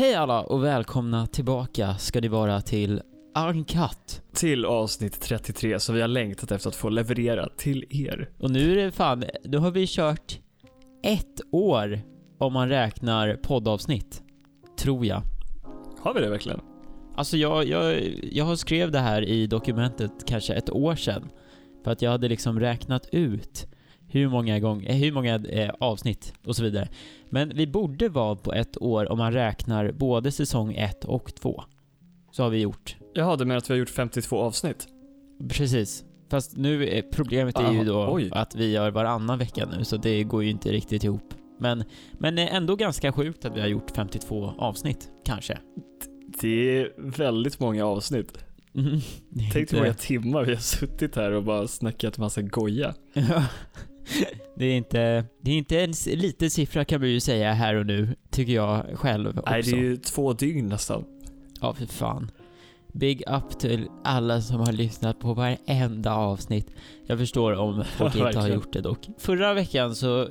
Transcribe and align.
Hej 0.00 0.14
alla 0.14 0.40
och 0.42 0.64
välkomna 0.64 1.26
tillbaka 1.26 1.94
ska 1.94 2.20
det 2.20 2.28
vara 2.28 2.60
till 2.60 3.02
Uncut. 3.48 4.22
Till 4.34 4.64
avsnitt 4.64 5.20
33 5.20 5.80
som 5.80 5.94
vi 5.94 6.00
har 6.00 6.08
längtat 6.08 6.50
efter 6.50 6.68
att 6.68 6.76
få 6.76 6.88
leverera 6.88 7.48
till 7.56 7.84
er. 7.90 8.30
Och 8.38 8.50
nu 8.50 8.72
är 8.72 8.84
det 8.84 8.92
fan, 8.92 9.24
nu 9.44 9.58
har 9.58 9.70
vi 9.70 9.86
kört 9.86 10.38
ett 11.02 11.40
år 11.52 12.00
om 12.38 12.52
man 12.52 12.68
räknar 12.68 13.34
poddavsnitt. 13.34 14.22
Tror 14.78 15.06
jag. 15.06 15.22
Har 16.00 16.14
vi 16.14 16.20
det 16.20 16.30
verkligen? 16.30 16.60
Alltså 17.16 17.36
jag, 17.36 17.66
jag, 17.66 18.14
jag 18.32 18.58
skrev 18.58 18.90
det 18.90 18.98
här 18.98 19.22
i 19.22 19.46
dokumentet 19.46 20.12
kanske 20.26 20.54
ett 20.54 20.70
år 20.70 20.94
sedan. 20.94 21.30
För 21.84 21.90
att 21.90 22.02
jag 22.02 22.10
hade 22.10 22.28
liksom 22.28 22.60
räknat 22.60 23.08
ut 23.12 23.66
hur 24.10 24.28
många, 24.28 24.58
gång, 24.58 24.84
eh, 24.84 24.96
hur 24.96 25.12
många 25.12 25.34
eh, 25.34 25.70
avsnitt 25.80 26.34
och 26.44 26.56
så 26.56 26.62
vidare. 26.62 26.88
Men 27.28 27.52
vi 27.54 27.66
borde 27.66 28.08
vara 28.08 28.36
på 28.36 28.52
ett 28.52 28.82
år 28.82 29.12
om 29.12 29.18
man 29.18 29.32
räknar 29.32 29.92
både 29.92 30.32
säsong 30.32 30.74
1 30.74 31.04
och 31.04 31.34
2. 31.34 31.64
Så 32.30 32.42
har 32.42 32.50
vi 32.50 32.58
gjort. 32.58 32.96
Jaha, 33.14 33.36
du 33.36 33.44
menar 33.44 33.58
att 33.58 33.70
vi 33.70 33.74
har 33.74 33.78
gjort 33.78 33.90
52 33.90 34.38
avsnitt? 34.38 34.88
Precis. 35.48 36.04
Fast 36.30 36.56
nu 36.56 36.88
är 36.88 37.02
problemet 37.02 37.58
är 37.58 37.72
ju 37.72 37.84
då 37.84 38.08
oj. 38.12 38.28
att 38.32 38.54
vi 38.54 38.70
gör 38.72 38.90
varannan 38.90 39.38
vecka 39.38 39.68
nu, 39.76 39.84
så 39.84 39.96
det 39.96 40.24
går 40.24 40.44
ju 40.44 40.50
inte 40.50 40.72
riktigt 40.72 41.04
ihop. 41.04 41.34
Men, 41.58 41.84
men 42.18 42.38
ändå 42.38 42.76
ganska 42.76 43.12
sjukt 43.12 43.44
att 43.44 43.56
vi 43.56 43.60
har 43.60 43.68
gjort 43.68 43.90
52 43.90 44.52
avsnitt, 44.58 45.10
kanske. 45.24 45.58
Det 46.40 46.78
är 46.78 46.92
väldigt 46.96 47.60
många 47.60 47.84
avsnitt. 47.86 48.44
Mm. 48.74 49.00
Tänk 49.52 49.72
hur 49.72 49.78
många 49.78 49.94
timmar 49.94 50.44
vi 50.44 50.54
har 50.54 50.60
suttit 50.60 51.16
här 51.16 51.32
och 51.32 51.44
bara 51.44 51.68
snackat 51.68 52.18
massa 52.18 52.42
goja. 52.42 52.94
Det 54.56 54.66
är 54.66 54.76
inte, 54.76 55.24
det 55.40 55.50
är 55.50 55.58
inte 55.58 55.80
en 55.80 55.92
liten 56.06 56.50
siffra 56.50 56.84
kan 56.84 57.00
man 57.00 57.10
ju 57.10 57.20
säga 57.20 57.52
här 57.52 57.74
och 57.74 57.86
nu, 57.86 58.16
tycker 58.30 58.52
jag 58.52 58.86
själv 58.94 59.28
också. 59.28 59.50
Nej, 59.50 59.62
det 59.62 59.70
är 59.70 59.76
ju 59.76 59.96
två 59.96 60.32
dygn 60.32 60.68
nästan. 60.68 61.04
Ja, 61.60 61.74
för 61.74 61.86
fan. 61.86 62.30
Big 62.92 63.22
up 63.26 63.58
till 63.58 63.88
alla 64.04 64.40
som 64.40 64.60
har 64.60 64.72
lyssnat 64.72 65.20
på 65.20 65.34
varenda 65.34 66.14
avsnitt. 66.14 66.70
Jag 67.06 67.18
förstår 67.18 67.52
om 67.52 67.84
folk 67.96 68.14
inte 68.14 68.38
har 68.38 68.48
gjort 68.48 68.72
det 68.72 68.80
dock. 68.80 69.08
Förra 69.18 69.54
veckan 69.54 69.94
så, 69.94 70.28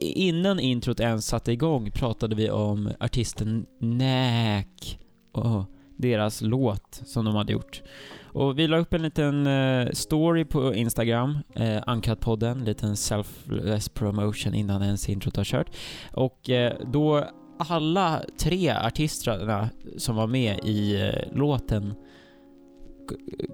innan 0.00 0.60
introt 0.60 1.00
ens 1.00 1.26
satte 1.26 1.52
igång, 1.52 1.90
pratade 1.90 2.36
vi 2.36 2.50
om 2.50 2.90
artisten 3.00 3.66
Näk 3.78 4.98
och 5.32 5.64
deras 6.02 6.40
låt 6.40 7.00
som 7.04 7.24
de 7.24 7.34
hade 7.34 7.52
gjort. 7.52 7.82
Och 8.24 8.58
vi 8.58 8.68
la 8.68 8.76
upp 8.76 8.94
en 8.94 9.02
liten 9.02 9.46
eh, 9.46 9.90
story 9.92 10.44
på 10.44 10.74
Instagram, 10.74 11.30
uh, 11.30 11.80
Uncut-podden, 11.86 12.50
en 12.50 12.64
liten 12.64 12.96
selfless 12.96 13.88
promotion 13.88 14.54
innan 14.54 14.82
ens 14.82 15.08
introt 15.08 15.36
har 15.36 15.44
kört. 15.44 15.70
Och 16.12 16.50
eh, 16.50 16.72
då 16.92 17.28
alla 17.58 18.22
tre 18.38 18.70
artisterna 18.70 19.68
som 19.96 20.16
var 20.16 20.26
med 20.26 20.60
i 20.64 21.00
eh, 21.00 21.36
låten 21.38 21.94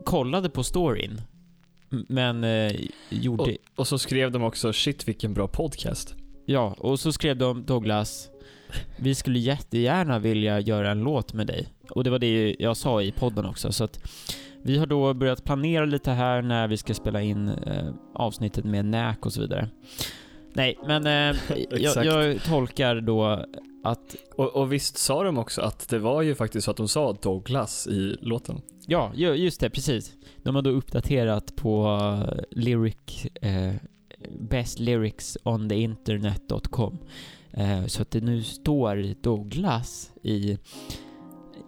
kollade 0.04 0.50
på 0.50 0.62
storyn. 0.62 1.20
Men 1.90 2.44
eh, 2.44 2.72
gjorde... 3.08 3.42
Och, 3.42 3.50
och 3.76 3.88
så 3.88 3.98
skrev 3.98 4.32
de 4.32 4.42
också 4.42 4.72
shit 4.72 5.08
vilken 5.08 5.34
bra 5.34 5.48
podcast. 5.48 6.14
Ja, 6.46 6.74
och 6.78 7.00
så 7.00 7.12
skrev 7.12 7.36
de 7.36 7.64
Douglas, 7.64 8.30
vi 8.96 9.14
skulle 9.14 9.38
jättegärna 9.38 10.18
vilja 10.18 10.60
göra 10.60 10.90
en 10.90 11.00
låt 11.00 11.32
med 11.32 11.46
dig. 11.46 11.68
Och 11.90 12.04
det 12.04 12.10
var 12.10 12.18
det 12.18 12.56
jag 12.58 12.76
sa 12.76 13.02
i 13.02 13.12
podden 13.12 13.46
också, 13.46 13.72
så 13.72 13.84
att 13.84 14.00
vi 14.62 14.78
har 14.78 14.86
då 14.86 15.14
börjat 15.14 15.44
planera 15.44 15.84
lite 15.84 16.10
här 16.10 16.42
när 16.42 16.68
vi 16.68 16.76
ska 16.76 16.94
spela 16.94 17.22
in 17.22 17.48
eh, 17.48 17.88
avsnittet 18.14 18.64
med 18.64 18.84
Näk 18.84 19.26
och 19.26 19.32
så 19.32 19.40
vidare. 19.40 19.68
Nej, 20.52 20.78
men 20.86 21.06
eh, 21.06 21.36
jag, 21.70 22.04
jag 22.04 22.42
tolkar 22.42 23.00
då 23.00 23.44
att 23.84 24.16
Och, 24.36 24.56
och 24.56 24.72
visst 24.72 24.98
sa 24.98 25.22
de 25.22 25.38
också 25.38 25.60
att 25.62 25.88
det 25.88 25.98
var 25.98 26.22
ju 26.22 26.34
faktiskt 26.34 26.64
så 26.64 26.70
att 26.70 26.76
de 26.76 26.88
sa 26.88 27.12
Douglas 27.12 27.86
i 27.86 28.16
låten. 28.20 28.60
Ja, 28.86 29.12
ju- 29.14 29.34
just 29.34 29.60
det, 29.60 29.70
precis. 29.70 30.12
De 30.42 30.54
har 30.54 30.62
då 30.62 30.70
uppdaterat 30.70 31.56
på 31.56 31.86
uh, 31.86 32.40
lyric, 32.50 33.26
eh, 33.42 33.74
best 34.40 34.78
lyrics 34.78 35.38
on 35.42 35.68
the 35.68 35.74
internet.com. 35.74 36.98
Eh, 37.52 37.86
så 37.86 38.02
att 38.02 38.10
det 38.10 38.20
nu 38.20 38.42
står 38.42 39.22
Douglas 39.22 40.12
i, 40.22 40.58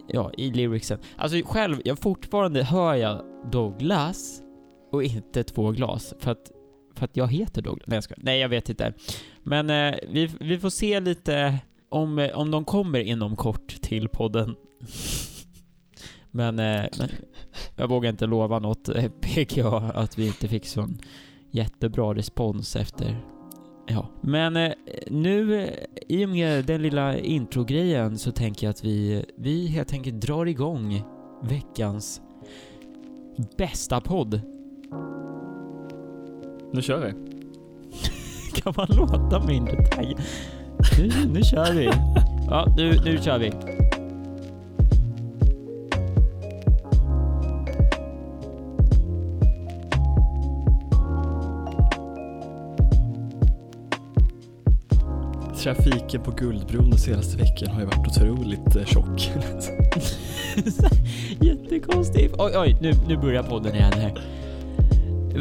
ja, 0.07 0.31
i 0.37 0.51
lyricsen. 0.51 0.99
Alltså 1.15 1.41
själv, 1.45 1.81
jag 1.85 1.99
fortfarande 1.99 2.63
hör 2.63 2.95
jag 2.95 3.25
Douglas 3.51 4.41
och 4.91 5.03
inte 5.03 5.43
två 5.43 5.71
glas. 5.71 6.13
För 6.19 6.31
att, 6.31 6.51
för 6.95 7.05
att 7.05 7.17
jag 7.17 7.31
heter 7.31 7.61
Douglas. 7.61 7.87
Nej, 7.87 7.97
jag 7.97 8.03
skojar. 8.03 8.19
Nej, 8.23 8.39
jag 8.39 8.49
vet 8.49 8.69
inte. 8.69 8.93
Men 9.43 9.69
eh, 9.69 9.95
vi, 10.09 10.29
vi 10.39 10.59
får 10.59 10.69
se 10.69 10.99
lite 10.99 11.59
om, 11.89 12.29
om 12.33 12.51
de 12.51 12.65
kommer 12.65 12.99
inom 12.99 13.35
kort 13.35 13.81
till 13.81 14.09
podden. 14.09 14.55
Men, 16.33 16.59
eh, 16.59 16.85
men 16.97 17.09
jag 17.75 17.87
vågar 17.87 18.09
inte 18.09 18.25
lova 18.25 18.59
något 18.59 18.89
eh, 18.89 19.09
PGA 19.21 19.77
att 19.77 20.17
vi 20.17 20.27
inte 20.27 20.47
fick 20.47 20.65
sån 20.65 20.97
jättebra 21.51 22.13
respons 22.13 22.75
efter 22.75 23.17
Ja, 23.91 24.05
men 24.21 24.55
eh, 24.55 24.71
nu 25.07 25.63
eh, 25.63 25.69
i 26.07 26.25
och 26.25 26.29
med 26.29 26.65
den 26.65 26.81
lilla 26.81 27.17
introgrejen 27.17 28.17
så 28.17 28.31
tänker 28.31 28.67
jag 28.67 28.71
att 28.71 28.83
vi, 28.83 29.25
vi 29.35 29.67
helt 29.67 29.93
enkelt 29.93 30.21
drar 30.21 30.45
igång 30.45 31.03
veckans 31.43 32.21
bästa 33.57 34.01
podd. 34.01 34.41
Nu 36.73 36.81
kör 36.81 37.05
vi. 37.05 37.13
Kan 38.61 38.73
man 38.77 38.87
låta 38.89 39.45
mindre 39.47 39.85
taggad? 39.85 40.21
Nu, 40.97 41.11
nu 41.33 41.43
kör 41.43 41.73
vi. 41.73 41.89
Ja, 42.47 42.73
nu, 42.77 42.99
nu 43.05 43.17
kör 43.17 43.39
vi. 43.39 43.51
Trafiken 55.63 56.21
på 56.21 56.31
Guldbron 56.31 56.89
den 56.89 56.99
senaste 56.99 57.37
veckan 57.37 57.69
har 57.73 57.79
ju 57.81 57.85
varit 57.85 58.07
otroligt 58.07 58.75
eh, 58.75 58.85
tjock. 58.85 59.31
Jättekonstigt. 61.41 62.35
Oj, 62.37 62.51
oj, 62.57 62.77
nu, 62.81 62.91
nu 63.07 63.17
börjar 63.17 63.43
podden 63.43 63.75
igen 63.75 63.93
här. 63.95 64.21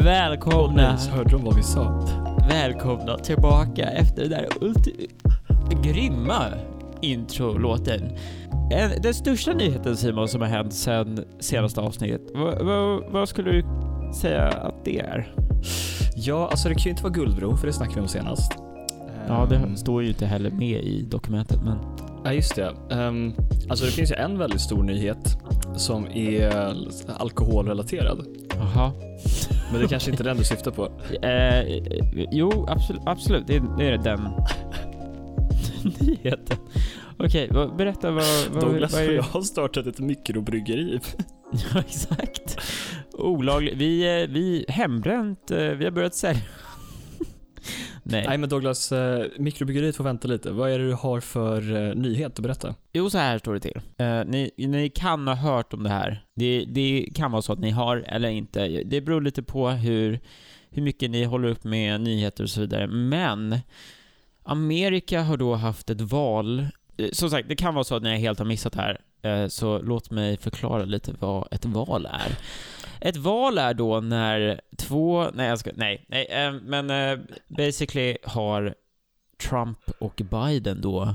Välkomna, 0.05 0.97
Så 0.99 1.11
hörde 1.11 1.31
de 1.31 1.45
vad 1.45 1.57
vi 1.57 1.63
sa? 1.63 2.07
välkomna 2.49 3.19
tillbaka 3.19 3.83
efter 3.91 4.23
den 4.23 4.31
där 4.31 4.47
ulti- 4.61 5.11
grymma 5.83 6.45
introlåten. 7.01 8.03
En- 8.73 9.03
Den 9.03 9.15
största 9.15 9.53
nyheten 9.53 9.97
Simon 9.97 10.29
som 10.29 10.41
har 10.41 10.49
hänt 10.49 10.73
sedan 10.75 11.25
senaste 11.41 11.81
avsnittet, 11.81 12.21
vad, 12.35 12.67
vad, 12.67 13.03
vad 13.13 13.29
skulle 13.29 13.51
du 13.51 13.65
säga 14.21 14.49
att 14.49 14.85
det 14.85 14.99
är? 15.01 15.35
Ja, 16.17 16.49
alltså 16.51 16.69
det 16.69 16.75
kan 16.75 16.85
ju 16.85 16.91
inte 16.91 17.03
vara 17.03 17.13
Guldbron 17.13 17.59
för 17.59 17.67
det 17.67 17.73
snackade 17.73 17.97
vi 17.97 18.03
om 18.03 18.09
senast. 18.09 18.53
Ja, 19.31 19.47
det 19.51 19.57
Ehm, 19.57 19.77
står 19.77 20.03
ju 20.03 20.09
inte 20.09 20.27
heller 20.27 20.51
med 20.51 20.85
i 20.85 21.03
dokumentet, 21.03 21.63
men... 21.65 21.79
Ja, 22.25 22.33
just 22.33 22.55
det. 22.57 22.73
Um, 22.91 23.35
alltså 23.69 23.85
det 23.85 23.91
finns 23.91 24.11
ju 24.11 24.15
en 24.17 24.39
väldigt 24.39 24.61
stor 24.61 24.83
nyhet 24.83 25.37
som 25.77 26.07
är 26.07 26.75
alkoholrelaterad. 27.19 28.27
Jaha. 28.57 28.93
Men 29.73 29.81
det 29.81 29.89
kanske 29.89 30.11
inte 30.11 30.23
är 30.23 30.25
den 30.25 30.37
du 30.37 30.45
syftar 30.45 30.71
på. 30.71 30.89
Eh, 31.27 31.83
jo, 32.31 32.67
absolut, 32.69 33.03
absolut. 33.07 33.47
Det, 33.47 33.63
det 33.79 33.85
är 33.89 33.99
den 33.99 34.21
nyheten. 36.01 36.57
Okej, 37.19 37.49
vad- 37.51 37.77
berätta 37.77 38.11
vad... 38.11 38.25
vad, 38.53 38.63
Douglas 38.63 38.93
vad 38.93 39.03
och 39.03 39.09
är 39.09 39.13
jag 39.15 39.23
har 39.23 39.43
startat 39.43 39.87
ett 39.87 39.99
mikrobryggeri. 39.99 41.01
Ja, 41.75 41.81
exakt. 41.81 42.59
Olagligt. 43.13 43.77
Vi, 43.77 44.23
eh, 44.23 44.29
vi 44.29 44.65
hembränt, 44.69 45.51
eh, 45.51 45.59
vi 45.59 45.85
har 45.85 45.91
börjat 45.91 46.15
sälja. 46.15 46.43
Nej. 48.11 48.25
Nej 48.29 48.39
men 48.39 48.49
Douglas, 48.49 48.93
eh, 48.93 49.27
mikrobryggeriet 49.39 49.97
får 49.97 50.05
vänta 50.05 50.29
lite. 50.29 50.51
Vad 50.51 50.71
är 50.71 50.79
det 50.79 50.87
du 50.87 50.95
har 50.95 51.21
för 51.21 51.77
eh, 51.89 51.95
nyhet 51.95 52.33
att 52.33 52.43
berätta? 52.43 52.75
Jo, 52.93 53.11
så 53.11 53.19
här 53.19 53.39
står 53.39 53.55
det 53.55 53.61
till. 53.61 53.81
Eh, 53.99 54.25
ni, 54.27 54.51
ni 54.57 54.89
kan 54.89 55.29
ha 55.29 55.35
hört 55.35 55.73
om 55.75 55.83
det 55.83 55.89
här. 55.91 56.25
Det, 56.35 56.65
det 56.69 57.09
kan 57.15 57.31
vara 57.33 57.43
så 57.43 57.53
att 57.53 57.59
ni 57.59 57.71
har 57.71 57.97
eller 57.97 58.29
inte. 58.29 58.67
Det 58.69 59.01
beror 59.01 59.21
lite 59.21 59.43
på 59.43 59.69
hur, 59.71 60.21
hur 60.71 60.83
mycket 60.83 61.11
ni 61.11 61.25
håller 61.25 61.49
upp 61.49 61.65
med 61.65 62.01
nyheter 62.01 62.45
och 62.45 62.51
så 62.51 62.61
vidare. 62.61 62.87
Men 62.87 63.57
Amerika 64.43 65.23
har 65.23 65.37
då 65.37 65.55
haft 65.55 65.91
ett 65.91 66.01
val. 66.01 66.67
Eh, 66.97 67.09
Som 67.13 67.31
sagt, 67.31 67.49
det 67.49 67.57
kan 67.57 67.75
vara 67.75 67.85
så 67.85 67.95
att 67.97 68.03
ni 68.03 68.19
helt 68.19 68.39
har 68.39 68.47
missat 68.47 68.73
det 68.73 68.81
här. 68.81 69.01
Eh, 69.23 69.47
så 69.47 69.79
låt 69.79 70.11
mig 70.11 70.37
förklara 70.37 70.85
lite 70.85 71.15
vad 71.19 71.49
ett 71.51 71.65
val 71.65 72.07
är. 72.07 72.39
Ett 73.01 73.17
val 73.17 73.59
är 73.59 73.75
då 73.75 74.01
när 74.01 74.61
två, 74.77 75.31
nej 75.35 75.49
jag 75.49 75.59
ska, 75.59 75.71
nej, 75.75 76.05
nej, 76.09 76.27
eh, 76.31 76.53
men 76.53 76.91
eh, 76.91 77.19
basically 77.49 78.17
har 78.25 78.75
Trump 79.49 79.79
och 79.99 80.23
Biden 80.31 80.81
då 80.81 81.15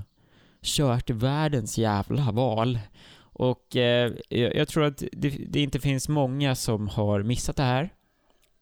kört 0.63 1.09
världens 1.09 1.77
jävla 1.77 2.31
val. 2.31 2.79
Och 3.37 3.67
jag, 3.69 4.55
jag 4.55 4.67
tror 4.67 4.83
att 4.83 5.03
det, 5.11 5.29
det 5.29 5.59
inte 5.59 5.79
finns 5.79 6.09
många 6.09 6.55
som 6.55 6.87
har 6.87 7.23
missat 7.23 7.55
det 7.55 7.63
här. 7.63 7.89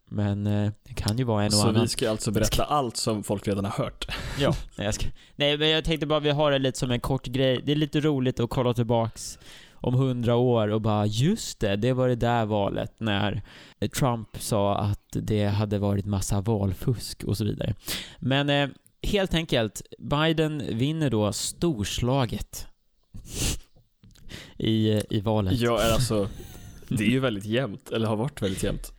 Men 0.09 0.47
eh, 0.47 0.71
det 0.83 0.93
kan 0.93 1.17
ju 1.17 1.23
vara 1.23 1.41
en 1.43 1.47
och 1.47 1.53
Så 1.53 1.67
annan. 1.67 1.81
vi 1.81 1.87
ska 1.87 2.09
alltså 2.09 2.31
berätta 2.31 2.63
allt 2.63 2.97
som 2.97 3.23
folk 3.23 3.47
redan 3.47 3.65
har 3.65 3.83
hört. 3.83 4.07
Ja, 4.39 4.55
nej, 4.77 4.85
jag 4.85 4.93
ska... 4.93 5.05
nej 5.35 5.57
men 5.57 5.69
jag 5.69 5.83
tänkte 5.85 6.05
bara 6.05 6.19
vi 6.19 6.29
har 6.29 6.51
det 6.51 6.59
lite 6.59 6.79
som 6.79 6.91
en 6.91 6.99
kort 6.99 7.25
grej. 7.25 7.61
Det 7.65 7.71
är 7.71 7.75
lite 7.75 7.99
roligt 7.99 8.39
att 8.39 8.49
kolla 8.49 8.73
tillbaks 8.73 9.39
om 9.73 9.93
hundra 9.93 10.35
år 10.35 10.67
och 10.67 10.81
bara 10.81 11.05
just 11.05 11.59
det, 11.59 11.75
det 11.75 11.93
var 11.93 12.07
det 12.07 12.15
där 12.15 12.45
valet 12.45 12.93
när 12.99 13.41
Trump 13.99 14.29
sa 14.39 14.77
att 14.77 15.07
det 15.11 15.45
hade 15.45 15.79
varit 15.79 16.05
massa 16.05 16.41
valfusk 16.41 17.23
och 17.23 17.37
så 17.37 17.43
vidare. 17.45 17.75
Men 18.19 18.49
eh, 18.49 18.69
helt 19.03 19.33
enkelt, 19.33 19.81
Biden 19.99 20.63
vinner 20.77 21.09
då 21.09 21.33
storslaget 21.33 22.67
i, 24.57 25.01
i 25.09 25.19
valet. 25.19 25.61
Är 25.61 25.93
alltså, 25.93 26.29
det 26.87 27.03
är 27.03 27.09
ju 27.09 27.19
väldigt 27.19 27.45
jämnt, 27.45 27.89
eller 27.89 28.07
har 28.07 28.15
varit 28.15 28.41
väldigt 28.41 28.63
jämnt. 28.63 28.93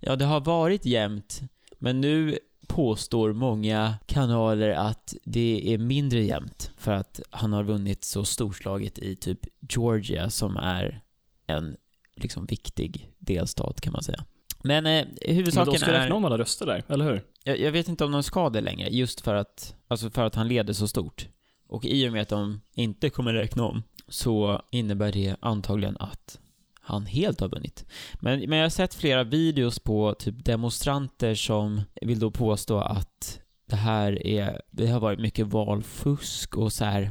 Ja, 0.00 0.16
det 0.16 0.24
har 0.24 0.40
varit 0.40 0.84
jämnt, 0.84 1.40
men 1.78 2.00
nu 2.00 2.38
påstår 2.66 3.32
många 3.32 3.94
kanaler 4.06 4.70
att 4.70 5.14
det 5.24 5.74
är 5.74 5.78
mindre 5.78 6.22
jämnt 6.22 6.70
för 6.76 6.92
att 6.92 7.20
han 7.30 7.52
har 7.52 7.64
vunnit 7.64 8.04
så 8.04 8.24
storslaget 8.24 8.98
i 8.98 9.16
typ 9.16 9.40
Georgia 9.60 10.30
som 10.30 10.56
är 10.56 11.00
en 11.46 11.76
liksom 12.16 12.46
viktig 12.46 13.10
delstat 13.18 13.80
kan 13.80 13.92
man 13.92 14.02
säga. 14.02 14.24
Men 14.62 14.86
eh, 14.86 15.06
Men 15.06 15.34
huvudsaken 15.34 15.72
de 15.72 15.78
ska 15.78 15.90
är... 15.90 16.00
räkna 16.00 16.14
om 16.14 16.24
alla 16.24 16.38
röster 16.38 16.66
där, 16.66 16.82
eller 16.88 17.04
hur? 17.04 17.24
Jag, 17.44 17.60
jag 17.60 17.72
vet 17.72 17.88
inte 17.88 18.04
om 18.04 18.12
de 18.12 18.22
ska 18.22 18.50
det 18.50 18.60
längre, 18.60 18.88
just 18.88 19.20
för 19.20 19.34
att, 19.34 19.74
alltså 19.88 20.10
för 20.10 20.24
att 20.24 20.34
han 20.34 20.48
leder 20.48 20.72
så 20.72 20.88
stort. 20.88 21.28
Och 21.68 21.84
i 21.84 22.08
och 22.08 22.12
med 22.12 22.22
att 22.22 22.28
de 22.28 22.60
inte 22.74 23.10
kommer 23.10 23.32
räkna 23.32 23.64
om 23.64 23.82
så 24.08 24.62
innebär 24.70 25.12
det 25.12 25.36
antagligen 25.40 25.96
att 25.96 26.38
han 26.88 27.06
helt 27.06 27.40
har 27.40 27.48
vunnit. 27.48 27.84
Men, 28.20 28.40
men 28.40 28.58
jag 28.58 28.64
har 28.64 28.70
sett 28.70 28.94
flera 28.94 29.24
videos 29.24 29.78
på 29.78 30.14
typ 30.14 30.44
demonstranter 30.44 31.34
som 31.34 31.82
vill 32.00 32.18
då 32.18 32.30
påstå 32.30 32.78
att 32.78 33.40
det 33.66 33.76
här 33.76 34.26
är, 34.26 34.62
det 34.70 34.86
har 34.86 35.00
varit 35.00 35.20
mycket 35.20 35.46
valfusk 35.46 36.56
och 36.56 36.72
så 36.72 36.84
här 36.84 37.10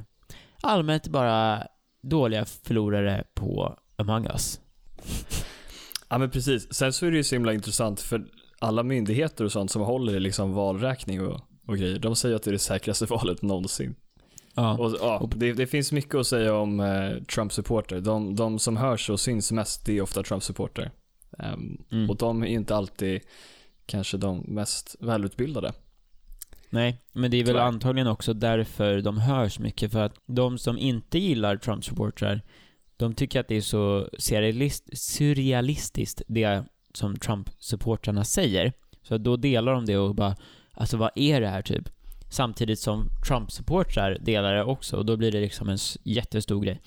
allmänt 0.61 1.07
bara 1.07 1.67
dåliga 2.01 2.45
förlorare 2.45 3.23
på 3.33 3.79
Among 3.95 4.25
Us. 4.25 4.59
Ja 6.09 6.17
men 6.17 6.29
precis. 6.29 6.73
Sen 6.73 6.93
så 6.93 7.05
är 7.05 7.11
det 7.11 7.17
ju 7.17 7.23
så 7.23 7.35
himla 7.35 7.53
intressant 7.53 8.01
för 8.01 8.25
alla 8.59 8.83
myndigheter 8.83 9.45
och 9.45 9.51
sånt 9.51 9.71
som 9.71 9.81
håller 9.81 10.15
i 10.15 10.19
liksom 10.19 10.53
valräkning 10.53 11.27
och, 11.27 11.41
och 11.67 11.77
grejer, 11.77 11.99
de 11.99 12.15
säger 12.15 12.35
att 12.35 12.43
det 12.43 12.49
är 12.49 12.53
det 12.53 12.59
säkraste 12.59 13.05
valet 13.09 13.41
någonsin. 13.41 13.95
Ja. 14.57 14.77
Och, 14.77 14.97
ja, 15.01 15.29
det, 15.35 15.53
det 15.53 15.67
finns 15.67 15.91
mycket 15.91 16.15
att 16.15 16.27
säga 16.27 16.55
om 16.55 16.79
eh, 16.79 17.23
Trump-supporter. 17.23 18.01
De, 18.01 18.35
de 18.35 18.59
som 18.59 18.77
hörs 18.77 19.09
och 19.09 19.19
syns 19.19 19.51
mest, 19.51 19.85
det 19.85 19.97
är 19.97 20.01
ofta 20.01 20.23
Trump-supporter. 20.23 20.91
Ehm, 21.39 21.77
Mm. 21.91 22.09
Och 22.09 22.17
de 22.17 22.43
är 22.43 22.47
inte 22.47 22.75
alltid 22.75 23.21
kanske 23.85 24.17
de 24.17 24.39
mest 24.39 24.95
välutbildade. 24.99 25.73
Nej, 26.69 27.01
men 27.13 27.31
det 27.31 27.37
är 27.37 27.43
väl 27.43 27.57
antagligen 27.57 28.07
också 28.07 28.33
därför 28.33 29.01
de 29.01 29.17
hörs 29.17 29.59
mycket, 29.59 29.91
för 29.91 29.99
att 29.99 30.15
de 30.25 30.57
som 30.57 30.77
inte 30.77 31.19
gillar 31.19 31.57
Trump-supportrar, 31.57 32.41
de 32.97 33.13
tycker 33.13 33.39
att 33.39 33.47
det 33.47 33.55
är 33.55 33.61
så 33.61 34.09
surrealist, 34.17 34.97
surrealistiskt, 34.97 36.21
det 36.27 36.63
som 36.93 37.15
Trump-supportrarna 37.15 38.23
säger. 38.23 38.73
Så 39.03 39.17
då 39.17 39.35
delar 39.37 39.73
de 39.73 39.85
det 39.85 39.97
och 39.97 40.15
bara, 40.15 40.35
alltså 40.71 40.97
vad 40.97 41.11
är 41.15 41.41
det 41.41 41.47
här 41.47 41.61
typ? 41.61 41.89
Samtidigt 42.29 42.79
som 42.79 43.09
Trump-supportrar 43.27 44.17
delar 44.21 44.53
det 44.53 44.63
också, 44.63 44.97
och 44.97 45.05
då 45.05 45.17
blir 45.17 45.31
det 45.31 45.41
liksom 45.41 45.69
en 45.69 45.77
jättestor 46.03 46.61
grej. 46.61 46.81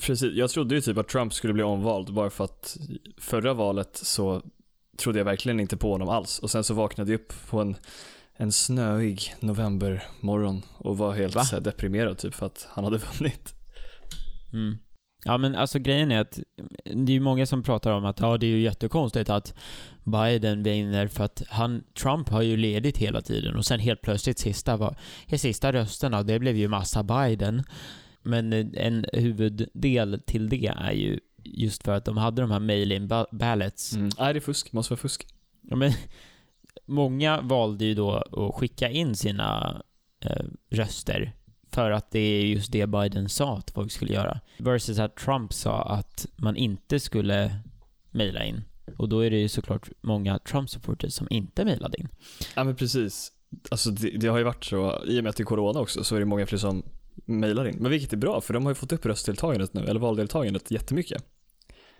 Precis, 0.00 0.32
jag 0.32 0.50
trodde 0.50 0.74
ju 0.74 0.80
typ 0.80 0.98
att 0.98 1.08
Trump 1.08 1.34
skulle 1.34 1.52
bli 1.52 1.62
omvald 1.62 2.14
bara 2.14 2.30
för 2.30 2.44
att 2.44 2.76
förra 3.18 3.54
valet 3.54 3.96
så 3.96 4.42
trodde 4.96 5.18
jag 5.18 5.24
verkligen 5.24 5.60
inte 5.60 5.76
på 5.76 5.92
honom 5.92 6.08
alls. 6.08 6.38
Och 6.38 6.50
sen 6.50 6.64
så 6.64 6.74
vaknade 6.74 7.12
jag 7.12 7.20
upp 7.20 7.32
på 7.50 7.60
en, 7.60 7.76
en 8.36 8.52
snöig 8.52 9.34
novembermorgon 9.40 10.62
och 10.78 10.98
var 10.98 11.12
helt 11.12 11.34
Va? 11.34 11.44
så 11.44 11.60
deprimerad 11.60 12.18
typ 12.18 12.34
för 12.34 12.46
att 12.46 12.68
han 12.70 12.84
hade 12.84 12.98
vunnit. 12.98 13.54
Mm. 14.52 14.78
Ja 15.24 15.38
men 15.38 15.54
alltså 15.54 15.78
grejen 15.78 16.12
är 16.12 16.20
att 16.20 16.38
det 16.84 17.12
är 17.12 17.14
ju 17.14 17.20
många 17.20 17.46
som 17.46 17.62
pratar 17.62 17.92
om 17.92 18.04
att 18.04 18.20
ja 18.20 18.38
det 18.38 18.46
är 18.46 18.50
ju 18.50 18.60
jättekonstigt 18.60 19.30
att 19.30 19.54
Biden 20.04 20.62
vinner 20.62 21.06
för 21.08 21.24
att 21.24 21.42
han, 21.48 21.84
Trump 22.02 22.28
har 22.28 22.42
ju 22.42 22.56
ledit 22.56 22.98
hela 22.98 23.20
tiden 23.22 23.56
och 23.56 23.64
sen 23.64 23.80
helt 23.80 24.02
plötsligt 24.02 24.38
sista 24.38 24.76
var, 24.76 24.96
sista 25.36 25.72
rösterna, 25.72 26.22
det 26.22 26.38
blev 26.38 26.56
ju 26.56 26.68
massa 26.68 27.02
Biden. 27.02 27.62
Men 28.22 28.52
eh, 28.52 28.66
en 28.74 29.06
huvuddel 29.12 30.20
till 30.26 30.48
det 30.48 30.66
är 30.66 30.92
ju 30.92 31.20
just 31.44 31.82
för 31.84 31.92
att 31.92 32.04
de 32.04 32.16
hade 32.16 32.42
de 32.42 32.50
här 32.50 32.60
mail-in 32.60 33.08
ba- 33.08 33.26
ballots. 33.32 33.92
Mm. 33.92 34.10
Nej, 34.18 34.32
det 34.32 34.38
är 34.38 34.40
fusk. 34.40 34.72
måste 34.72 34.92
vara 34.92 35.00
fusk. 35.00 35.26
Ja, 35.70 35.76
men, 35.76 35.92
många 36.86 37.40
valde 37.40 37.84
ju 37.84 37.94
då 37.94 38.10
att 38.12 38.54
skicka 38.54 38.90
in 38.90 39.16
sina 39.16 39.82
eh, 40.20 40.44
röster 40.70 41.32
för 41.74 41.90
att 41.90 42.10
det 42.10 42.18
är 42.18 42.46
just 42.46 42.72
det 42.72 42.86
Biden 42.86 43.28
sa 43.28 43.58
att 43.58 43.70
folk 43.70 43.92
skulle 43.92 44.12
göra. 44.12 44.40
Versus 44.58 44.98
att 44.98 45.16
Trump 45.16 45.52
sa 45.52 45.82
att 45.82 46.26
man 46.36 46.56
inte 46.56 47.00
skulle 47.00 47.56
mejla 48.10 48.44
in. 48.44 48.64
Och 48.96 49.08
då 49.08 49.24
är 49.24 49.30
det 49.30 49.36
ju 49.36 49.48
såklart 49.48 49.88
många 50.00 50.38
Trump-supporters 50.38 51.12
som 51.12 51.26
inte 51.30 51.64
mejlade 51.64 52.00
in. 52.00 52.08
Ja 52.56 52.64
men 52.64 52.76
precis. 52.76 53.32
Alltså 53.70 53.90
det, 53.90 54.10
det 54.10 54.26
har 54.26 54.38
ju 54.38 54.44
varit 54.44 54.64
så, 54.64 55.02
i 55.06 55.20
och 55.20 55.24
med 55.24 55.30
att 55.30 55.36
det 55.36 55.42
är 55.42 55.44
corona 55.44 55.80
också, 55.80 56.04
så 56.04 56.16
är 56.16 56.20
det 56.20 56.26
många 56.26 56.46
fler 56.46 56.58
som 56.58 56.82
mejlar 57.24 57.68
in. 57.68 57.76
Men 57.80 57.90
vilket 57.90 58.12
är 58.12 58.16
bra, 58.16 58.40
för 58.40 58.54
de 58.54 58.64
har 58.64 58.70
ju 58.70 58.74
fått 58.74 58.92
upp 58.92 59.06
röstdeltagandet 59.06 59.74
nu, 59.74 59.84
eller 59.84 60.00
valdeltagandet 60.00 60.70
jättemycket. 60.70 61.24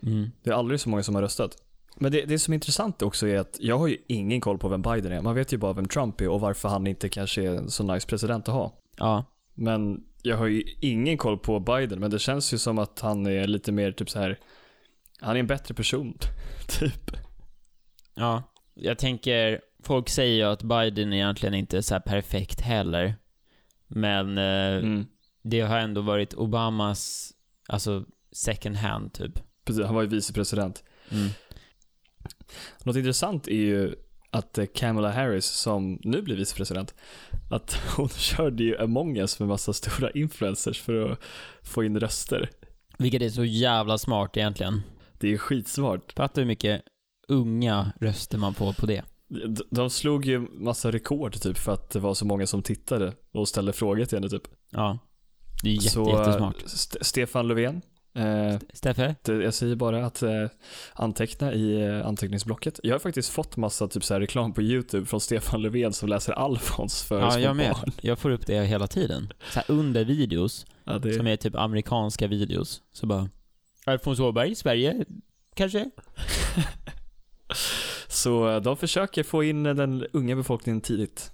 Mm. 0.03 0.31
Det 0.43 0.51
är 0.51 0.55
aldrig 0.55 0.81
så 0.81 0.89
många 0.89 1.03
som 1.03 1.15
har 1.15 1.23
röstat. 1.23 1.57
Men 1.97 2.13
det, 2.13 2.25
det 2.25 2.39
som 2.39 2.53
är 2.53 2.55
intressant 2.55 3.03
också 3.03 3.27
är 3.27 3.39
att 3.39 3.57
jag 3.61 3.79
har 3.79 3.87
ju 3.87 3.97
ingen 4.07 4.41
koll 4.41 4.59
på 4.59 4.69
vem 4.69 4.83
Biden 4.83 5.13
är. 5.13 5.21
Man 5.21 5.35
vet 5.35 5.53
ju 5.53 5.57
bara 5.57 5.73
vem 5.73 5.89
Trump 5.89 6.21
är 6.21 6.29
och 6.29 6.41
varför 6.41 6.69
han 6.69 6.87
inte 6.87 7.09
kanske 7.09 7.43
är 7.43 7.51
en 7.51 7.71
så 7.71 7.83
nice 7.83 8.07
president 8.07 8.49
att 8.49 8.55
ha. 8.55 8.73
Ja. 8.97 9.25
Men 9.55 10.05
jag 10.23 10.37
har 10.37 10.47
ju 10.47 10.63
ingen 10.81 11.19
koll 11.19 11.39
på 11.39 11.61
Biden, 11.61 12.01
men 12.01 12.11
det 12.11 12.19
känns 12.19 12.55
ju 12.55 12.59
som 12.59 12.79
att 12.79 13.01
han 13.01 13.27
är 13.27 13.47
lite 13.47 13.73
mer 13.73 13.93
typ 13.93 14.11
så 14.11 14.19
här. 14.19 14.39
han 15.21 15.37
är 15.37 15.41
en 15.41 15.47
bättre 15.47 15.75
person, 15.75 16.19
typ. 16.81 17.11
Ja. 18.15 18.43
Jag 18.75 18.99
tänker, 18.99 19.61
folk 19.83 20.09
säger 20.09 20.35
ju 20.35 20.43
att 20.53 20.63
Biden 20.63 21.13
egentligen 21.13 21.55
inte 21.55 21.77
är 21.77 21.81
så 21.81 21.95
här 21.95 22.01
perfekt 22.01 22.61
heller. 22.61 23.15
Men 23.89 24.39
eh, 24.39 24.77
Mm. 24.79 25.07
det 25.43 25.61
har 25.61 25.79
ändå 25.79 26.01
varit 26.01 26.35
Obamas, 26.35 27.33
alltså 27.69 28.05
second 28.33 28.77
hand 28.77 29.13
typ. 29.13 29.33
Precis, 29.65 29.85
han 29.85 29.95
var 29.95 30.03
ju 30.03 30.09
vicepresident. 30.09 30.85
Mm. 31.11 31.29
Något 32.85 32.97
intressant 32.97 33.49
är 33.49 33.53
ju 33.57 33.95
att 34.35 34.59
eh, 34.59 34.65
Kamala 34.75 35.13
Harris, 35.13 35.47
som 35.47 35.99
nu 36.03 36.23
blir 36.23 36.37
vicepresident, 36.37 36.95
att 37.51 37.75
hon 37.97 38.09
körde 38.09 38.63
ju 38.63 38.79
Among 38.79 39.17
us 39.19 39.39
med 39.39 39.49
massa 39.49 39.73
stora 39.73 40.11
influencers 40.11 40.81
för 40.81 41.11
att 41.13 41.19
få 41.63 41.85
in 41.85 42.01
röster. 42.01 42.51
Vilket 42.99 43.23
är 43.23 43.29
så 43.31 43.45
jävla 43.45 43.99
smart 43.99 44.37
egentligen. 44.37 44.83
Det 45.19 45.33
är 45.33 45.39
skitsmart. 45.39 46.13
Fattar 46.13 46.43
hur 46.43 46.47
mycket 46.47 46.83
unga 47.29 47.93
röster 48.01 48.39
man 48.39 48.55
får 48.55 48.73
på 48.73 48.87
det. 48.87 49.03
De- 49.71 49.91
slog 49.91 50.25
ju 50.27 50.39
massa 50.41 50.93
rekord 50.93 51.41
typ 51.41 51.59
för 51.59 51.73
att 51.73 51.91
det 51.91 51.99
var 52.01 52.15
så 52.15 52.27
många 52.27 52.47
som 52.47 52.63
tittade 52.63 53.13
och 53.33 53.49
ställde 53.49 53.73
frågor 53.73 54.05
till 54.05 54.19
henne 54.19 54.29
typ. 54.29 54.43
Ja. 54.71 54.99
Det 55.63 55.69
är 55.69 55.73
jätte, 55.75 55.89
så 55.89 56.11
eh, 56.13 56.19
jättesmart. 56.19 56.63
St- 56.65 57.05
Stefan 57.05 57.49
Löfven, 57.49 57.83
eh, 58.15 58.59
Steffe? 58.73 59.15
jag 59.25 59.55
säger 59.55 59.77
bara 59.77 60.07
att 60.07 60.23
eh, 60.23 60.47
anteckna 60.95 61.53
i 61.53 61.87
eh, 61.87 62.07
anteckningsblocket. 62.07 62.81
Jag 62.83 62.95
har 62.95 62.99
faktiskt 62.99 63.29
fått 63.31 63.57
massa 63.57 63.89
typ 63.89 64.05
så 64.05 64.19
reklam 64.21 64.53
på 64.53 64.63
YouTube 64.63 65.07
från 65.07 65.21
Stefan 65.21 65.63
Löfven 65.63 65.93
som 65.93 66.09
läser 66.09 66.33
Alfons 66.33 67.03
för 67.03 67.21
Ja, 67.21 67.31
små 67.31 67.41
jag 67.41 67.57
med. 67.57 67.71
barn. 67.73 67.91
Jag 68.01 68.19
får 68.19 68.31
upp 68.31 68.47
det 68.47 68.65
hela 68.65 68.87
tiden. 68.87 69.33
Så 69.51 69.61
under 69.69 70.05
videos, 70.05 70.67
Ja, 70.85 70.99
det, 70.99 71.15
som 71.15 71.27
är 71.27 71.37
typ 71.37 71.55
amerikanska 71.57 72.27
videos. 72.27 72.83
Så 72.93 73.07
bara, 73.07 73.29
Alfons 73.87 74.21
Åberg, 74.21 74.55
Sverige, 74.55 75.05
kanske? 75.55 75.91
Så 78.09 78.61
de 78.61 78.77
försöker 78.77 79.23
få 79.23 79.45
in 79.45 79.63
den 79.63 80.07
unga 80.13 80.37
befolkningen 80.37 80.81
tidigt. 80.81 81.33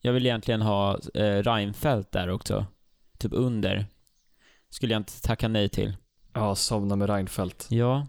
Jag 0.00 0.12
vill 0.12 0.26
egentligen 0.26 0.62
ha 0.62 0.98
eh, 1.14 1.42
Reinfeldt 1.42 2.12
där 2.12 2.28
också. 2.28 2.66
Typ 3.18 3.32
under. 3.34 3.86
Skulle 4.70 4.94
jag 4.94 5.00
inte 5.00 5.22
tacka 5.22 5.48
nej 5.48 5.68
till. 5.68 5.92
Ja, 6.32 6.54
somna 6.54 6.96
med 6.96 7.10
Reinfeldt. 7.10 7.66
Ja. 7.70 8.06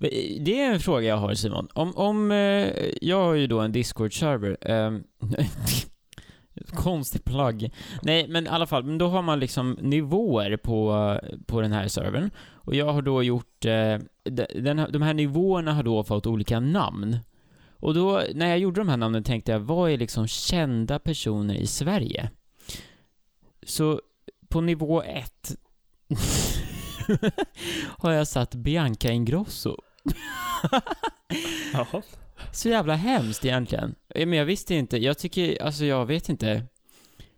Eh, 0.00 0.40
det 0.40 0.60
är 0.60 0.72
en 0.72 0.80
fråga 0.80 1.08
jag 1.08 1.16
har 1.16 1.34
Simon. 1.34 1.68
Om, 1.72 1.96
om 1.96 2.32
eh, 2.32 2.68
jag 3.00 3.24
har 3.24 3.34
ju 3.34 3.46
då 3.46 3.60
en 3.60 3.72
Discord-server. 3.72 4.56
Ehm, 4.60 5.04
konstig 6.74 7.24
plagg. 7.24 7.74
Nej, 8.02 8.28
men 8.28 8.46
i 8.46 8.48
alla 8.48 8.66
fall, 8.66 8.84
men 8.84 8.98
då 8.98 9.08
har 9.08 9.22
man 9.22 9.40
liksom 9.40 9.78
nivåer 9.80 10.56
på, 10.56 10.92
eh, 11.22 11.38
på 11.46 11.60
den 11.60 11.72
här 11.72 11.88
servern. 11.88 12.30
Och 12.48 12.74
jag 12.74 12.92
har 12.92 13.02
då 13.02 13.22
gjort, 13.22 13.60
den, 13.60 14.86
de 14.92 15.02
här 15.02 15.14
nivåerna 15.14 15.72
har 15.72 15.82
då 15.82 16.04
fått 16.04 16.26
olika 16.26 16.60
namn. 16.60 17.18
Och 17.78 17.94
då, 17.94 18.22
när 18.34 18.48
jag 18.48 18.58
gjorde 18.58 18.80
de 18.80 18.88
här 18.88 18.96
namnen 18.96 19.24
tänkte 19.24 19.52
jag, 19.52 19.60
vad 19.60 19.90
är 19.90 19.98
liksom 19.98 20.26
kända 20.26 20.98
personer 20.98 21.54
i 21.54 21.66
Sverige? 21.66 22.30
Så 23.62 24.00
på 24.48 24.60
nivå 24.60 25.02
ett 25.02 25.56
har 27.98 28.12
jag 28.12 28.28
satt 28.28 28.54
Bianca 28.54 29.10
Ingrosso. 29.10 29.76
Jaha. 31.72 32.02
Så 32.52 32.68
jävla 32.68 32.94
hemskt 32.94 33.44
egentligen. 33.44 33.94
Men 34.14 34.32
jag 34.32 34.44
visste 34.44 34.74
inte, 34.74 34.96
jag 34.98 35.18
tycker, 35.18 35.62
alltså 35.62 35.84
jag 35.84 36.06
vet 36.06 36.28
inte. 36.28 36.66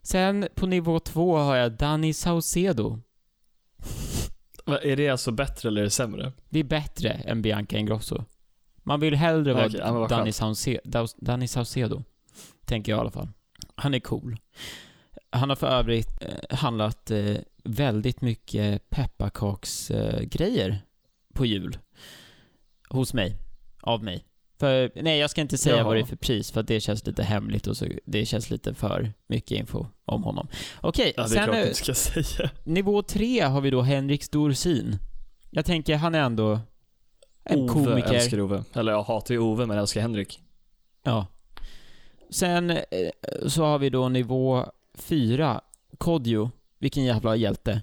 Sen 0.02 0.48
på 0.54 0.66
nivå 0.66 1.00
två 1.00 1.36
har 1.36 1.56
jag 1.56 1.72
Danny 1.72 2.12
Saucedo. 2.12 3.00
Är 4.82 4.96
det 4.96 5.08
alltså 5.08 5.30
bättre 5.32 5.68
eller 5.68 5.80
är 5.80 5.84
det 5.84 5.90
sämre? 5.90 6.32
Det 6.48 6.58
är 6.58 6.64
bättre 6.64 7.10
än 7.10 7.42
Bianca 7.42 7.78
Ingrosso. 7.78 8.24
Man 8.82 9.00
vill 9.00 9.14
hellre 9.14 9.52
vara 9.52 9.68
Danny, 10.08 10.32
skönt. 10.32 10.36
Sauce, 10.36 10.80
Daus- 10.84 11.16
Danny 11.20 11.48
Saucedo. 11.48 12.02
Tänker 12.64 12.92
jag 12.92 12.98
i 12.98 13.00
alla 13.00 13.10
fall. 13.10 13.28
Han 13.74 13.94
är 13.94 14.00
cool. 14.00 14.36
Han 15.30 15.48
har 15.48 15.56
för 15.56 15.66
övrigt 15.66 16.22
eh, 16.22 16.56
handlat 16.58 17.10
eh, 17.10 17.36
väldigt 17.64 18.20
mycket 18.20 18.90
pepparkaksgrejer 18.90 20.70
eh, 20.70 20.76
på 21.34 21.46
jul. 21.46 21.78
Hos 22.88 23.14
mig. 23.14 23.36
Av 23.80 24.04
mig. 24.04 24.24
För, 24.58 24.90
nej 25.02 25.18
jag 25.18 25.30
ska 25.30 25.40
inte 25.40 25.58
säga 25.58 25.76
Jaha. 25.76 25.84
vad 25.84 25.96
det 25.96 26.00
är 26.00 26.04
för 26.04 26.16
pris 26.16 26.50
för 26.50 26.62
det 26.62 26.80
känns 26.80 27.06
lite 27.06 27.22
hemligt 27.22 27.66
och 27.66 27.76
så, 27.76 27.86
det 28.04 28.26
känns 28.26 28.50
lite 28.50 28.74
för 28.74 29.12
mycket 29.26 29.50
info 29.58 29.86
om 30.04 30.22
honom. 30.22 30.48
Okej, 30.80 31.12
Ja, 31.16 31.22
det 31.22 31.38
är 31.38 31.46
sen 31.46 31.56
inte 31.58 31.74
ska 31.74 31.94
säga. 31.94 32.50
nivå 32.64 33.02
tre 33.02 33.40
har 33.40 33.60
vi 33.60 33.70
då 33.70 33.82
Henrik 33.82 34.30
Dorsin. 34.30 34.96
Jag 35.50 35.64
tänker, 35.64 35.96
han 35.96 36.14
är 36.14 36.20
ändå 36.20 36.60
en 37.44 37.60
Ove 37.60 37.72
komiker. 37.72 38.12
älskar 38.14 38.40
Ove. 38.40 38.64
Eller 38.74 38.92
jag 38.92 39.02
hatar 39.02 39.34
ju 39.34 39.38
Ove 39.40 39.66
men 39.66 39.78
älskar 39.78 40.00
Henrik. 40.00 40.42
Ja. 41.02 41.26
Sen 42.30 42.78
så 43.46 43.64
har 43.64 43.78
vi 43.78 43.90
då 43.90 44.08
nivå 44.08 44.66
fyra, 45.00 45.60
Kodjo. 45.98 46.50
Vilken 46.78 47.04
jävla 47.04 47.36
hjälte. 47.36 47.82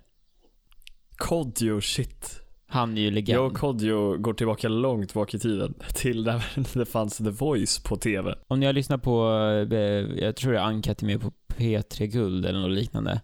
Kodjo, 1.18 1.82
shit. 1.82 2.42
Han 2.68 2.98
är 2.98 3.02
ju 3.02 3.12
legend. 3.12 3.40
Jag 3.40 3.46
och 3.46 3.58
Kodjo 3.58 4.18
går 4.18 4.34
tillbaka 4.34 4.68
långt 4.68 5.14
bak 5.14 5.34
i 5.34 5.40
tiden. 5.40 5.74
Till 5.96 6.24
när 6.24 6.78
det 6.78 6.86
fanns 6.86 7.18
The 7.18 7.30
Voice 7.30 7.80
på 7.80 7.96
TV. 7.96 8.36
Om 8.48 8.60
ni 8.60 8.66
har 8.66 8.74
lyssnat 8.74 9.04
på, 9.04 9.30
eh, 9.72 9.80
jag 10.24 10.36
tror 10.36 10.52
det 10.52 10.60
är 10.60 10.64
Ankat 10.64 11.02
är 11.02 11.06
med 11.06 11.22
på 11.22 11.32
P3 11.48 12.06
Guld 12.06 12.46
eller 12.46 12.60
något 12.60 12.78
liknande. 12.78 13.22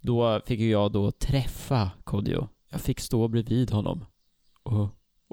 Då 0.00 0.40
fick 0.46 0.60
ju 0.60 0.70
jag 0.70 0.92
då 0.92 1.10
träffa 1.10 1.90
Kodjo. 2.04 2.48
Jag 2.70 2.80
fick 2.80 3.00
stå 3.00 3.28
bredvid 3.28 3.70
honom. 3.70 4.04
Och 4.62 4.88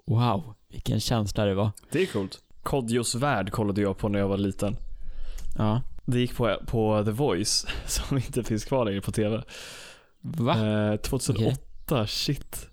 wow, 0.06 0.54
vilken 0.68 1.00
känsla 1.00 1.46
det 1.46 1.54
var. 1.54 1.72
Det 1.92 2.02
är 2.02 2.06
coolt. 2.06 2.40
Kodjos 2.64 3.16
värld 3.16 3.52
kollade 3.52 3.82
jag 3.82 3.98
på 3.98 4.10
när 4.10 4.20
jag 4.20 4.28
var 4.28 4.38
liten. 4.38 4.76
Ja. 5.58 5.82
Det 6.06 6.20
gick 6.20 6.36
på, 6.36 6.58
på 6.68 7.04
The 7.06 7.12
Voice, 7.12 7.66
som 7.86 8.18
inte 8.18 8.44
finns 8.44 8.66
kvar 8.66 8.86
längre 8.86 9.02
på 9.02 9.12
TV. 9.12 9.44
Va? 10.22 10.68
Eh, 10.92 10.96
2008, 10.96 12.08
shit. 12.08 12.70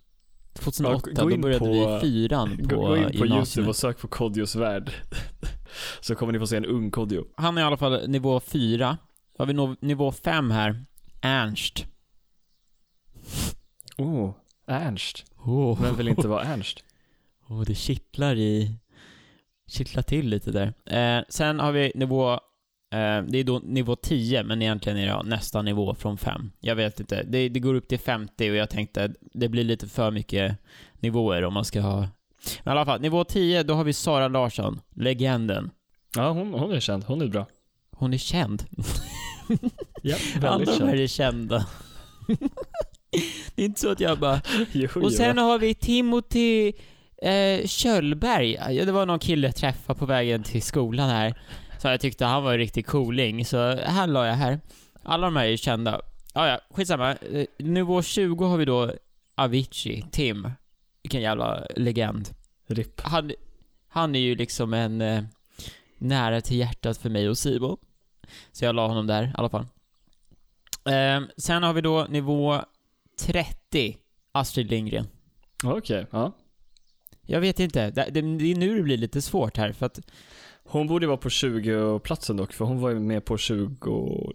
2008, 0.54 1.10
Ja, 1.16 1.24
då 1.24 1.36
började 1.36 1.58
på- 1.58 1.94
vi 1.94 2.00
fyran 2.00 2.56
på, 2.68 2.76
Gå, 2.76 2.96
in 2.96 3.04
på 3.04 3.10
gymnasiet. 3.12 3.28
YouTube 3.56 3.68
och 3.68 3.76
sök 3.76 3.98
på 3.98 4.08
Kodjos 4.08 4.54
värld. 4.56 4.92
Så 6.00 6.14
kommer 6.14 6.32
ni 6.32 6.38
få 6.38 6.46
se 6.46 6.56
en 6.56 6.64
ung 6.66 6.90
Kodjo. 6.90 7.24
Han 7.36 7.58
är 7.58 7.62
i 7.62 7.64
alla 7.64 7.76
fall 7.76 8.08
nivå 8.08 8.40
4. 8.40 8.98
Då 9.36 9.44
har 9.44 9.46
vi 9.46 9.86
nivå 9.86 10.12
5 10.12 10.50
här. 10.50 10.84
Ernst. 11.22 11.86
Oh, 13.98 14.30
Ernst. 14.66 15.24
Oh. 15.44 15.82
Vem 15.82 15.96
vill 15.96 16.08
inte 16.08 16.28
vara 16.28 16.42
Ernst? 16.44 16.84
oh, 17.48 17.62
det 17.62 17.74
kittlar 17.74 18.36
i... 18.36 18.78
Kittlar 19.68 20.02
till 20.02 20.28
lite 20.28 20.50
där. 20.50 20.74
Eh, 20.86 21.24
sen 21.28 21.60
har 21.60 21.72
vi 21.72 21.92
nivå... 21.94 22.40
Eh, 22.92 23.22
det 23.28 23.38
är 23.38 23.44
då 23.44 23.60
nivå 23.64 23.96
10, 23.96 24.42
men 24.44 24.62
egentligen 24.62 24.98
är 24.98 25.06
det 25.06 25.22
nästa 25.22 25.62
nivå 25.62 25.94
från 25.94 26.18
5. 26.18 26.50
Jag 26.60 26.74
vet 26.76 27.00
inte. 27.00 27.22
Det, 27.22 27.48
det 27.48 27.60
går 27.60 27.74
upp 27.74 27.88
till 27.88 27.98
50 27.98 28.50
och 28.50 28.56
jag 28.56 28.70
tänkte 28.70 29.12
det 29.34 29.48
blir 29.48 29.64
lite 29.64 29.88
för 29.88 30.10
mycket 30.10 30.56
nivåer 31.00 31.44
om 31.44 31.54
man 31.54 31.64
ska 31.64 31.80
ha... 31.80 31.98
Men 31.98 32.08
i 32.74 32.76
alla 32.76 32.84
fall, 32.84 33.00
nivå 33.00 33.24
10, 33.24 33.62
då 33.62 33.74
har 33.74 33.84
vi 33.84 33.92
Sara 33.92 34.28
Larsson. 34.28 34.80
Legenden. 34.94 35.70
Ja, 36.16 36.30
hon, 36.30 36.54
hon 36.54 36.72
är 36.72 36.80
känd. 36.80 37.04
Hon 37.04 37.22
är 37.22 37.26
bra. 37.26 37.46
Hon 37.90 38.14
är 38.14 38.18
känd. 38.18 38.64
Ja, 40.02 40.16
Alla 40.36 40.58
väldigt 40.58 40.68
här 40.68 40.78
känd. 40.78 41.00
är 41.00 41.06
kända. 41.06 41.66
det 43.54 43.62
är 43.62 43.66
inte 43.66 43.80
så 43.80 43.90
att 43.90 44.00
jag 44.00 44.18
bara... 44.18 44.40
Jo, 44.72 44.88
Och 45.02 45.12
sen 45.12 45.38
har 45.38 45.58
vi 45.58 45.74
Timothy 45.74 46.72
eh, 47.22 47.66
Kjöllberg. 47.66 48.52
Ja, 48.70 48.84
det 48.84 48.92
var 48.92 49.06
någon 49.06 49.18
kille 49.18 49.46
jag 49.46 49.56
träffade 49.56 49.98
på 49.98 50.06
vägen 50.06 50.42
till 50.42 50.62
skolan 50.62 51.08
här. 51.10 51.34
Så 51.82 51.88
jag 51.88 52.00
tyckte 52.00 52.24
han 52.24 52.44
var 52.44 52.52
en 52.52 52.58
riktig 52.58 52.86
cooling, 52.86 53.44
så 53.44 53.74
här 53.74 54.06
la 54.06 54.26
jag 54.26 54.34
här. 54.34 54.60
Alla 55.02 55.26
de 55.26 55.36
här 55.36 55.46
är 55.46 55.56
kända. 55.56 56.00
Ah, 56.32 56.46
ja, 56.46 56.60
skitsamma. 56.70 57.12
Eh, 57.12 57.46
Nivå 57.58 58.02
20 58.02 58.44
har 58.44 58.56
vi 58.56 58.64
då 58.64 58.92
Avicii, 59.34 60.04
Tim. 60.12 60.50
Vilken 61.02 61.20
jävla 61.20 61.66
legend. 61.76 62.28
RIP. 62.66 63.00
Han, 63.00 63.32
han 63.88 64.14
är 64.14 64.18
ju 64.20 64.34
liksom 64.34 64.74
en 64.74 65.00
eh, 65.00 65.24
nära 65.98 66.40
till 66.40 66.56
hjärtat 66.56 66.98
för 66.98 67.10
mig 67.10 67.28
och 67.28 67.38
Simon. 67.38 67.76
Så 68.52 68.64
jag 68.64 68.74
la 68.74 68.88
honom 68.88 69.06
där 69.06 69.22
i 69.24 69.30
alla 69.34 69.48
fall. 69.48 69.66
Eh, 70.84 71.20
sen 71.36 71.62
har 71.62 71.72
vi 71.72 71.80
då 71.80 72.06
nivå 72.08 72.60
30, 73.20 73.96
Astrid 74.32 74.70
Lindgren. 74.70 75.06
Okej, 75.64 76.06
ja. 76.10 76.32
Jag 77.22 77.40
vet 77.40 77.60
inte, 77.60 77.90
det, 77.90 78.04
det, 78.10 78.20
det 78.20 78.50
är 78.52 78.56
nu 78.56 78.76
det 78.76 78.82
blir 78.82 78.96
lite 78.96 79.22
svårt 79.22 79.56
här 79.56 79.72
för 79.72 79.86
att, 79.86 80.00
Hon 80.72 80.86
borde 80.86 81.06
vara 81.06 81.16
på 81.16 81.28
20-platsen 81.28 82.36
dock, 82.36 82.52
för 82.52 82.64
hon 82.64 82.80
var 82.80 82.90
ju 82.90 83.00
med 83.00 83.24
på 83.24 83.38
20 83.38 84.32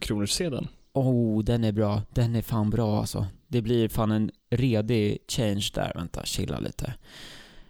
kronors 0.00 0.30
sedeln. 0.30 0.68
oh, 0.92 1.44
den 1.44 1.64
är 1.64 1.72
bra. 1.72 2.02
Den 2.10 2.36
är 2.36 2.42
fan 2.42 2.70
bra 2.70 2.98
alltså. 2.98 3.26
Det 3.48 3.62
blir 3.62 3.88
fan 3.88 4.10
en 4.10 4.30
redig 4.50 5.18
change 5.28 5.70
där. 5.74 5.92
Vänta, 5.94 6.24
chilla 6.24 6.58
lite. 6.58 6.94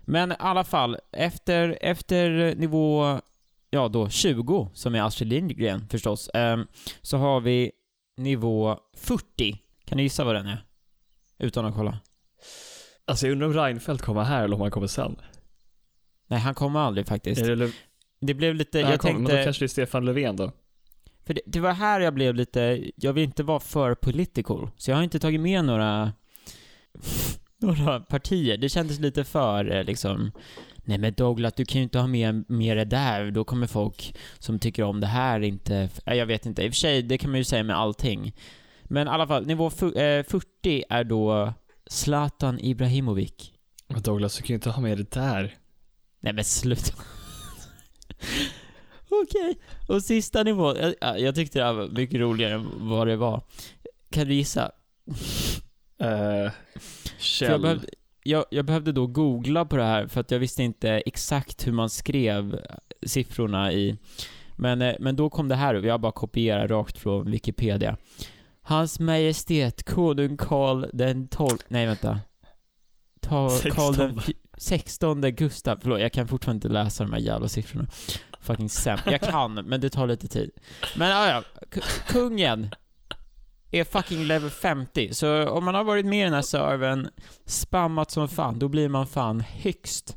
Men 0.00 0.32
i 0.32 0.34
alla 0.38 0.64
fall, 0.64 0.96
efter, 1.12 1.78
efter 1.80 2.54
nivå, 2.54 3.20
ja 3.70 3.88
då 3.88 4.08
20, 4.08 4.70
som 4.74 4.94
är 4.94 5.02
Astrid 5.02 5.28
Lindgren 5.28 5.88
förstås, 5.88 6.30
ehm, 6.34 6.66
så 7.02 7.16
har 7.16 7.40
vi 7.40 7.72
nivå 8.16 8.78
40. 8.96 9.58
Kan 9.84 9.98
du 9.98 10.02
gissa 10.02 10.24
vad 10.24 10.34
den 10.34 10.46
är? 10.46 10.64
Utan 11.38 11.64
att 11.64 11.74
kolla. 11.74 11.98
Alltså 13.04 13.26
jag 13.26 13.32
undrar 13.32 13.46
om 13.46 13.54
Reinfeldt 13.54 14.02
kommer 14.02 14.22
här 14.22 14.44
eller 14.44 14.54
om 14.54 14.60
han 14.60 14.70
kommer 14.70 14.86
sen. 14.86 15.16
Nej, 16.26 16.40
han 16.40 16.54
kommer 16.54 16.80
aldrig 16.80 17.06
faktiskt. 17.06 17.40
Är 17.42 17.56
det 17.56 17.72
Det 18.22 18.34
blev 18.34 18.54
lite, 18.54 18.78
jag 18.78 19.00
kommer, 19.00 19.12
Men 19.14 19.24
tänkte... 19.24 19.38
då 19.38 19.44
kanske 19.44 19.62
det 19.62 19.66
är 19.66 19.68
Stefan 19.68 20.04
Löfven 20.04 20.36
då. 20.36 20.52
För 21.26 21.34
det, 21.34 21.40
det 21.46 21.60
var 21.60 21.72
här 21.72 22.00
jag 22.00 22.14
blev 22.14 22.34
lite, 22.34 22.90
jag 22.96 23.12
vill 23.12 23.24
inte 23.24 23.42
vara 23.42 23.60
för 23.60 23.94
political, 23.94 24.70
så 24.76 24.90
jag 24.90 24.96
har 24.96 25.02
inte 25.02 25.18
tagit 25.18 25.40
med 25.40 25.64
några, 25.64 26.12
några 27.58 28.00
partier. 28.00 28.56
Det 28.56 28.68
kändes 28.68 28.98
lite 29.00 29.24
för 29.24 29.70
eh, 29.76 29.84
liksom, 29.84 30.32
nej 30.76 30.98
men 30.98 31.14
Douglas, 31.14 31.54
du 31.54 31.64
kan 31.64 31.78
ju 31.78 31.82
inte 31.82 31.98
ha 31.98 32.06
med, 32.06 32.44
med 32.50 32.76
det 32.76 32.84
där, 32.84 33.30
då 33.30 33.44
kommer 33.44 33.66
folk 33.66 34.16
som 34.38 34.58
tycker 34.58 34.82
om 34.82 35.00
det 35.00 35.06
här 35.06 35.40
inte, 35.40 35.88
jag 36.04 36.26
vet 36.26 36.46
inte, 36.46 36.62
i 36.62 36.68
och 36.68 36.72
för 36.72 36.78
sig, 36.78 37.02
det 37.02 37.18
kan 37.18 37.30
man 37.30 37.38
ju 37.38 37.44
säga 37.44 37.62
med 37.62 37.76
allting. 37.76 38.32
Men 38.84 39.06
i 39.06 39.10
alla 39.10 39.26
fall, 39.26 39.46
nivå 39.46 39.68
fu- 39.70 40.18
eh, 40.18 40.24
40 40.24 40.84
är 40.90 41.04
då 41.04 41.52
Zlatan 41.86 42.58
Ibrahimovic. 42.60 43.52
Men 43.88 44.02
Douglas, 44.02 44.36
du 44.36 44.42
kan 44.42 44.48
ju 44.48 44.54
inte 44.54 44.70
ha 44.70 44.82
med 44.82 44.98
det 44.98 45.10
där. 45.10 45.54
Nej 46.20 46.32
men 46.32 46.44
sluta. 46.44 46.94
Okej. 49.08 49.58
Och 49.88 50.02
sista 50.02 50.42
nivån, 50.42 50.76
jag, 50.80 50.94
ja, 51.00 51.18
jag 51.18 51.34
tyckte 51.34 51.58
det 51.58 51.64
här 51.64 51.72
var 51.72 51.88
mycket 51.88 52.20
roligare 52.20 52.54
än 52.54 52.88
vad 52.88 53.06
det 53.06 53.16
var. 53.16 53.42
Kan 54.10 54.26
du 54.26 54.34
gissa? 54.34 54.70
Uh, 56.02 56.52
jag, 57.40 57.60
behövde, 57.60 57.86
jag, 58.22 58.44
jag 58.50 58.64
behövde 58.64 58.92
då 58.92 59.06
googla 59.06 59.64
på 59.64 59.76
det 59.76 59.84
här 59.84 60.06
för 60.06 60.20
att 60.20 60.30
jag 60.30 60.38
visste 60.38 60.62
inte 60.62 60.90
exakt 60.90 61.66
hur 61.66 61.72
man 61.72 61.90
skrev 61.90 62.60
siffrorna 63.06 63.72
i... 63.72 63.96
Men, 64.56 64.82
eh, 64.82 64.94
men 65.00 65.16
då 65.16 65.30
kom 65.30 65.48
det 65.48 65.54
här 65.54 65.74
upp, 65.74 65.84
jag 65.84 66.00
bara 66.00 66.12
kopierar 66.12 66.68
rakt 66.68 66.98
från 66.98 67.30
Wikipedia. 67.30 67.96
Hans 68.62 69.00
Majestät 69.00 69.82
Konung 69.82 70.36
Karl 70.36 70.86
den 70.92 71.28
12... 71.28 71.58
Nej 71.68 71.86
vänta. 71.86 72.20
Ta, 73.20 73.48
Karl 73.48 73.96
den 73.96 74.20
16 74.62 75.20
Gustav, 75.20 75.78
förlåt 75.82 76.00
jag 76.00 76.12
kan 76.12 76.28
fortfarande 76.28 76.56
inte 76.56 76.68
läsa 76.68 77.04
de 77.04 77.12
här 77.12 77.20
jävla 77.20 77.48
siffrorna. 77.48 77.86
Fucking 78.40 78.68
sämst. 78.68 79.04
Jag 79.06 79.20
kan, 79.20 79.54
men 79.54 79.80
det 79.80 79.90
tar 79.90 80.06
lite 80.06 80.28
tid. 80.28 80.50
Men 80.96 81.08
ja, 81.08 81.42
kungen 82.08 82.70
är 83.70 83.84
fucking 83.84 84.24
level 84.24 84.50
50, 84.50 85.14
så 85.14 85.48
om 85.48 85.64
man 85.64 85.74
har 85.74 85.84
varit 85.84 86.06
med 86.06 86.20
i 86.20 86.24
den 86.24 86.34
här 86.34 86.42
servern, 86.42 87.08
spammat 87.44 88.10
som 88.10 88.28
fan, 88.28 88.58
då 88.58 88.68
blir 88.68 88.88
man 88.88 89.06
fan 89.06 89.40
högst 89.40 90.16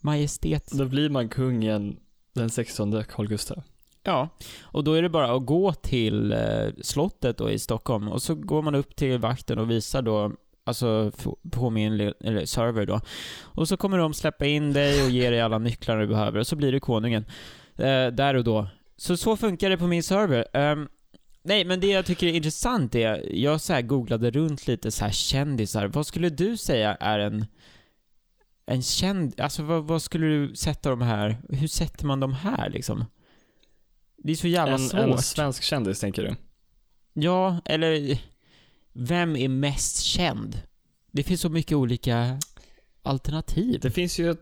majestät. 0.00 0.70
Då 0.72 0.84
blir 0.84 1.10
man 1.10 1.28
kungen 1.28 1.96
den 2.34 2.50
16 2.50 3.04
Carl 3.04 3.28
Gustaf. 3.28 3.64
Ja, 4.02 4.28
och 4.62 4.84
då 4.84 4.92
är 4.92 5.02
det 5.02 5.08
bara 5.08 5.34
att 5.34 5.46
gå 5.46 5.72
till 5.72 6.32
eh, 6.32 6.68
slottet 6.82 7.38
då 7.38 7.50
i 7.50 7.58
Stockholm 7.58 8.08
och 8.08 8.22
så 8.22 8.34
går 8.34 8.62
man 8.62 8.74
upp 8.74 8.96
till 8.96 9.18
vakten 9.18 9.58
och 9.58 9.70
visar 9.70 10.02
då, 10.02 10.32
alltså 10.66 11.12
på 11.50 11.70
min 11.70 11.92
eller 12.00 12.44
server 12.46 12.86
då. 12.86 13.00
Och 13.42 13.68
så 13.68 13.76
kommer 13.76 13.98
de 13.98 14.14
släppa 14.14 14.46
in 14.46 14.72
dig 14.72 15.04
och 15.04 15.10
ge 15.10 15.30
dig 15.30 15.40
alla 15.40 15.58
nycklar 15.58 15.98
du 15.98 16.06
behöver 16.06 16.38
och 16.38 16.46
så 16.46 16.56
blir 16.56 16.72
du 16.72 16.80
konungen. 16.80 17.24
Eh, 17.76 18.06
där 18.06 18.34
och 18.34 18.44
då. 18.44 18.68
Så 18.96 19.16
så 19.16 19.36
funkar 19.36 19.70
det 19.70 19.78
på 19.78 19.86
min 19.86 20.02
server. 20.02 20.46
Ehm, 20.52 20.88
nej, 21.42 21.64
men 21.64 21.80
det 21.80 21.86
jag 21.86 22.06
tycker 22.06 22.26
är 22.26 22.32
intressant 22.32 22.94
är, 22.94 23.34
jag 23.34 23.60
så 23.60 23.82
googlade 23.82 24.30
runt 24.30 24.66
lite 24.66 24.90
så 24.90 25.04
här 25.04 25.12
kändisar. 25.12 25.86
Vad 25.86 26.06
skulle 26.06 26.28
du 26.28 26.56
säga 26.56 26.94
är 26.94 27.18
en 27.18 27.46
en 28.66 28.82
känd... 28.82 29.40
Alltså 29.40 29.62
vad, 29.62 29.84
vad 29.84 30.02
skulle 30.02 30.26
du 30.26 30.54
sätta 30.54 30.90
de 30.90 31.02
här... 31.02 31.36
Hur 31.48 31.68
sätter 31.68 32.06
man 32.06 32.20
de 32.20 32.32
här 32.32 32.70
liksom? 32.70 33.04
Det 34.16 34.32
är 34.32 34.36
så 34.36 34.48
jävla 34.48 34.72
En, 34.72 34.78
svårt. 34.78 35.00
en 35.00 35.18
svensk 35.18 35.62
kändis 35.62 36.00
tänker 36.00 36.22
du? 36.22 36.34
Ja, 37.12 37.60
eller 37.64 38.18
vem 38.96 39.36
är 39.36 39.48
mest 39.48 40.00
känd? 40.00 40.60
Det 41.12 41.22
finns 41.22 41.40
så 41.40 41.48
mycket 41.48 41.72
olika 41.72 42.38
alternativ. 43.02 43.80
Det 43.82 43.90
finns 43.90 44.18
ju 44.18 44.30
ett, 44.30 44.40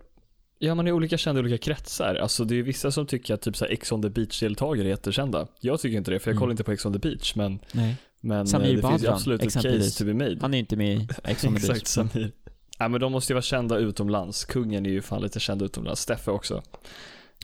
ja 0.58 0.75
man 0.75 0.87
är 0.87 0.92
olika 0.92 1.18
kända 1.18 1.40
i 1.40 1.44
olika 1.44 1.58
kretsar. 1.58 2.14
Alltså 2.14 2.44
det 2.44 2.54
är 2.58 2.62
vissa 2.62 2.90
som 2.90 3.06
tycker 3.06 3.34
att 3.34 3.42
typ 3.42 3.56
så 3.56 3.64
här 3.64 3.73
Ex 3.73 3.92
on 3.92 4.02
the 4.02 4.08
beach-deltagare 4.08 4.84
är 4.87 4.88
jättekända. 4.88 5.46
Jag 5.61 5.80
tycker 5.80 5.99
inte 5.99 6.11
det, 6.11 6.18
för 6.20 6.30
jag 6.30 6.32
Mm. 6.32 6.40
kollar 6.40 6.50
inte 6.50 6.64
på 6.64 6.73
Ex 6.73 6.87
on 6.87 6.92
the 6.92 6.99
beach, 6.99 7.34
men, 7.34 7.58
Nej. 7.73 7.96
men 8.20 8.46
Samir 8.46 8.68
eh, 8.70 8.76
det 8.76 8.88
finns 8.88 9.02
ju 9.02 9.06
Badran, 9.06 9.14
absolut 9.14 9.42
ett 9.42 9.52
case 9.54 9.99
to 9.99 10.04
be 10.04 10.14
made. 10.14 10.38
Han 10.40 10.54
är 10.54 10.58
inte 10.58 10.76
med 10.76 10.96
i 10.96 11.08
Ex 11.25 11.44
on 11.44 11.54
the 11.54 11.61
Beach. 11.66 11.70
Exakt, 11.70 11.87
Samir. 11.87 12.32
Ja 12.78 12.88
men 12.88 13.00
de 13.00 13.12
måste 13.12 13.32
ju 13.32 13.34
vara 13.34 13.42
kända 13.42 13.78
utomlands. 13.78 14.44
Kungen 14.44 14.87
är 14.87 14.90
ju 14.90 15.02
fan 15.02 15.23
lite 15.23 15.40
känd 15.40 15.62
utomlands. 15.62 16.00
Steffe 16.00 16.30
också. 16.30 16.62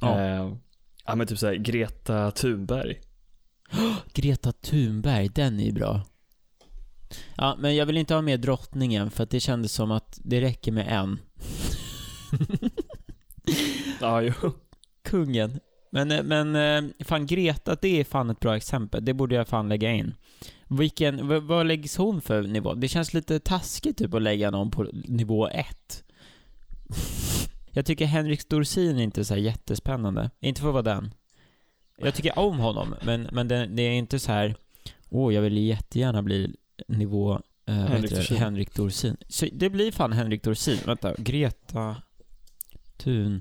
Ja. 0.00 0.20
Eh, 0.20 0.52
ja 1.06 1.14
men 1.14 1.26
typ 1.26 1.38
såhär 1.38 1.54
Greta 1.54 2.30
Thunberg. 2.30 3.00
Greta 4.14 4.52
Thunberg, 4.52 5.28
den 5.28 5.60
är 5.60 5.64
ju 5.64 5.72
bra. 5.72 6.02
Ja, 7.36 7.56
men 7.58 7.76
jag 7.76 7.86
vill 7.86 7.96
inte 7.96 8.14
ha 8.14 8.22
med 8.22 8.40
drottningen 8.40 9.10
för 9.10 9.22
att 9.22 9.30
det 9.30 9.40
kändes 9.40 9.72
som 9.72 9.90
att 9.90 10.20
det 10.24 10.40
räcker 10.40 10.72
med 10.72 10.86
en. 10.88 11.18
Ja 14.00 14.22
jo. 14.22 14.32
Kungen. 15.02 15.60
Men, 15.90 16.10
eh, 16.10 16.22
men 16.22 16.56
eh, 16.56 16.90
fan 17.04 17.26
Greta, 17.26 17.76
det 17.80 18.00
är 18.00 18.04
fan 18.04 18.30
ett 18.30 18.40
bra 18.40 18.56
exempel. 18.56 19.04
Det 19.04 19.14
borde 19.14 19.34
jag 19.34 19.48
fan 19.48 19.68
lägga 19.68 19.92
in. 19.92 20.14
Vilken, 20.68 21.28
vad, 21.28 21.42
vad 21.42 21.66
läggs 21.66 21.96
hon 21.96 22.20
för 22.20 22.42
nivå? 22.42 22.74
Det 22.74 22.88
känns 22.88 23.14
lite 23.14 23.40
taskigt 23.40 23.98
typ 23.98 24.14
att 24.14 24.22
lägga 24.22 24.50
någon 24.50 24.70
på 24.70 24.86
nivå 24.92 25.48
ett. 25.48 26.04
Jag 27.72 27.86
tycker 27.86 28.06
Henrik 28.06 28.48
Dorsin 28.48 28.98
är 28.98 29.02
inte 29.02 29.24
så 29.24 29.34
här 29.34 29.40
jättespännande. 29.40 30.30
Inte 30.40 30.60
för 30.60 30.68
att 30.68 30.72
vara 30.72 30.82
den. 30.82 31.14
Jag 31.96 32.14
tycker 32.14 32.38
om 32.38 32.58
honom, 32.58 32.94
men, 33.02 33.28
men 33.32 33.48
det, 33.48 33.66
det 33.66 33.82
är 33.82 33.92
inte 33.92 34.18
så 34.18 34.32
här. 34.32 34.54
åh, 35.08 35.34
jag 35.34 35.42
vill 35.42 35.58
jättegärna 35.58 36.22
bli 36.22 36.54
nivå 36.88 37.40
eh, 37.66 37.74
Henrik 37.74 38.10
det? 38.10 38.16
Dorsin. 38.16 38.36
Henrik 38.36 38.74
Dorsin. 38.74 39.16
Så 39.28 39.46
det 39.52 39.70
blir 39.70 39.92
fan 39.92 40.12
Henrik 40.12 40.42
Dorsin. 40.42 40.78
Vänta, 40.86 41.14
Greta 41.18 41.96
Thun. 42.96 43.40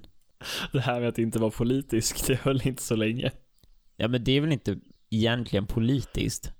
Det 0.72 0.80
här 0.80 1.00
med 1.00 1.10
att 1.10 1.18
inte 1.18 1.40
vara 1.40 1.52
politisk, 1.52 2.28
det 2.28 2.36
höll 2.36 2.68
inte 2.68 2.84
så 2.84 2.96
länge. 2.96 3.32
Ja, 3.98 4.08
men 4.08 4.24
det 4.24 4.32
är 4.32 4.42
väl 4.42 4.52
inte 4.52 4.80
egentligen 5.10 5.66
politiskt. 5.66 6.52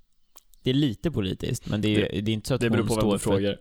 Det 0.62 0.70
är 0.70 0.74
lite 0.74 1.10
politiskt, 1.10 1.66
men 1.66 1.80
det 1.80 1.88
är, 1.88 2.22
det, 2.22 2.30
är 2.30 2.34
inte 2.34 2.48
så 2.48 2.54
att 2.54 2.60
Det 2.60 2.70
beror 2.70 2.86
på 2.86 2.94
vem 2.94 3.10
du 3.10 3.18
för... 3.18 3.30
frågar. 3.30 3.58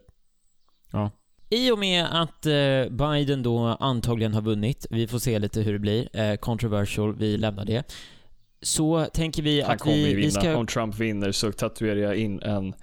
I 1.49 1.71
och 1.71 1.79
med 1.79 2.21
att 2.21 2.45
eh, 2.45 2.89
Biden 2.89 3.43
då 3.43 3.59
antagligen 3.79 4.33
har 4.33 4.41
vunnit, 4.41 4.85
vi 4.89 5.07
får 5.07 5.19
se 5.19 5.39
lite 5.39 5.61
hur 5.61 5.73
det 5.73 5.79
blir, 5.79 6.09
eh, 6.19 6.35
controversial, 6.35 7.15
vi 7.15 7.37
lämnar 7.37 7.65
det. 7.65 7.93
Så 8.61 9.05
tänker 9.13 9.43
vi 9.43 9.61
Han 9.61 9.71
att 9.71 9.87
vi, 9.87 10.03
vinna. 10.05 10.19
vi 10.19 10.31
ska... 10.31 10.57
Om 10.57 10.67
Trump 10.67 10.95
vinner 10.95 11.31
så 11.31 11.51
tatuerar 11.51 11.99
jag 11.99 12.15
in 12.15 12.41
en 12.41 12.73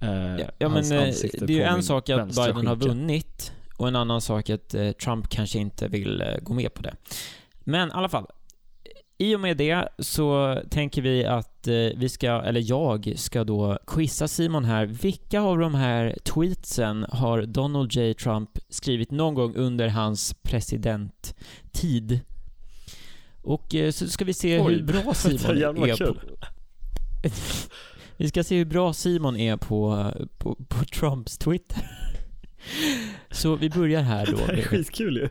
eh, 0.00 0.40
Ja, 0.40 0.46
ja 0.58 0.68
men 0.68 0.92
eh, 0.92 1.14
det 1.40 1.42
är 1.42 1.50
ju 1.50 1.62
en 1.62 1.82
sak 1.82 2.10
att 2.10 2.28
Biden 2.28 2.66
har 2.66 2.76
skinka. 2.76 2.88
vunnit 2.88 3.52
och 3.76 3.88
en 3.88 3.96
annan 3.96 4.20
sak 4.20 4.50
att 4.50 4.74
eh, 4.74 4.90
Trump 4.90 5.28
kanske 5.28 5.58
inte 5.58 5.88
vill 5.88 6.20
eh, 6.20 6.26
gå 6.42 6.54
med 6.54 6.74
på 6.74 6.82
det. 6.82 6.94
Men 7.64 7.88
i 7.88 7.92
alla 7.92 8.08
fall, 8.08 8.26
i 9.18 9.36
och 9.36 9.40
med 9.40 9.56
det 9.56 9.88
så 9.98 10.60
tänker 10.70 11.02
vi 11.02 11.24
att 11.24 11.68
eh, 11.68 11.74
vi 11.74 12.08
ska, 12.08 12.28
eller 12.30 12.70
jag 12.70 13.12
ska 13.16 13.44
då 13.44 13.78
quizza 13.86 14.28
Simon 14.28 14.64
här. 14.64 14.86
Vilka 14.86 15.40
av 15.40 15.58
de 15.58 15.74
här 15.74 16.16
tweetsen 16.24 17.06
har 17.10 17.42
Donald 17.42 17.92
J. 17.92 18.14
Trump 18.14 18.50
skrivit 18.68 19.10
någon 19.10 19.34
gång 19.34 19.54
under 19.56 19.88
hans 19.88 20.34
presidenttid? 20.42 22.20
Och 23.44 23.74
eh, 23.74 23.90
så 23.90 24.08
ska 24.08 24.24
vi 24.24 24.34
se 24.34 24.60
Oj, 24.60 24.74
hur 24.74 24.82
bra 24.82 25.14
Simon 25.14 25.56
är 25.84 25.96
kul. 25.96 26.14
på... 26.14 26.20
Vi 28.16 28.28
ska 28.28 28.44
se 28.44 28.56
hur 28.58 28.64
bra 28.64 28.92
Simon 28.92 29.36
är 29.36 29.56
på, 29.56 30.12
på, 30.38 30.54
på 30.68 30.84
Trumps 30.84 31.38
Twitter. 31.38 31.90
Så 33.30 33.56
vi 33.56 33.70
börjar 33.70 34.02
här 34.02 34.26
Det 34.26 34.36
här 34.36 34.52
är 34.52 34.56
då 34.56 34.62
skitkul 34.62 35.16
ju. 35.16 35.28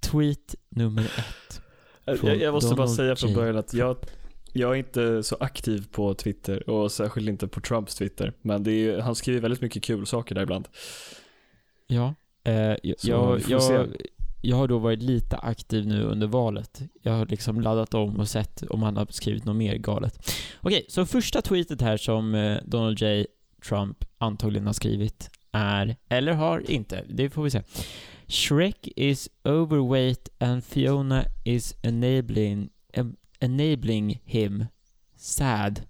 tweet 0.00 0.54
nummer 0.68 1.04
ett. 1.04 1.62
Jag, 2.04 2.36
jag 2.36 2.54
måste 2.54 2.68
bara 2.68 2.76
Donald 2.76 2.96
säga 2.96 3.16
från 3.16 3.34
början 3.34 3.56
att 3.56 3.74
jag, 3.74 3.96
jag 4.52 4.70
är 4.70 4.74
inte 4.74 5.22
så 5.22 5.36
aktiv 5.40 5.86
på 5.92 6.14
Twitter 6.14 6.70
och 6.70 6.92
särskilt 6.92 7.28
inte 7.28 7.48
på 7.48 7.60
Trumps 7.60 7.94
Twitter. 7.94 8.32
Men 8.42 8.62
det 8.62 8.72
är, 8.72 8.98
han 8.98 9.14
skriver 9.14 9.40
väldigt 9.40 9.60
mycket 9.60 9.82
kul 9.82 10.06
saker 10.06 10.34
där 10.34 10.42
ibland. 10.42 10.68
Ja. 11.86 12.14
Eh, 12.44 12.76
jag, 12.82 13.00
Så 13.00 13.10
jag, 13.10 13.40
jag, 13.48 13.88
jag 14.40 14.56
har 14.56 14.68
då 14.68 14.78
varit 14.78 15.02
lite 15.02 15.36
aktiv 15.36 15.86
nu 15.86 16.02
under 16.02 16.26
valet. 16.26 16.82
Jag 17.02 17.12
har 17.12 17.26
liksom 17.26 17.60
laddat 17.60 17.94
om 17.94 18.16
och 18.16 18.28
sett 18.28 18.62
om 18.62 18.82
han 18.82 18.96
har 18.96 19.06
skrivit 19.10 19.44
något 19.44 19.56
mer 19.56 19.76
galet. 19.76 20.32
Okej, 20.60 20.84
så 20.88 21.06
första 21.06 21.42
tweetet 21.42 21.80
här 21.80 21.96
som 21.96 22.34
eh, 22.34 22.58
Donald 22.64 23.00
J. 23.00 23.26
Trump 23.68 24.04
antagligen 24.18 24.66
har 24.66 24.72
skrivit 24.72 25.30
är, 25.52 25.96
eller 26.08 26.32
har 26.32 26.70
inte, 26.70 27.04
det 27.08 27.30
får 27.30 27.42
vi 27.42 27.50
se. 27.50 27.62
Shrek 28.26 28.88
is 28.96 29.28
overweight 29.44 30.28
and 30.38 30.64
Fiona 30.64 31.24
is 31.44 31.74
enabling, 31.82 32.68
enabling 33.40 34.20
him. 34.24 34.64
Sad. 35.16 35.82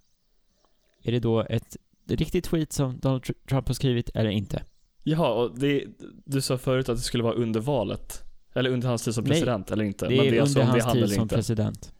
Är 1.02 1.12
det 1.12 1.20
då 1.20 1.40
ett 1.40 1.76
riktigt 2.08 2.44
tweet 2.44 2.72
som 2.72 2.98
Donald 2.98 3.22
Trump 3.48 3.68
har 3.68 3.74
skrivit 3.74 4.10
eller 4.14 4.30
inte? 4.30 4.62
Jaha, 5.02 5.28
och 5.28 5.58
det, 5.58 5.84
du 6.24 6.40
sa 6.40 6.58
förut 6.58 6.88
att 6.88 6.96
det 6.96 7.02
skulle 7.02 7.24
vara 7.24 7.34
under 7.34 7.60
valet. 7.60 8.29
Eller 8.54 8.70
under 8.70 8.88
hans 8.88 9.04
tid 9.04 9.14
som 9.14 9.24
Nej, 9.24 9.30
president 9.32 9.70
eller 9.70 9.84
inte. 9.84 10.08
Det 10.08 10.16
Men 10.16 10.26
är 10.26 10.30
det 10.30 10.36
är 10.36 10.40
alltså 10.40 10.60
under 10.60 10.68
är 10.68 10.72
hans 10.72 10.84
han 10.84 10.94
tid 10.96 11.10
som 11.10 11.22
inte. 11.22 11.34
president. 11.34 11.92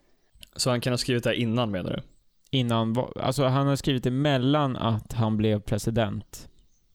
Så 0.56 0.70
han 0.70 0.80
kan 0.80 0.92
ha 0.92 0.98
skrivit 0.98 1.24
det 1.24 1.36
innan 1.36 1.70
menar 1.70 1.90
du? 1.90 2.02
Innan, 2.58 2.96
alltså 3.16 3.44
han 3.44 3.66
har 3.66 3.76
skrivit 3.76 4.04
det 4.04 4.10
mellan 4.10 4.76
att 4.76 5.12
han 5.12 5.36
blev 5.36 5.60
president 5.60 6.48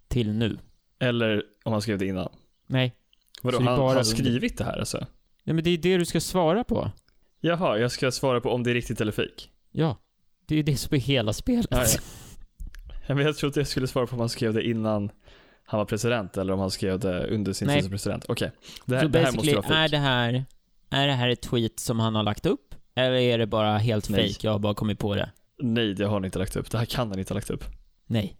till 0.07 0.33
nu. 0.33 0.57
Eller 0.99 1.43
om 1.63 1.71
han 1.71 1.81
skrev 1.81 1.97
det 1.97 2.05
innan? 2.05 2.29
Nej. 2.67 2.95
Vadå, 3.41 3.57
han 3.59 3.67
har 3.79 4.03
skrivit 4.03 4.57
det 4.57 4.63
här 4.63 4.79
alltså? 4.79 4.97
Nej 5.43 5.53
men 5.53 5.63
det 5.63 5.69
är 5.69 5.77
det 5.77 5.97
du 5.97 6.05
ska 6.05 6.19
svara 6.21 6.63
på. 6.63 6.91
Jaha, 7.41 7.77
jag 7.77 7.91
ska 7.91 8.11
svara 8.11 8.41
på 8.41 8.49
om 8.49 8.63
det 8.63 8.71
är 8.71 8.73
riktigt 8.73 9.01
eller 9.01 9.11
fake. 9.11 9.43
Ja. 9.71 9.97
Det 10.45 10.55
är 10.55 10.57
ju 10.57 10.63
det 10.63 10.77
som 10.77 10.95
är 10.95 10.99
hela 10.99 11.33
spelet. 11.33 11.67
Ja, 11.69 11.83
ja. 11.83 11.99
Ja, 13.07 13.15
Men 13.15 13.25
jag 13.25 13.37
trodde 13.37 13.59
jag 13.59 13.67
skulle 13.67 13.87
svara 13.87 14.07
på 14.07 14.13
om 14.13 14.19
han 14.19 14.29
skrev 14.29 14.53
det 14.53 14.67
innan 14.67 15.11
han 15.65 15.77
var 15.77 15.85
president 15.85 16.37
eller 16.37 16.53
om 16.53 16.59
han 16.59 16.71
skrev 16.71 16.99
det 16.99 17.27
under 17.27 17.53
sin 17.53 17.67
tid 17.67 17.81
som 17.83 17.91
president. 17.91 18.25
Okej. 18.29 18.51
Det, 18.85 18.95
här- 18.95 19.01
Så 19.01 19.07
det 19.07 19.19
här 19.19 19.31
måste 19.31 19.55
vara 19.55 19.77
är 19.77 19.89
det 19.89 19.97
här, 19.97 20.45
är 20.89 21.07
det 21.07 21.13
här 21.13 21.29
ett 21.29 21.41
tweet 21.41 21.79
som 21.79 21.99
han 21.99 22.15
har 22.15 22.23
lagt 22.23 22.45
upp? 22.45 22.75
Eller 22.95 23.13
är 23.17 23.37
det 23.37 23.47
bara 23.47 23.77
helt 23.77 24.09
Nej. 24.09 24.33
fake? 24.33 24.47
Jag 24.47 24.51
har 24.51 24.59
bara 24.59 24.73
kommit 24.73 24.99
på 24.99 25.15
det. 25.15 25.29
Nej, 25.61 25.93
det 25.93 26.05
har 26.05 26.13
han 26.13 26.25
inte 26.25 26.39
lagt 26.39 26.55
upp. 26.55 26.71
Det 26.71 26.77
här 26.77 26.85
kan 26.85 27.09
han 27.09 27.19
inte 27.19 27.33
ha 27.33 27.35
lagt 27.35 27.49
upp. 27.49 27.63
Nej. 28.07 28.37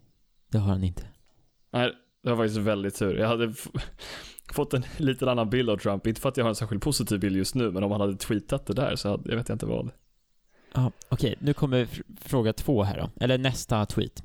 Det 0.52 0.58
har 0.58 0.70
han 0.70 0.84
inte. 0.84 1.04
Nej, 1.72 1.92
det 2.24 2.30
var 2.30 2.38
faktiskt 2.38 2.58
väldigt 2.60 2.96
tur. 2.96 3.18
Jag 3.18 3.28
hade 3.28 3.54
fått 4.54 4.74
en 4.74 4.86
liten 4.98 5.30
annan 5.30 5.50
bild 5.50 5.70
av 5.70 5.78
Trump. 5.78 6.08
Inte 6.08 6.22
för 6.22 6.30
att 6.30 6.38
jag 6.38 6.44
har 6.44 6.50
en 6.50 6.56
särskilt 6.56 6.84
positiv 6.84 7.20
bild 7.20 7.36
just 7.38 7.56
nu, 7.56 7.72
men 7.72 7.84
om 7.84 7.92
han 7.92 8.02
hade 8.02 8.16
tweetat 8.18 8.66
det 8.66 8.74
där 8.74 8.96
så 8.96 9.10
hade, 9.10 9.30
jag 9.30 9.38
vet 9.38 9.50
inte 9.50 9.66
vad. 9.66 9.92
Ja, 10.74 10.92
okej. 11.10 11.36
Nu 11.40 11.54
kommer 11.54 11.86
fr- 11.86 12.04
fråga 12.22 12.54
två 12.54 12.84
här 12.84 12.98
då. 12.98 13.24
Eller 13.24 13.38
nästa 13.38 13.86
tweet. 13.86 14.24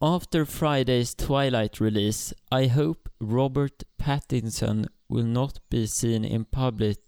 After 0.00 0.44
Friday's 0.44 1.14
Twilight 1.14 1.80
release, 1.80 2.32
I 2.52 2.68
hope 2.68 3.10
Robert 3.18 3.82
Pattinson 3.98 4.86
will 5.08 5.24
not 5.26 5.60
be 5.68 5.86
seen 5.86 6.24
in 6.24 6.44
public 6.44 6.98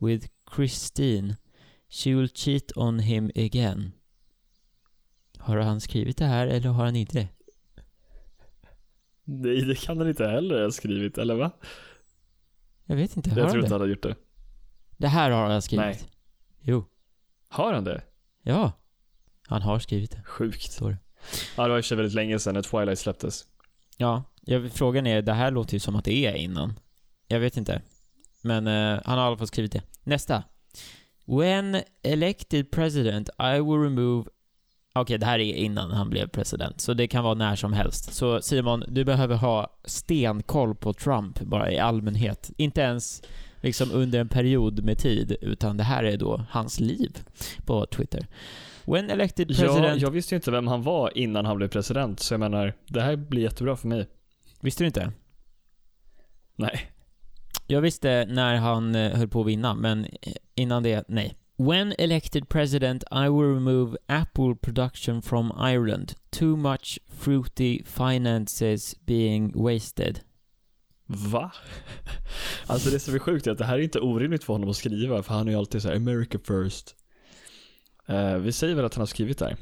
with 0.00 0.28
Christine. 0.44 1.36
She 1.88 2.14
will 2.14 2.28
cheat 2.28 2.72
on 2.76 2.98
him 2.98 3.30
again. 3.36 3.92
Har 5.38 5.58
han 5.58 5.80
skrivit 5.80 6.16
det 6.18 6.24
här 6.24 6.46
eller 6.46 6.68
har 6.68 6.84
han 6.84 6.96
inte 6.96 7.18
det? 7.18 7.28
Nej, 9.24 9.60
det 9.64 9.74
kan 9.74 9.98
han 9.98 10.08
inte 10.08 10.26
heller 10.26 10.62
ha 10.62 10.70
skrivit, 10.70 11.18
eller 11.18 11.34
va? 11.34 11.50
Jag 12.84 12.96
vet 12.96 13.16
inte. 13.16 13.30
Har 13.30 13.36
Jag 13.36 13.44
han 13.44 13.52
tror 13.52 13.64
inte 13.64 13.74
han 13.74 13.80
har 13.80 13.88
gjort 13.88 14.02
det. 14.02 14.16
Det 14.96 15.08
här 15.08 15.30
har 15.30 15.50
han 15.50 15.62
skrivit. 15.62 15.84
Nej. 15.86 16.00
Jo. 16.60 16.84
Har 17.48 17.72
han 17.72 17.84
det? 17.84 18.02
Ja. 18.42 18.72
Han 19.46 19.62
har 19.62 19.78
skrivit 19.78 20.10
det. 20.10 20.22
Sjukt. 20.24 20.72
Står 20.72 20.90
det. 20.90 20.98
Ja, 21.56 21.62
det 21.62 21.68
var 21.68 21.78
i 21.78 21.80
och 21.80 21.84
för 21.84 21.88
sig 21.88 21.96
väldigt 21.96 22.14
länge 22.14 22.38
sedan 22.38 22.54
när 22.54 22.62
Twilight 22.62 22.98
släpptes. 22.98 23.44
Ja, 23.96 24.22
jag, 24.40 24.72
frågan 24.72 25.06
är, 25.06 25.22
det 25.22 25.32
här 25.32 25.50
låter 25.50 25.74
ju 25.74 25.80
som 25.80 25.96
att 25.96 26.04
det 26.04 26.26
är 26.26 26.34
innan. 26.34 26.78
Jag 27.28 27.40
vet 27.40 27.56
inte. 27.56 27.82
Men 28.42 28.66
eh, 28.66 29.00
han 29.04 29.18
har 29.18 29.24
i 29.24 29.28
alla 29.28 29.36
fall 29.36 29.46
skrivit 29.46 29.72
det. 29.72 29.82
Nästa. 30.04 30.42
When 31.26 31.82
elected 32.02 32.70
president, 32.70 33.28
I 33.38 33.60
will 33.60 33.80
remove... 33.82 34.30
Okej, 34.92 35.18
det 35.18 35.26
här 35.26 35.38
är 35.38 35.54
innan 35.54 35.90
han 35.90 36.10
blev 36.10 36.28
president, 36.28 36.80
så 36.80 36.94
det 36.94 37.08
kan 37.08 37.24
vara 37.24 37.34
när 37.34 37.56
som 37.56 37.72
helst. 37.72 38.14
Så 38.14 38.42
Simon, 38.42 38.84
du 38.88 39.04
behöver 39.04 39.36
ha 39.36 39.78
stenkoll 39.84 40.74
på 40.74 40.92
Trump 40.92 41.40
bara 41.40 41.72
i 41.72 41.78
allmänhet. 41.78 42.50
Inte 42.56 42.80
ens 42.80 43.22
liksom 43.60 43.90
under 43.92 44.20
en 44.20 44.28
period 44.28 44.84
med 44.84 44.98
tid, 44.98 45.36
utan 45.40 45.76
det 45.76 45.84
här 45.84 46.04
är 46.04 46.16
då 46.16 46.44
hans 46.50 46.80
liv 46.80 47.18
på 47.66 47.86
Twitter. 47.86 48.26
When 48.84 49.10
elected 49.10 49.50
Ja, 49.50 49.56
president... 49.56 50.02
jag 50.02 50.10
visste 50.10 50.34
ju 50.34 50.36
inte 50.36 50.50
vem 50.50 50.66
han 50.66 50.82
var 50.82 51.18
innan 51.18 51.44
han 51.44 51.56
blev 51.56 51.68
president, 51.68 52.20
så 52.20 52.34
jag 52.34 52.40
menar, 52.40 52.74
det 52.86 53.00
här 53.00 53.16
blir 53.16 53.42
jättebra 53.42 53.76
för 53.76 53.88
mig. 53.88 54.06
Visste 54.60 54.82
du 54.82 54.86
inte? 54.86 55.12
Nej. 56.56 56.90
Jag 57.66 57.80
visste 57.80 58.26
när 58.28 58.56
han 58.56 58.94
eh, 58.94 59.16
höll 59.16 59.28
på 59.28 59.40
att 59.40 59.46
vinna, 59.46 59.74
men 59.74 60.04
eh, 60.04 60.32
innan 60.54 60.82
det, 60.82 61.04
nej. 61.08 61.36
When 61.56 61.94
elected 61.98 62.48
president, 62.48 63.04
I 63.12 63.28
will 63.28 63.54
remove 63.54 63.96
Apple 64.06 64.54
production 64.54 65.22
from 65.22 65.52
Ireland. 65.58 66.14
Too 66.30 66.56
much 66.56 66.98
fruity 67.08 67.84
finances 67.84 68.96
being 69.06 69.52
wasted. 69.54 70.20
Va? 71.06 71.52
Alltså 72.66 72.90
det 72.90 73.00
som 73.00 73.14
är 73.14 73.18
sjukt 73.18 73.46
är 73.46 73.50
att 73.50 73.58
det 73.58 73.64
här 73.64 73.78
är 73.78 73.82
inte 73.82 74.00
orimligt 74.00 74.44
för 74.44 74.52
honom 74.52 74.70
att 74.70 74.76
skriva, 74.76 75.22
för 75.22 75.34
han 75.34 75.48
är 75.48 75.52
ju 75.52 75.58
alltid 75.58 75.82
såhär 75.82 75.96
America 75.96 76.38
first. 76.38 76.96
Eh, 78.10 78.34
vi 78.34 78.52
säger 78.52 78.74
väl 78.74 78.84
att 78.84 78.94
han 78.94 79.00
har 79.00 79.06
skrivit 79.06 79.38
där? 79.38 79.56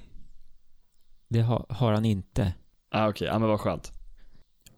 Det 1.28 1.42
ha, 1.42 1.66
har 1.68 1.92
han 1.92 2.04
inte. 2.04 2.54
Ah, 2.90 3.08
Okej, 3.08 3.11
okay. 3.11 3.28
ja 3.28 3.38
men 3.38 3.48
vad 3.48 3.61
skönt. 3.61 3.92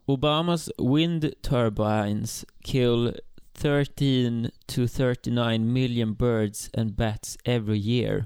Obamas 0.05 0.69
wind 0.77 1.33
turbines 1.41 2.45
kill 2.63 3.13
13 3.53 4.49
to 4.65 4.87
39 4.87 5.73
million 5.73 6.13
birds 6.13 6.69
and 6.77 6.95
bats 6.95 7.37
every 7.43 7.77
year. 7.77 8.25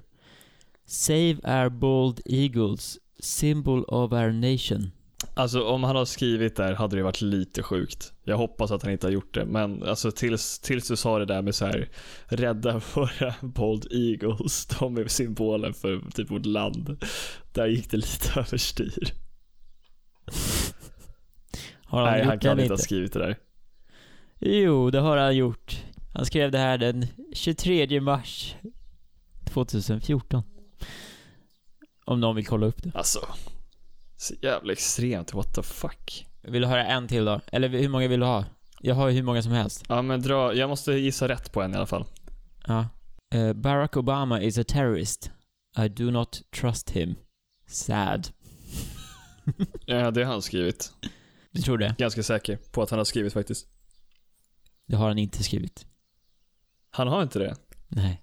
Save 0.86 1.40
our 1.44 1.70
bold 1.70 2.22
eagles, 2.26 3.00
symbol 3.20 3.84
of 3.88 4.14
our 4.14 4.32
nation. 4.32 4.92
Alltså 5.38 5.64
om 5.64 5.84
han 5.84 5.96
har 5.96 6.06
skrivit 6.06 6.56
där 6.56 6.74
hade 6.74 6.96
det 6.96 7.04
varit 7.04 7.22
lite 7.22 7.64
sjukt. 7.64 8.14
Jag 8.24 8.38
hoppas 8.38 8.72
att 8.72 8.84
han 8.84 8.92
inte 8.92 9.08
har 9.08 9.12
gjort 9.12 9.34
det, 9.34 9.46
men 9.46 9.84
alltså 9.84 10.12
tills, 10.12 10.60
tills 10.60 10.88
du 10.88 10.96
sa 10.96 11.20
det 11.20 11.26
där 11.26 11.42
med 11.42 11.56
så 11.56 11.66
här 11.66 11.90
rädda 12.26 12.82
våra 12.94 13.36
Bold 13.42 13.88
Eagles, 13.92 14.66
de 14.66 14.98
är 14.98 15.08
symbolen 15.08 15.74
för 15.74 16.12
typ 16.14 16.32
vårt 16.32 16.46
land. 16.46 17.04
Där 17.54 17.68
gick 17.68 17.92
det 17.92 17.98
lite 17.98 18.40
överstyr. 18.40 19.14
Har 21.86 22.02
han 22.02 22.12
Nej, 22.12 22.20
gjort 22.20 22.28
han 22.28 22.40
kan 22.40 22.58
det 22.58 22.64
inte 22.64 22.74
ha 22.74 22.78
skrivit 22.78 23.14
det 23.14 23.20
där. 23.20 23.38
Jo, 24.40 24.90
det 24.90 25.00
har 25.00 25.18
han 25.18 25.36
gjort. 25.36 25.84
Han 26.14 26.26
skrev 26.26 26.52
det 26.52 26.58
här 26.58 26.78
den 26.78 27.06
23 27.34 28.02
mars 28.02 28.56
2014. 29.46 30.44
Om 32.06 32.20
någon 32.20 32.36
vill 32.36 32.46
kolla 32.46 32.66
upp 32.66 32.84
det. 32.84 32.92
Alltså, 32.96 33.20
så 34.18 34.34
jävla 34.42 34.74
extremt, 34.74 35.34
what 35.34 35.56
the 35.56 35.64
fuck. 35.64 36.28
Vill 36.42 36.62
du 36.62 36.68
höra 36.68 36.86
en 36.86 37.08
till 37.08 37.26
då? 37.26 37.42
Eller 37.52 37.70
hur 37.70 37.90
många 37.90 38.08
vill 38.08 38.20
du 38.20 38.26
ha? 38.26 38.46
Jag 38.82 38.96
har 38.96 39.08
ju 39.08 39.16
hur 39.16 39.24
många 39.24 39.42
som 39.42 39.52
helst. 39.52 39.84
Ja 39.90 40.02
men 40.02 40.22
dra, 40.22 40.54
jag 40.54 40.70
måste 40.70 40.92
gissa 40.94 41.28
rätt 41.28 41.52
på 41.52 41.62
en 41.62 41.74
i 41.74 41.76
alla 41.76 41.86
fall. 41.86 42.06
Ja. 42.68 42.90
Eh, 43.34 43.54
Barack 43.54 43.98
Obama 43.98 44.42
is 44.42 44.58
a 44.58 44.64
terrorist. 44.68 45.32
I 45.78 45.90
do 45.90 46.12
not 46.12 46.42
trust 46.62 46.90
him. 46.90 47.16
Sad. 47.68 48.28
Ja, 49.86 50.12
det 50.12 50.24
har 50.24 50.32
han 50.32 50.42
skrivit. 50.42 50.92
Du 51.52 51.62
tror 51.62 51.78
det? 51.78 51.96
Ganska 51.98 52.24
säker 52.24 52.60
på 52.72 52.82
att 52.82 52.90
han 52.90 53.00
har 53.00 53.04
skrivit 53.06 53.34
faktiskt. 53.34 53.68
Det 54.88 54.96
har 54.96 55.08
han 55.08 55.18
inte 55.18 55.44
skrivit. 55.44 55.86
Han 56.90 57.08
har 57.08 57.24
inte 57.24 57.40
det. 57.40 57.56
Nej. 57.88 58.22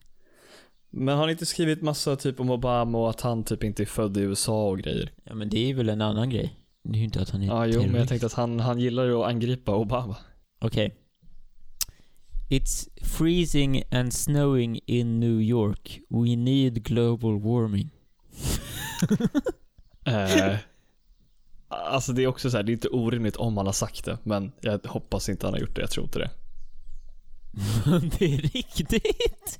Men 0.95 1.15
har 1.15 1.23
han 1.23 1.31
inte 1.31 1.47
skrivit 1.47 1.83
massa 1.83 2.17
typ 2.17 2.41
om 2.41 2.51
Obama 2.51 2.99
och 2.99 3.11
att 3.11 3.21
han 3.21 3.45
typ 3.45 3.65
inte 3.65 3.83
är 3.83 3.87
född 3.87 4.17
i 4.17 4.21
USA 4.21 4.69
och 4.69 4.79
grejer? 4.79 5.13
Ja 5.25 5.35
men 5.35 5.49
det 5.49 5.71
är 5.71 5.75
väl 5.75 5.89
en 5.89 6.01
annan 6.01 6.31
grej. 6.31 6.57
Det 6.85 6.95
är 6.95 6.99
ju 6.99 7.05
inte 7.05 7.21
att 7.21 7.31
han 7.31 7.43
är 7.43 7.47
Ja, 7.47 7.67
jo, 7.67 7.73
men 7.73 7.81
jag 7.83 7.91
terrorist. 7.93 8.09
tänkte 8.09 8.27
att 8.27 8.33
han, 8.33 8.61
han 8.61 8.79
gillar 8.79 9.05
ju 9.05 9.15
att 9.15 9.27
angripa 9.29 9.77
Obama. 9.77 10.17
Okej. 10.61 10.95
It's 12.51 12.89
freezing 13.05 13.83
and 13.91 14.13
snowing 14.13 14.81
in 14.87 15.21
New 15.21 15.41
York. 15.43 16.01
We 16.09 16.37
need 16.37 16.83
global 16.85 17.41
warming. 17.41 17.91
Eh, 20.05 20.57
alltså 21.69 22.13
det 22.13 22.23
är 22.23 22.27
också 22.27 22.51
så 22.51 22.57
här, 22.57 22.65
det 22.65 22.73
är 22.73 22.75
inte 22.75 22.89
orimligt 22.89 23.37
om 23.37 23.57
han 23.57 23.67
har 23.67 23.73
sagt 23.73 24.05
det, 24.05 24.19
men 24.23 24.53
jag 24.61 24.81
hoppas 24.87 25.29
inte 25.29 25.47
han 25.47 25.55
har 25.55 25.61
gjort 25.61 25.75
det, 25.77 25.81
jag 25.81 25.91
tror 25.91 26.05
inte 26.07 26.19
det. 26.19 26.31
det 28.19 28.25
är 28.35 28.39
riktigt! 28.39 29.59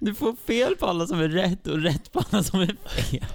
Du 0.00 0.14
får 0.14 0.36
fel 0.46 0.76
på 0.76 0.86
alla 0.86 1.06
som 1.06 1.20
är 1.20 1.28
rätt 1.28 1.66
och 1.66 1.82
rätt 1.82 2.12
på 2.12 2.22
alla 2.30 2.42
som 2.42 2.60
är 2.60 2.76
fel. 2.88 3.26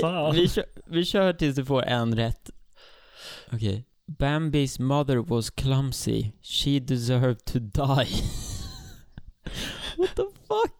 Fan. 0.00 0.34
Vi, 0.34 0.48
kör, 0.48 0.64
vi 0.86 1.04
kör 1.04 1.32
tills 1.32 1.56
du 1.56 1.64
får 1.64 1.82
en 1.82 2.16
rätt. 2.16 2.50
Okej. 3.52 3.86
Bambis 4.06 4.78
mother 4.78 5.16
was 5.16 5.50
clumsy. 5.50 6.30
She 6.42 6.80
deserved 6.80 7.44
to 7.44 7.58
die. 7.58 8.08
What 9.96 10.16
the 10.16 10.22
fuck? 10.48 10.72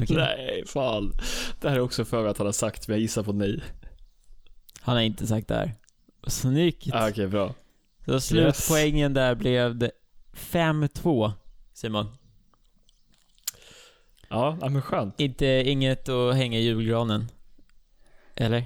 Okej. 0.00 0.16
Nej, 0.16 0.64
fan. 0.66 1.12
Det 1.60 1.68
här 1.68 1.76
är 1.76 1.80
också 1.80 2.04
för 2.04 2.26
att 2.26 2.38
han 2.38 2.46
har 2.46 2.52
sagt, 2.52 2.88
men 2.88 2.94
jag 2.94 3.00
gissar 3.02 3.22
på 3.22 3.32
nej. 3.32 3.62
Han 4.80 4.96
har 4.96 5.02
inte 5.02 5.26
sagt 5.26 5.48
det 5.48 5.54
här. 5.54 5.74
Snyggt. 6.26 6.90
Ah, 6.92 7.08
Okej, 7.08 7.26
bra. 7.26 7.54
Så 8.04 8.20
slutpoängen 8.20 9.14
där 9.14 9.34
blev 9.34 9.76
det 9.76 9.90
5-2, 10.38 11.32
Simon. 11.72 12.06
Ja, 14.28 14.58
men 14.60 14.82
skönt. 14.82 15.20
Inte, 15.20 15.46
inget 15.46 16.08
att 16.08 16.34
hänga 16.34 16.58
i 16.58 16.62
julgranen. 16.62 17.28
Eller? 18.34 18.58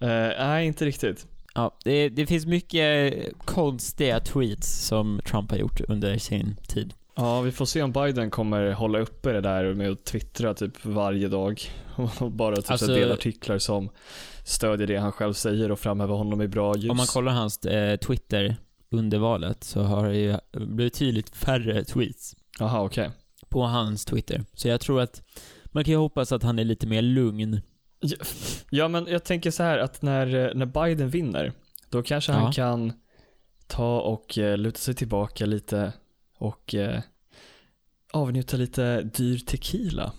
Eh, 0.00 0.08
nej, 0.38 0.66
inte 0.66 0.84
riktigt. 0.84 1.26
Ja, 1.54 1.76
det, 1.84 2.08
det 2.08 2.26
finns 2.26 2.46
mycket 2.46 3.14
konstiga 3.44 4.20
tweets 4.20 4.86
som 4.86 5.20
Trump 5.24 5.50
har 5.50 5.58
gjort 5.58 5.80
under 5.80 6.18
sin 6.18 6.56
tid. 6.66 6.94
Ja, 7.14 7.40
vi 7.40 7.52
får 7.52 7.64
se 7.64 7.82
om 7.82 7.92
Biden 7.92 8.30
kommer 8.30 8.70
hålla 8.70 8.98
uppe 8.98 9.32
det 9.32 9.40
där 9.40 9.74
med 9.74 9.90
att 9.90 10.04
twittra 10.04 10.54
typ 10.54 10.84
varje 10.84 11.28
dag. 11.28 11.60
Och 12.20 12.32
bara 12.32 12.56
typ 12.56 12.70
alltså, 12.70 12.86
dela 12.86 13.14
artiklar 13.14 13.58
som 13.58 13.90
stödjer 14.44 14.86
det 14.86 14.96
han 14.96 15.12
själv 15.12 15.32
säger 15.32 15.70
och 15.70 15.78
framhäver 15.78 16.14
honom 16.14 16.42
i 16.42 16.48
bra 16.48 16.76
ljus. 16.76 16.90
Om 16.90 16.96
man 16.96 17.06
kollar 17.06 17.32
hans 17.32 17.64
eh, 17.64 17.96
Twitter 17.96 18.56
under 18.90 19.18
valet 19.18 19.64
så 19.64 19.82
har 19.82 20.08
det 20.08 20.16
ju 20.18 20.36
blivit 20.52 20.94
tydligt 20.94 21.36
färre 21.36 21.84
tweets 21.84 22.36
Jaha, 22.58 22.82
okej. 22.82 23.10
på 23.48 23.62
hans 23.62 24.04
Twitter. 24.04 24.44
Så 24.54 24.68
jag 24.68 24.80
tror 24.80 25.00
att 25.00 25.22
man 25.64 25.84
kan 25.84 25.92
ju 25.92 25.98
hoppas 25.98 26.32
att 26.32 26.42
han 26.42 26.58
är 26.58 26.64
lite 26.64 26.86
mer 26.86 27.02
lugn. 27.02 27.60
Ja, 28.00 28.16
ja, 28.70 28.88
men 28.88 29.06
jag 29.06 29.24
tänker 29.24 29.50
så 29.50 29.62
här 29.62 29.78
att 29.78 30.02
när, 30.02 30.54
när 30.54 30.66
Biden 30.66 31.08
vinner, 31.10 31.52
då 31.90 32.02
kanske 32.02 32.32
Ja. 32.32 32.38
han 32.38 32.52
kan 32.52 32.92
ta 33.66 34.00
och 34.00 34.38
eh, 34.38 34.56
luta 34.58 34.78
sig 34.78 34.94
tillbaka 34.94 35.46
lite 35.46 35.92
och 36.38 36.74
eh, 36.74 37.00
avnjuta 38.12 38.56
lite 38.56 39.02
dyr 39.02 39.38
tequila. 39.38 40.12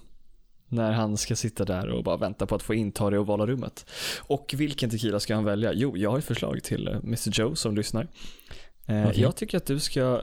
När 0.69 0.91
han 0.91 1.17
ska 1.17 1.36
sitta 1.36 1.65
där 1.65 1.89
och 1.89 2.03
bara 2.03 2.17
vänta 2.17 2.45
på 2.45 2.55
att 2.55 2.63
få 2.63 2.73
inta 2.73 3.10
det 3.10 3.19
ovala 3.19 3.45
rummet. 3.45 3.86
Och 4.19 4.53
vilken 4.58 4.89
tequila 4.89 5.19
ska 5.19 5.36
han 5.36 5.43
välja? 5.45 5.73
Jo, 5.73 5.97
jag 5.97 6.12
har 6.12 6.17
ett 6.17 6.25
förslag 6.25 6.63
till 6.63 6.88
eh, 6.88 6.95
Mr 6.95 7.29
Joe 7.39 7.55
som 7.55 7.75
lyssnar. 7.75 8.08
Eh, 8.86 9.08
Okej. 9.08 9.21
Jag 9.21 9.36
tycker 9.36 9.58
att 9.58 9.65
du 9.65 9.79
ska 9.79 10.21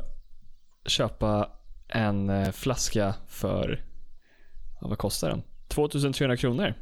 köpa 0.87 1.50
en 1.88 2.30
eh, 2.30 2.50
flaska 2.50 3.14
för, 3.28 3.85
ja, 4.80 4.88
vad 4.88 4.98
kostar 4.98 5.30
den? 5.30 5.42
2300 5.68 6.37
kronor. 6.37 6.74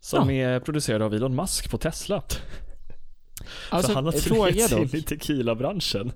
Som 0.00 0.30
är 0.30 0.60
producerad 0.60 1.02
av 1.02 1.14
Elon 1.14 1.36
Musk 1.36 1.70
på 1.70 1.78
Tesla. 1.78 2.22
Alltså, 3.70 3.88
För 3.88 3.94
han 3.94 4.04
har 4.04 4.12
dock. 4.70 4.92
in 4.94 4.98
i 4.98 5.02
tequila-branschen. 5.02 6.12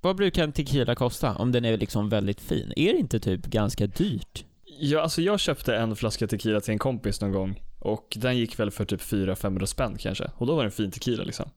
Vad 0.00 0.16
brukar 0.16 0.44
en 0.44 0.52
tequila 0.52 0.94
kosta 0.94 1.34
om 1.36 1.52
den 1.52 1.64
är 1.64 1.76
liksom 1.76 2.08
väldigt 2.08 2.40
fin? 2.40 2.72
Är 2.76 2.92
det 2.92 2.98
inte 2.98 3.20
typ 3.20 3.46
ganska 3.46 3.86
dyrt? 3.86 4.44
Ja, 4.82 5.00
alltså 5.00 5.22
jag 5.22 5.40
köpte 5.40 5.76
en 5.76 5.96
flaska 5.96 6.26
tequila 6.26 6.60
till 6.60 6.72
en 6.72 6.78
kompis 6.78 7.20
någon 7.20 7.32
gång. 7.32 7.62
Och 7.78 8.16
den 8.16 8.36
gick 8.36 8.58
väl 8.58 8.70
för 8.70 8.84
typ 8.84 9.00
400-500 9.00 9.66
spänn 9.66 9.96
kanske. 9.98 10.30
Och 10.36 10.46
då 10.46 10.54
var 10.54 10.62
det 10.62 10.68
en 10.68 10.72
fin 10.72 10.90
tequila 10.90 11.24
liksom. 11.24 11.50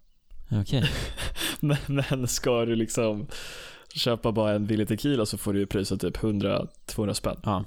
Okej. 0.51 0.89
Men, 1.59 1.77
men 1.87 2.27
ska 2.27 2.65
du 2.65 2.75
liksom 2.75 3.27
köpa 3.95 4.31
bara 4.31 4.51
en 4.53 4.65
billig 4.67 4.87
tequila 4.87 5.25
så 5.25 5.37
får 5.37 5.53
du 5.53 5.59
ju 5.59 5.65
priset 5.65 6.01
typ 6.01 6.17
100-200 6.17 7.13
spänn. 7.13 7.39
Ja. 7.43 7.65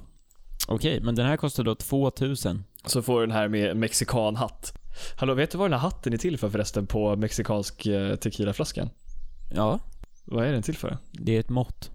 Okej, 0.68 1.00
men 1.00 1.14
den 1.14 1.26
här 1.26 1.36
kostar 1.36 1.64
då 1.64 1.74
2000. 1.74 2.64
Så 2.86 3.02
får 3.02 3.20
du 3.20 3.26
den 3.26 3.36
här 3.36 3.48
med 3.48 3.76
mexikanhatt. 3.76 4.78
Hallå, 5.16 5.34
vet 5.34 5.50
du 5.50 5.58
vad 5.58 5.70
den 5.70 5.80
här 5.80 5.88
hatten 5.88 6.12
är 6.12 6.16
till 6.16 6.38
för 6.38 6.50
förresten 6.50 6.86
på 6.86 7.16
mexikansk 7.16 7.86
eh, 7.86 8.16
tequilaflaskan? 8.16 8.90
Ja, 9.54 9.80
Vad 10.24 10.44
är 10.46 10.52
den 10.52 10.62
till 10.62 10.76
för? 10.76 10.98
det 11.12 11.36
är 11.36 11.40
ett 11.40 11.48
mått. 11.50 11.90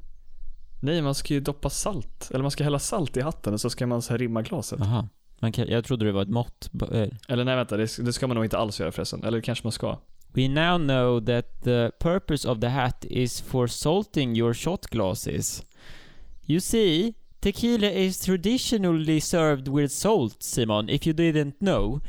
Nej, 0.83 1.01
man 1.01 1.15
ska 1.15 1.33
ju 1.33 1.39
doppa 1.39 1.69
salt. 1.69 2.29
Eller 2.31 2.41
man 2.41 2.51
ska 2.51 2.63
hälla 2.63 2.79
salt 2.79 3.17
i 3.17 3.21
hatten 3.21 3.53
och 3.53 3.61
så 3.61 3.69
ska 3.69 3.87
man 3.87 4.01
så 4.01 4.13
här 4.13 4.17
rimma 4.17 4.41
glaset. 4.41 4.79
Jaha. 4.79 5.07
Man 5.39 5.51
kan, 5.51 5.67
jag 5.67 5.85
trodde 5.85 6.05
det 6.05 6.11
var 6.11 6.21
ett 6.21 6.29
mått. 6.29 6.69
Eh, 6.91 7.07
Eller 7.27 7.43
nej 7.43 7.55
vänta, 7.55 7.77
det, 7.77 7.97
det 7.97 8.13
ska 8.13 8.27
man 8.27 8.35
nog 8.35 8.45
inte 8.45 8.57
alls 8.57 8.79
göra 8.79 8.91
förresten. 8.91 9.23
Eller 9.23 9.41
kanske 9.41 9.65
man 9.65 9.71
ska. 9.71 9.97
We 10.33 10.47
now 10.47 10.77
know 10.77 11.25
that 11.25 11.63
the 11.63 11.91
purpose 11.99 12.49
of 12.49 12.59
the 12.59 12.67
hat 12.67 13.05
is 13.05 13.41
for 13.41 13.67
salting 13.67 14.35
your 14.37 14.53
shot 14.53 14.85
glasses. 14.85 15.63
You 16.45 16.59
see, 16.59 17.13
tequila 17.39 17.89
is 17.89 18.19
traditionally 18.19 19.21
served 19.21 19.67
with 19.67 19.93
salt, 19.93 20.43
Simon, 20.43 20.89
if 20.89 21.07
you 21.07 21.15
didn't 21.15 21.57
know. 21.59 22.01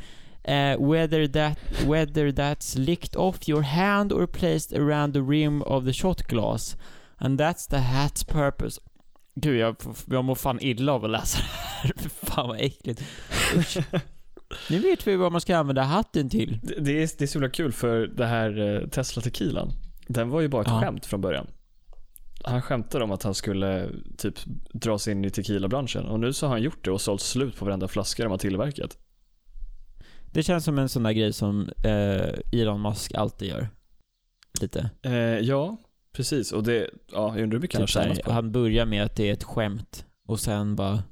Uh, 0.47 0.75
whether 0.77 1.27
that 1.27 1.57
whether 1.85 2.31
that's 2.31 2.77
licked 2.77 3.15
off 3.15 3.47
your 3.47 3.61
hand 3.63 4.11
or 4.11 4.27
placed 4.27 4.73
around 4.73 5.13
the 5.13 5.21
rim 5.21 5.61
of 5.61 5.85
the 5.85 5.93
shot 5.93 6.27
glass. 6.27 6.75
And 7.23 7.41
that's 7.41 7.69
the 7.69 7.77
hat's 7.77 8.25
purpose. 8.31 8.81
Gud, 9.35 9.57
jag, 9.57 9.75
jag 10.05 10.25
mår 10.25 10.35
fan 10.35 10.57
illa 10.61 10.91
av 10.91 11.05
att 11.05 11.11
läsa 11.11 11.37
det 11.37 11.43
här. 11.47 11.93
fan 12.09 12.47
vad 12.47 12.61
äckligt. 12.61 13.03
Usch. 13.55 13.77
Nu 14.69 14.79
vet 14.79 15.07
vi 15.07 15.15
vad 15.15 15.31
man 15.31 15.41
ska 15.41 15.57
använda 15.57 15.81
hatten 15.81 16.29
till. 16.29 16.59
Det, 16.63 16.75
det, 16.79 16.91
är, 17.03 17.09
det 17.17 17.21
är 17.23 17.27
så 17.27 17.33
himla 17.39 17.49
kul 17.49 17.71
för 17.71 18.07
det 18.07 18.25
här 18.25 18.59
eh, 18.81 18.87
Tesla 18.89 19.21
tequilan. 19.21 19.71
Den 20.07 20.29
var 20.29 20.41
ju 20.41 20.47
bara 20.47 20.61
ett 20.61 20.67
Ja. 20.67 20.79
skämt 20.81 21.05
från 21.05 21.21
början. 21.21 21.47
Han 22.43 22.61
skämtade 22.61 23.03
om 23.03 23.11
att 23.11 23.23
han 23.23 23.33
skulle 23.33 23.89
typ 24.17 24.35
dra 24.73 24.99
sig 24.99 25.11
in 25.11 25.25
i 25.25 25.29
tequilabranschen 25.29 26.05
och 26.05 26.19
nu 26.19 26.33
så 26.33 26.45
har 26.45 26.51
han 26.53 26.61
gjort 26.61 26.85
det 26.85 26.91
och 26.91 27.01
sålt 27.01 27.21
slut 27.21 27.55
på 27.57 27.65
varenda 27.65 27.87
flaska 27.87 28.23
de 28.23 28.29
har 28.31 28.37
tillverkat. 28.37 28.97
Det 30.31 30.43
känns 30.43 30.63
som 30.65 30.77
en 30.79 30.89
sån 30.89 31.03
där 31.03 31.11
grej 31.11 31.33
som 31.33 31.69
eh, 31.83 32.59
Elon 32.61 32.81
Musk 32.81 33.13
alltid 33.13 33.47
gör. 33.47 33.69
Lite. 34.61 34.89
Eh, 35.03 35.13
ja, 35.39 35.77
precis. 36.13 36.51
Och 36.51 36.63
det, 36.63 36.89
ja, 37.11 37.33
jag 37.35 37.43
undrar 37.43 37.55
hur 37.57 37.61
mycket 37.61 37.75
han 37.75 37.81
har 37.81 37.87
Typ 37.87 37.93
tjänat 37.93 38.23
på. 38.23 38.31
han 38.31 38.51
börjar 38.51 38.85
med 38.85 39.03
att 39.03 39.15
det 39.15 39.29
är 39.29 39.33
ett 39.33 39.43
skämt 39.43 40.05
och 40.27 40.39
sen 40.39 40.75
bara 40.75 41.03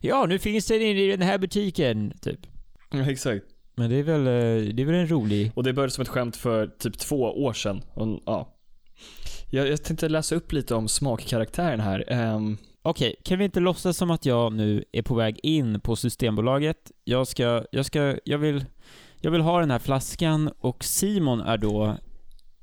Ja, 0.00 0.26
nu 0.26 0.38
finns 0.38 0.66
den 0.66 0.82
inne 0.82 1.00
i 1.00 1.10
den 1.10 1.22
här 1.22 1.38
butiken, 1.38 2.12
typ. 2.20 2.40
Ja, 2.90 3.10
exakt. 3.10 3.44
Men 3.76 3.90
det 3.90 3.96
är 3.96 4.02
väl, 4.02 4.20
eh, 4.26 4.74
det 4.74 4.82
är 4.82 4.86
väl 4.86 4.94
en 4.94 5.08
rolig... 5.10 5.52
Och 5.54 5.64
det 5.64 5.72
började 5.72 5.90
som 5.92 6.02
ett 6.02 6.08
skämt 6.08 6.36
för 6.36 6.66
typ 6.66 6.98
två 6.98 7.22
år 7.22 7.52
sedan. 7.52 7.82
Och, 7.94 8.22
ja. 8.26 8.56
jag, 9.50 9.68
jag 9.68 9.84
tänkte 9.84 10.08
läsa 10.08 10.34
upp 10.34 10.52
lite 10.52 10.74
om 10.74 10.88
smakkaraktären 10.88 11.80
här. 11.80 12.04
Ehm, 12.08 12.56
Okej, 12.82 13.16
kan 13.24 13.38
vi 13.38 13.44
inte 13.44 13.60
låtsas 13.60 13.96
som 13.96 14.10
att 14.10 14.26
jag 14.26 14.52
nu 14.52 14.84
är 14.92 15.02
på 15.02 15.14
väg 15.14 15.40
in 15.42 15.80
på 15.80 15.96
Systembolaget? 15.96 16.92
Jag 17.04 17.26
ska, 17.26 17.64
jag 17.72 17.86
ska, 17.86 18.16
jag 18.24 18.38
vill, 18.38 18.64
jag 19.20 19.30
vill 19.30 19.40
ha 19.40 19.60
den 19.60 19.70
här 19.70 19.78
flaskan 19.78 20.50
och 20.58 20.84
Simon 20.84 21.40
är 21.40 21.58
då 21.58 21.96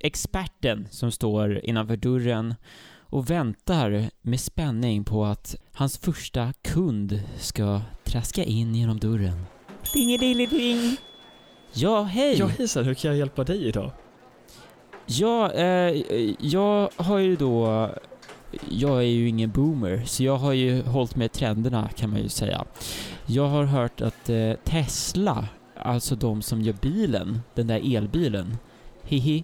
experten 0.03 0.87
som 0.91 1.11
står 1.11 1.65
innanför 1.65 1.97
dörren 1.97 2.55
och 2.99 3.29
väntar 3.29 4.09
med 4.21 4.39
spänning 4.39 5.03
på 5.03 5.25
att 5.25 5.55
hans 5.73 5.97
första 5.97 6.53
kund 6.61 7.21
ska 7.37 7.81
traska 8.03 8.43
in 8.43 8.75
genom 8.75 8.99
dörren. 8.99 9.45
Dingeliliding! 9.93 10.97
Ja, 11.73 12.03
hej! 12.03 12.35
ja, 12.39 12.47
hejsan, 12.47 12.85
hur 12.85 12.93
kan 12.93 13.11
jag 13.11 13.17
hjälpa 13.17 13.43
dig 13.43 13.67
idag? 13.67 13.91
Ja, 15.05 15.51
eh, 15.51 16.03
jag 16.39 16.89
har 16.95 17.17
ju 17.17 17.35
då... 17.35 17.89
Jag 18.69 18.97
är 18.97 19.07
ju 19.07 19.29
ingen 19.29 19.51
boomer, 19.51 20.03
så 20.05 20.23
jag 20.23 20.37
har 20.37 20.53
ju 20.53 20.81
hållit 20.81 21.15
med 21.15 21.31
trenderna 21.31 21.89
kan 21.95 22.09
man 22.09 22.21
ju 22.21 22.29
säga. 22.29 22.65
Jag 23.25 23.47
har 23.47 23.63
hört 23.63 24.01
att 24.01 24.29
eh, 24.29 24.53
Tesla, 24.63 25.47
alltså 25.75 26.15
de 26.15 26.41
som 26.41 26.61
gör 26.61 26.75
bilen, 26.81 27.41
den 27.55 27.67
där 27.67 27.97
elbilen, 27.97 28.57
hihi, 29.03 29.43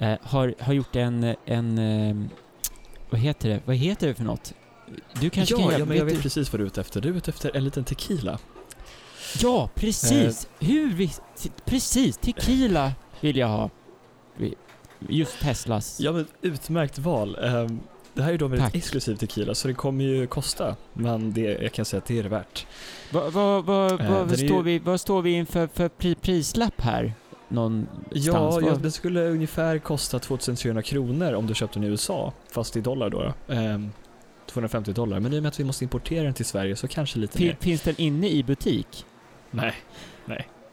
eh, 0.00 0.14
har, 0.22 0.54
har 0.60 0.72
gjort 0.72 0.96
en, 0.96 1.34
en 1.44 1.78
eh, 1.78 2.16
vad 3.10 3.20
heter 3.20 3.48
det, 3.48 3.60
vad 3.64 3.76
heter 3.76 4.06
det 4.06 4.14
för 4.14 4.24
något? 4.24 4.54
Du 5.20 5.30
kanske 5.30 5.54
kan 5.54 5.64
ja, 5.64 5.70
hjälpa 5.70 5.78
ja, 5.80 5.84
men 5.88 5.96
jag 5.96 6.04
vet 6.04 6.14
du? 6.16 6.22
precis 6.22 6.52
vad 6.52 6.60
du 6.60 6.64
är 6.64 6.66
ute 6.66 6.80
efter. 6.80 7.00
Du 7.00 7.08
är 7.08 7.12
ute 7.16 7.30
efter 7.30 7.56
en 7.56 7.64
liten 7.64 7.84
tequila. 7.84 8.38
Ja, 9.42 9.70
precis! 9.74 10.48
Hur 10.60 10.92
vi, 10.94 11.08
t- 11.08 11.50
precis, 11.64 12.16
tequila 12.16 12.92
vill 13.20 13.36
jag 13.36 13.48
ha. 13.48 13.70
Just 15.08 15.40
Teslas. 15.40 16.00
Ja, 16.00 16.12
men 16.12 16.26
utmärkt 16.42 16.98
val. 16.98 17.36
Ehm, 17.42 17.80
det 18.14 18.22
här 18.22 18.32
är 18.32 18.38
då 18.38 18.44
en 18.44 18.50
väldigt 18.50 18.66
Tack. 18.66 18.74
exklusiv 18.76 19.16
tequila, 19.16 19.54
så 19.54 19.68
det 19.68 19.74
kommer 19.74 20.04
ju 20.04 20.26
kosta. 20.26 20.76
Men 20.94 21.32
det, 21.32 21.40
jag 21.62 21.72
kan 21.72 21.84
säga 21.84 21.98
att 21.98 22.06
det 22.06 22.18
är 22.18 22.22
det 22.22 22.28
värt. 22.28 22.66
Vad 23.12 23.32
vad 23.32 23.64
vad 23.64 24.00
Eh, 24.00 24.10
vad 24.10 24.20
den 24.28 24.30
är 24.30 24.36
står, 24.36 24.56
ju- 24.56 24.62
vi, 24.62 24.78
vad 24.78 25.00
står 25.00 25.22
vi 25.22 25.30
inför 25.30 25.66
för 25.74 25.88
pri, 25.88 26.14
prislapp 26.14 26.80
här? 26.80 27.12
Någon 27.50 27.88
Ja, 28.10 28.60
ja, 28.62 28.74
det 28.74 28.90
skulle 28.90 29.28
ungefär 29.28 29.78
kosta 29.78 30.18
2300 30.18 30.82
kronor 30.82 31.32
om 31.32 31.46
du 31.46 31.54
köpte 31.54 31.78
den 31.78 31.88
i 31.88 31.90
USA, 31.90 32.32
fast 32.50 32.76
i 32.76 32.80
dollar 32.80 33.10
då. 33.10 33.22
då. 33.46 33.54
Ehm, 33.54 33.90
250 34.46 34.92
dollar. 34.92 35.20
Men 35.20 35.32
i 35.32 35.38
och 35.38 35.42
med 35.42 35.48
att 35.48 35.60
vi 35.60 35.64
måste 35.64 35.84
importera 35.84 36.24
den 36.24 36.34
till 36.34 36.44
Sverige 36.44 36.76
så 36.76 36.88
kanske 36.88 37.18
lite 37.18 37.38
fin, 37.38 37.46
mer. 37.46 37.56
finns 37.60 37.82
den 37.82 37.94
inne 37.98 38.28
i 38.28 38.42
butik? 38.42 39.04
Nej, 39.50 39.74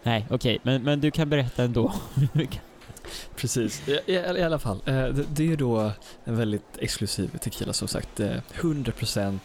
Nej, 0.04 0.28
okej, 0.30 0.60
men, 0.64 0.84
men 0.84 1.02
du 1.02 1.12
kan 1.12 1.30
berätta 1.30 1.64
ändå. 1.64 1.94
precis. 3.36 3.88
I, 3.88 4.00
i, 4.06 4.14
I 4.14 4.44
alla 4.44 4.60
fall, 4.60 4.82
eh, 4.86 4.94
det, 4.94 5.26
det 5.30 5.44
är 5.44 5.48
ju 5.48 5.56
då 5.56 5.92
en 6.24 6.38
väldigt 6.38 6.78
exklusiv 6.80 7.38
tequila 7.38 7.74
som 7.74 7.88
sagt. 7.88 8.20
Eh, 8.20 8.36
100% 8.54 9.40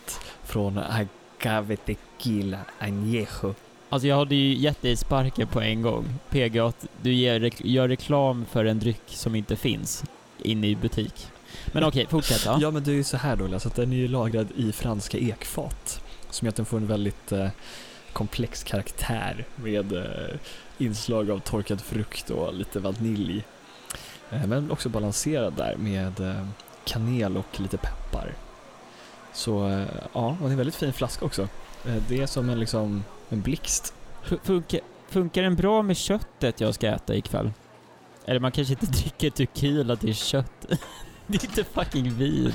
från 0.44 0.78
Agave 0.78 1.76
Tequila 1.76 2.58
Añejo 2.78 3.54
alltså 3.92 4.08
jag 4.08 4.16
hade 4.16 4.34
ju 4.34 4.54
gett 4.54 4.82
dig 4.82 4.96
sparken 4.96 5.48
på 5.48 5.60
en 5.60 5.82
gång. 5.82 6.14
PG, 6.30 6.58
att 6.58 6.86
du 7.02 7.12
ger, 7.12 7.50
gör 7.66 7.88
reklam 7.88 8.44
för 8.50 8.64
en 8.64 8.78
dryck 8.78 9.02
som 9.06 9.34
inte 9.34 9.56
finns 9.56 10.04
inne 10.38 10.66
i 10.66 10.76
butik. 10.76 11.26
Men 11.66 11.84
okej, 11.84 12.06
fortsätt 12.10 12.42
ja. 12.44 12.58
Ja, 12.60 12.70
men 12.70 12.84
det 12.84 12.90
är 12.90 12.94
ju 12.94 13.04
så 13.04 13.16
här 13.16 13.36
då, 13.36 13.56
att 13.56 13.74
den 13.74 13.92
är 13.92 13.96
ju 13.96 14.08
lagrad 14.08 14.48
i 14.56 14.72
franska 14.72 15.18
ekfat. 15.18 16.04
Som 16.30 16.46
gör 16.46 16.50
att 16.50 16.56
den 16.56 16.66
får 16.66 16.76
en 16.76 16.86
väldigt 16.86 17.32
eh, 17.32 17.48
komplex 18.12 18.62
karaktär 18.62 19.44
med 19.56 19.92
eh, 19.92 20.38
inslag 20.78 21.30
av 21.30 21.38
torkad 21.38 21.80
frukt 21.80 22.30
och 22.30 22.54
lite 22.54 22.80
vanilj. 22.80 23.44
Eh, 24.30 24.46
men 24.46 24.70
också 24.70 24.88
balanserad 24.88 25.54
där 25.56 25.76
med 25.76 26.20
eh, 26.20 26.46
kanel 26.84 27.36
och 27.36 27.60
lite 27.60 27.76
peppar. 27.76 28.34
Så 29.32 29.68
eh, 29.68 29.86
ja, 30.12 30.36
och 30.40 30.42
det 30.42 30.46
är 30.46 30.50
en 30.50 30.56
väldigt 30.56 30.74
fin 30.74 30.92
flaska 30.92 31.24
också. 31.24 31.42
Eh, 31.86 32.02
det 32.08 32.20
är 32.20 32.26
som 32.26 32.50
en, 32.50 32.60
liksom, 32.60 33.04
en 33.32 33.40
blixt. 33.40 33.94
Funkar, 34.42 34.80
funkar 35.08 35.42
den 35.42 35.56
bra 35.56 35.82
med 35.82 35.96
köttet 35.96 36.60
jag 36.60 36.74
ska 36.74 36.88
äta 36.88 37.14
ikväll? 37.14 37.50
Eller 38.26 38.40
man 38.40 38.52
kanske 38.52 38.72
inte 38.74 38.86
dricker 39.02 39.30
tequila 39.30 39.96
till 39.96 40.14
kött. 40.14 40.66
Det 41.26 41.44
är 41.44 41.48
inte 41.48 41.64
fucking 41.64 42.10
vin. 42.14 42.52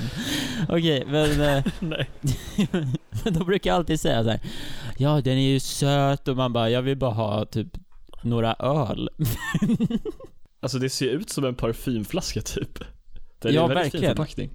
Okej, 0.68 1.04
men... 1.06 1.40
eh, 1.40 1.64
Nej. 1.80 2.10
Men 3.24 3.34
de 3.34 3.44
brukar 3.46 3.72
alltid 3.74 4.00
säga 4.00 4.24
så 4.24 4.30
här. 4.30 4.40
Ja, 4.98 5.20
den 5.20 5.38
är 5.38 5.48
ju 5.48 5.60
söt 5.60 6.28
och 6.28 6.36
man 6.36 6.52
bara, 6.52 6.70
jag 6.70 6.82
vill 6.82 6.96
bara 6.96 7.10
ha 7.10 7.44
typ 7.44 7.66
några 8.22 8.54
öl. 8.54 9.08
Alltså 10.60 10.78
det 10.78 10.90
ser 10.90 11.06
ut 11.08 11.30
som 11.30 11.44
en 11.44 11.54
parfymflaska 11.54 12.40
typ. 12.40 12.78
Är 13.40 13.52
Ja, 13.52 13.62
en 13.62 13.68
väldigt 13.68 13.92
fin 13.92 14.00
verkligen. 14.00 14.16
förpackning. 14.16 14.50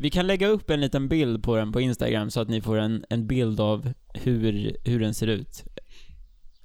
Vi 0.00 0.10
kan 0.10 0.26
lägga 0.26 0.48
upp 0.48 0.70
en 0.70 0.80
liten 0.80 1.08
bild 1.08 1.44
på 1.44 1.56
den 1.56 1.72
på 1.72 1.80
Instagram 1.80 2.30
så 2.30 2.40
att 2.40 2.48
ni 2.48 2.60
får 2.60 2.78
en, 2.78 3.04
en 3.08 3.26
bild 3.26 3.60
av 3.60 3.92
hur, 4.14 4.76
hur 4.84 5.00
den 5.00 5.14
ser 5.14 5.26
ut. 5.26 5.64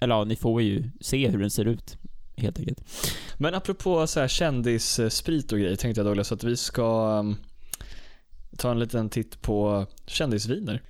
Eller 0.01 0.15
ja, 0.15 0.23
ni 0.23 0.35
får 0.35 0.61
ju 0.61 0.91
se 1.01 1.27
hur 1.27 1.39
den 1.39 1.49
ser 1.49 1.65
ut, 1.65 1.97
helt 2.37 2.59
enkelt. 2.59 2.79
Men 3.37 3.55
apropå 3.55 4.07
så 4.07 4.19
här 4.19 4.27
kändissprit 4.27 5.51
och 5.51 5.59
grejer 5.59 5.75
tänkte 5.75 5.99
jag 5.99 6.07
Douglas 6.07 6.31
att 6.31 6.43
vi 6.43 6.57
ska 6.57 7.19
um, 7.19 7.37
ta 8.57 8.71
en 8.71 8.79
liten 8.79 9.09
titt 9.09 9.41
på 9.41 9.85
kändisviner. 10.05 10.81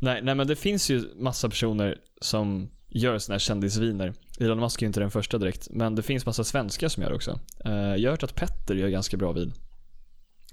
Nej, 0.00 0.22
nej 0.22 0.34
men 0.34 0.46
det 0.46 0.56
finns 0.56 0.90
ju 0.90 1.04
massa 1.16 1.48
personer 1.48 1.98
som 2.20 2.70
gör 2.88 3.18
såna 3.18 3.34
här 3.34 3.38
kändisviner. 3.38 4.14
Elon 4.40 4.60
Musk 4.60 4.82
är 4.82 4.84
ju 4.84 4.86
inte 4.86 5.00
den 5.00 5.10
första 5.10 5.38
direkt, 5.38 5.68
men 5.70 5.94
det 5.94 6.02
finns 6.02 6.26
massa 6.26 6.44
svenskar 6.44 6.88
som 6.88 7.02
gör 7.02 7.10
det 7.10 7.16
också. 7.16 7.40
Eh, 7.64 7.72
jag 7.72 8.08
har 8.08 8.10
hört 8.10 8.22
att 8.22 8.34
Petter 8.34 8.74
gör 8.74 8.88
ganska 8.88 9.16
bra 9.16 9.32
vin. 9.32 9.52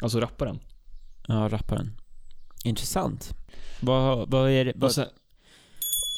Alltså 0.01 0.19
rapparen. 0.19 0.59
Ja, 1.27 1.49
rapparen. 1.51 1.91
Intressant. 2.63 3.35
Vad, 3.79 4.29
vad 4.29 4.49
är 4.49 4.65
det? 4.65 4.73
Vad, 4.75 4.91
sen, 4.91 5.07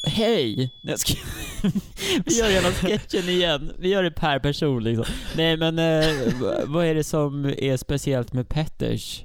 hej! 0.06 0.74
Jag 0.82 0.98
ska... 0.98 1.14
Vi 2.24 2.38
gör 2.38 2.50
hela 2.50 2.68
sketchen 2.68 3.28
igen. 3.28 3.72
Vi 3.78 3.88
gör 3.88 4.02
det 4.02 4.10
per 4.10 4.38
person 4.38 4.84
liksom. 4.84 5.04
Nej 5.36 5.56
men, 5.56 5.78
eh, 5.78 6.32
vad 6.66 6.86
är 6.86 6.94
det 6.94 7.04
som 7.04 7.44
är 7.44 7.76
speciellt 7.76 8.32
med 8.32 8.48
Petters 8.48 9.24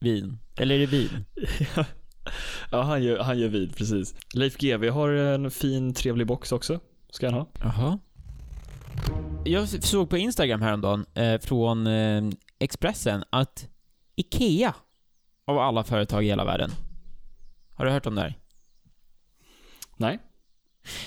vin? 0.00 0.38
Eller 0.56 0.74
är 0.74 0.78
det 0.78 0.86
vin? 0.86 1.24
ja, 2.70 2.82
han 2.82 3.02
gör, 3.02 3.18
han 3.18 3.38
gör 3.38 3.48
vin, 3.48 3.72
precis. 3.76 4.14
Leif 4.34 4.56
GW 4.56 4.88
har 4.90 5.08
en 5.08 5.50
fin, 5.50 5.94
trevlig 5.94 6.26
box 6.26 6.52
också. 6.52 6.80
Ska 7.10 7.26
han 7.26 7.34
ha. 7.34 7.48
Jaha. 7.60 7.98
Jag 9.44 9.68
såg 9.68 10.10
på 10.10 10.16
Instagram 10.16 10.62
häromdagen 10.62 11.06
eh, 11.14 11.40
från 11.40 11.86
eh, 11.86 12.22
Expressen 12.58 13.24
att 13.30 13.68
IKEA, 14.16 14.74
av 15.44 15.58
alla 15.58 15.84
företag 15.84 16.24
i 16.24 16.26
hela 16.26 16.44
världen, 16.44 16.70
har 17.74 17.84
du 17.84 17.90
hört 17.90 18.06
om 18.06 18.14
det 18.14 18.20
här? 18.20 18.38
Nej? 19.96 20.18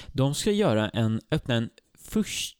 De 0.08 0.34
ska 0.34 0.52
göra 0.52 0.89
en, 0.89 1.22
öppna 1.32 1.56
en 1.56 1.70
först, 1.98 2.58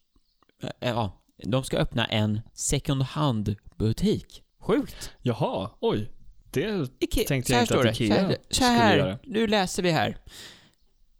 äh, 0.62 0.70
ja, 0.80 1.22
de 1.44 1.64
ska 1.64 1.76
öppna 1.78 2.06
en 2.06 2.40
second 2.52 3.02
hand-butik. 3.02 4.42
Sjukt! 4.58 5.12
Jaha, 5.22 5.70
oj. 5.80 6.10
Det 6.50 6.66
Ike- 7.00 7.26
Tänkte 7.28 7.52
jag 7.52 7.62
inte 7.62 7.78
att 7.78 7.82
det. 7.82 7.90
Ikea 7.90 8.14
så 8.16 8.20
här, 8.22 8.36
så 8.48 8.54
skulle 8.54 8.68
här 8.70 8.96
göra. 8.96 9.18
nu 9.24 9.46
läser 9.46 9.82
vi 9.82 9.90
här. 9.90 10.16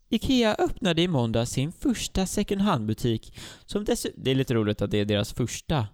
IKEA 0.08 0.54
öppnade 0.58 1.02
i 1.02 1.08
måndag 1.08 1.46
sin 1.46 1.72
första 1.72 2.26
second 2.26 2.60
hand-butik 2.60 3.38
som 3.66 3.84
dessutom... 3.84 4.22
Det 4.24 4.30
är 4.30 4.34
lite 4.34 4.54
roligt 4.54 4.82
att 4.82 4.90
det 4.90 4.98
är 4.98 5.04
deras 5.04 5.32
första 5.32 5.86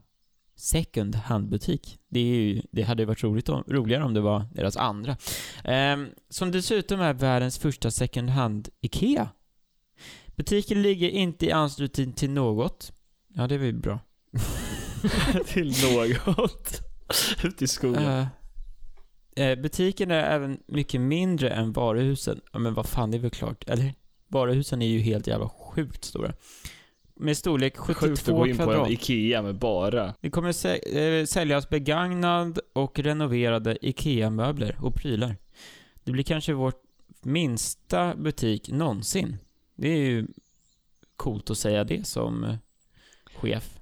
second 0.61 1.15
hand-butik. 1.15 1.99
Det, 2.09 2.63
det 2.71 2.83
hade 2.83 3.03
ju 3.03 3.07
varit 3.07 3.23
roligt 3.23 3.49
om, 3.49 3.65
roligare 3.69 4.05
om 4.05 4.15
det 4.15 4.21
var 4.21 4.47
deras 4.55 4.77
andra. 4.77 5.17
Ehm, 5.65 6.09
som 6.29 6.51
dessutom 6.51 7.01
är 7.01 7.13
världens 7.13 7.59
första 7.59 7.91
second 7.91 8.31
hand-IKEA. 8.31 9.29
Butiken 10.37 10.83
ligger 10.83 11.09
inte 11.09 11.47
i 11.47 11.53
anslutning 11.53 12.13
till 12.13 12.31
något. 12.31 12.93
Ja, 13.35 13.47
det 13.47 13.55
är 13.55 13.59
väl 13.59 13.75
bra. 13.75 13.99
till 15.47 15.75
något. 15.95 16.81
Ute 17.45 17.65
i 17.65 17.69
skogen. 17.69 18.29
Eh, 19.37 19.47
eh, 19.47 19.59
butiken 19.59 20.11
är 20.11 20.23
även 20.23 20.59
mycket 20.67 21.01
mindre 21.01 21.51
än 21.51 21.73
varuhusen. 21.73 22.41
Ja, 22.53 22.59
men 22.59 22.75
vad 22.75 22.87
fan, 22.87 23.11
det 23.11 23.17
är 23.17 23.21
väl 23.21 23.31
klart. 23.31 23.65
Eller? 23.69 23.95
Varuhusen 24.29 24.83
är 24.83 24.87
ju 24.87 24.99
helt 24.99 25.27
jävla 25.27 25.49
sjukt 25.49 26.05
stora. 26.05 26.33
Med 27.21 27.37
storlek 27.37 27.77
Sjukt 27.77 28.03
att 28.03 28.09
72 28.11 28.37
gå 28.37 28.47
in 28.47 28.57
på 28.57 28.65
kvadrat. 28.65 28.87
en 28.87 28.93
IKEA 28.93 29.43
med 29.43 29.59
bara... 29.59 30.15
Det 30.21 30.31
kommer 30.31 30.53
sä- 30.53 30.97
eh, 31.21 31.25
säljas 31.25 31.69
begagnad 31.69 32.59
och 32.73 32.99
renoverade 32.99 33.79
IKEA-möbler 33.87 34.77
och 34.81 34.95
prylar. 34.95 35.37
Det 36.05 36.13
blir 36.13 36.25
kanske 36.25 36.53
vår 36.53 36.73
minsta 37.23 38.15
butik 38.15 38.71
någonsin. 38.71 39.37
Det 39.75 39.89
är 39.89 39.97
ju 39.99 40.27
coolt 41.17 41.51
att 41.51 41.59
säga 41.59 41.85
det 41.85 42.07
som 42.07 42.45
eh, 42.45 42.55
chef. 43.35 43.81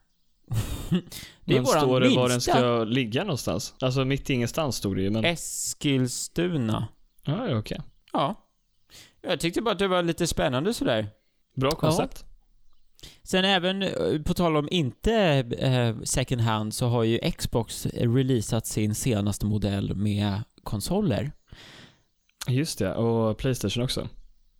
det 1.45 1.57
är 1.57 1.61
men 1.61 1.65
våran 1.65 1.81
står 1.81 2.01
det 2.01 2.09
var 2.09 2.29
den 2.29 2.35
minsta 2.35 2.53
ska 2.53 2.85
ligga 2.85 3.23
någonstans? 3.25 3.75
Alltså 3.81 4.05
mitt 4.05 4.31
i 4.31 4.35
ingenstans 4.35 4.77
stod 4.77 4.97
det 4.97 5.03
ju, 5.03 5.11
men... 5.11 5.25
Eskilstuna. 5.25 6.89
Ja, 7.23 7.49
ja, 7.49 7.59
okej. 7.59 7.81
Ja. 8.13 8.35
Jag 9.23 9.41
tyckte 9.41 9.63
bara 9.63 9.73
att 9.73 9.79
det 9.79 9.89
var 9.89 10.03
lite 10.03 10.27
spännande 10.27 10.75
sådär. 10.75 11.09
Bra 11.55 11.71
koncept. 11.71 12.25
Sen 13.31 13.45
även, 13.45 13.83
eh, 13.83 14.23
på 14.25 14.35
tal 14.35 14.57
om 14.57 14.69
inte 14.71 15.15
eh, 15.59 16.03
second 16.05 16.41
hand, 16.41 16.75
så 16.75 16.87
har 16.87 17.05
ju 17.05 17.19
Xbox 17.31 17.87
releasat 17.87 18.67
sin 18.67 18.95
senaste 18.95 19.47
modell 19.47 19.95
med 19.95 20.43
konsoler. 20.63 21.33
Just 22.49 22.79
det, 22.79 22.95
och 22.95 23.39
Playstation 23.39 23.83
också. 23.85 24.09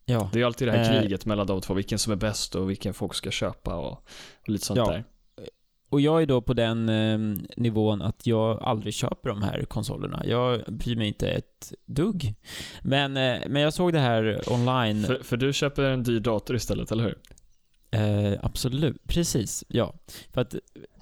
Ja. 0.05 0.29
Det 0.33 0.37
är 0.37 0.41
ju 0.41 0.45
alltid 0.47 0.69
det 0.69 0.73
här 0.73 0.95
Eh. 0.97 1.01
kriget 1.01 1.27
mellan 1.27 1.47
de 1.47 1.61
två, 1.61 1.75
vilken 1.75 1.99
som 1.99 2.13
är 2.13 2.17
bäst 2.17 2.55
och 2.55 2.71
vilken 2.71 2.95
folk 2.95 3.15
ska 3.15 3.31
köpa 3.31 3.77
och, 3.77 3.93
och 3.93 4.49
lite 4.49 4.65
sånt 4.65 4.77
Ja. 4.79 4.91
där. 4.91 5.05
Och 5.91 6.01
jag 6.01 6.23
är 6.23 6.27
då 6.27 6.41
på 6.43 6.55
den 6.55 6.89
eh, 6.89 7.19
nivån 7.57 8.03
att 8.03 8.27
jag 8.27 8.63
aldrig 8.63 8.95
köper 8.95 9.29
de 9.31 9.43
här 9.43 9.65
konsolerna. 9.65 10.23
Jag 10.27 10.61
bryr 10.67 10.97
mig 10.97 11.09
inte 11.09 11.29
ett 11.31 11.73
dugg. 11.87 12.35
Men, 12.83 13.17
eh, 13.17 13.39
men 13.49 13.63
jag 13.63 13.73
såg 13.75 13.93
det 13.93 13.99
här 14.01 14.43
online. 14.53 15.05
För, 15.05 15.19
för 15.23 15.37
du 15.37 15.53
köper 15.53 15.83
en 15.83 16.03
dyr 16.03 16.21
dator 16.21 16.57
istället, 16.57 16.93
eller 16.93 17.05
hur? 17.05 17.19
Eh, 17.91 18.33
absolut, 18.43 19.07
precis. 19.07 19.65
Ja. 19.69 19.95
För 20.33 20.41
att 20.41 20.55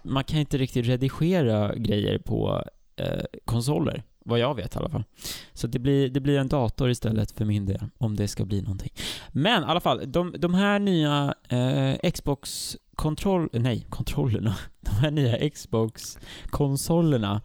man 0.02 0.24
kan 0.24 0.38
inte 0.38 0.58
riktigt 0.58 0.86
redigera 0.86 1.74
grejer 1.74 2.18
på 2.18 2.64
eh, 2.96 3.24
konsoler. 3.44 4.02
Vad 4.28 4.38
jag 4.38 4.54
vet 4.54 4.74
i 4.74 4.78
alla 4.78 4.88
fall. 4.88 5.04
Så 5.52 5.66
det 5.66 5.78
blir, 5.78 6.08
det 6.08 6.20
blir 6.20 6.38
en 6.38 6.48
dator 6.48 6.90
istället 6.90 7.30
för 7.30 7.44
min 7.44 7.66
del, 7.66 7.84
om 7.98 8.16
det 8.16 8.28
ska 8.28 8.44
bli 8.44 8.62
någonting. 8.62 8.92
Men 9.28 9.62
i 9.62 9.66
alla 9.66 9.80
fall, 9.80 10.12
de, 10.12 10.34
de 10.38 10.54
här 10.54 10.78
nya 10.78 11.34
eh, 11.48 12.10
Xbox 12.10 12.76
kontroll... 12.94 13.48
Nej, 13.52 13.86
kontrollerna. 13.88 14.56
De 14.80 14.90
här 14.90 15.10
nya 15.10 15.50
Xbox-konsolerna 15.50 17.42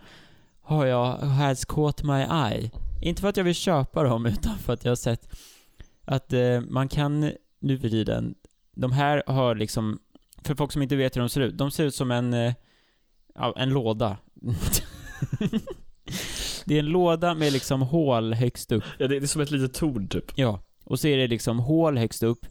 har 0.61 0.85
jag 0.85 1.17
has 1.17 1.65
caught 1.65 2.03
my 2.03 2.21
eye. 2.21 2.71
Inte 3.01 3.21
för 3.21 3.29
att 3.29 3.37
jag 3.37 3.43
vill 3.43 3.55
köpa 3.55 4.03
dem, 4.03 4.25
utan 4.25 4.57
för 4.57 4.73
att 4.73 4.85
jag 4.85 4.91
har 4.91 4.95
sett 4.95 5.35
att 6.05 6.33
eh, 6.33 6.61
man 6.61 6.87
kan 6.87 7.31
nu 7.59 7.77
för 7.79 7.89
tiden... 7.89 8.35
De 8.81 8.91
här 8.91 9.23
har 9.27 9.55
liksom... 9.55 9.99
För 10.43 10.55
folk 10.55 10.71
som 10.71 10.81
inte 10.81 10.95
vet 10.95 11.15
hur 11.15 11.21
de 11.21 11.29
ser 11.29 11.41
ut, 11.41 11.57
de 11.57 11.71
ser 11.71 11.85
ut 11.85 11.95
som 11.95 12.11
en... 12.11 12.33
Eh, 12.33 12.53
ja, 13.35 13.53
en 13.57 13.69
låda. 13.69 14.17
det 16.65 16.75
är 16.75 16.79
en 16.79 16.85
låda 16.85 17.33
med 17.33 17.53
liksom 17.53 17.81
hål 17.81 18.33
högst 18.33 18.71
upp. 18.71 18.83
Ja, 18.97 19.07
det, 19.07 19.15
är 19.17 19.25
som 19.25 19.41
ett 19.41 19.51
litet 19.51 19.73
torn 19.73 20.07
typ. 20.07 20.31
Ja, 20.35 20.59
och 20.83 20.99
så 20.99 21.07
är 21.07 21.17
det 21.17 21.27
liksom 21.27 21.59
hål 21.59 21.97
högst 21.97 22.23
upp. 22.23 22.45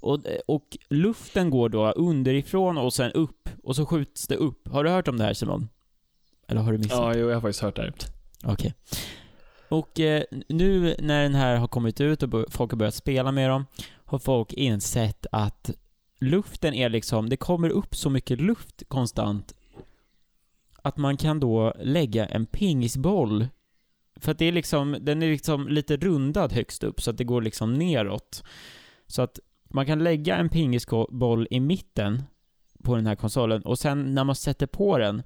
Och, 0.00 0.18
och 0.46 0.76
luften 0.90 1.50
går 1.50 1.68
då 1.68 1.90
underifrån 1.90 2.78
och 2.78 2.94
sen 2.94 3.12
upp, 3.12 3.48
och 3.62 3.76
så 3.76 3.86
skjuts 3.86 4.26
det 4.26 4.36
upp. 4.36 4.68
Har 4.68 4.84
du 4.84 4.90
hört 4.90 5.08
om 5.08 5.18
det 5.18 5.24
här 5.24 5.34
Simon? 5.34 5.68
Eller 6.48 6.60
har 6.60 6.72
du 6.72 6.78
missat? 6.78 6.98
Ja, 6.98 7.14
jo, 7.14 7.28
jag 7.28 7.36
har 7.36 7.40
faktiskt 7.40 7.62
hört 7.62 7.76
det 7.76 7.82
här. 7.82 7.92
Okej. 8.44 8.74
Och 9.74 10.00
eh, 10.00 10.22
nu 10.48 10.94
när 10.98 11.22
den 11.22 11.34
här 11.34 11.56
har 11.56 11.68
kommit 11.68 12.00
ut 12.00 12.22
och 12.22 12.44
folk 12.48 12.70
har 12.70 12.78
börjat 12.78 12.94
spela 12.94 13.32
med 13.32 13.50
dem, 13.50 13.66
har 14.04 14.18
folk 14.18 14.52
insett 14.52 15.26
att 15.32 15.70
luften 16.20 16.74
är 16.74 16.88
liksom, 16.88 17.28
det 17.28 17.36
kommer 17.36 17.68
upp 17.68 17.96
så 17.96 18.10
mycket 18.10 18.40
luft 18.40 18.82
konstant 18.88 19.54
att 20.84 20.96
man 20.96 21.16
kan 21.16 21.40
då 21.40 21.74
lägga 21.78 22.26
en 22.26 22.46
pingisboll 22.46 23.46
för 24.16 24.32
att 24.32 24.38
det 24.38 24.44
är 24.44 24.52
liksom, 24.52 24.96
den 25.00 25.22
är 25.22 25.30
liksom 25.30 25.68
lite 25.68 25.96
rundad 25.96 26.52
högst 26.52 26.84
upp 26.84 27.02
så 27.02 27.10
att 27.10 27.18
det 27.18 27.24
går 27.24 27.42
liksom 27.42 27.74
neråt. 27.74 28.44
Så 29.06 29.22
att 29.22 29.38
man 29.70 29.86
kan 29.86 30.04
lägga 30.04 30.36
en 30.36 30.48
pingisboll 30.48 31.46
i 31.50 31.60
mitten 31.60 32.22
på 32.82 32.96
den 32.96 33.06
här 33.06 33.16
konsolen 33.16 33.62
och 33.62 33.78
sen 33.78 34.14
när 34.14 34.24
man 34.24 34.36
sätter 34.36 34.66
på 34.66 34.98
den 34.98 35.22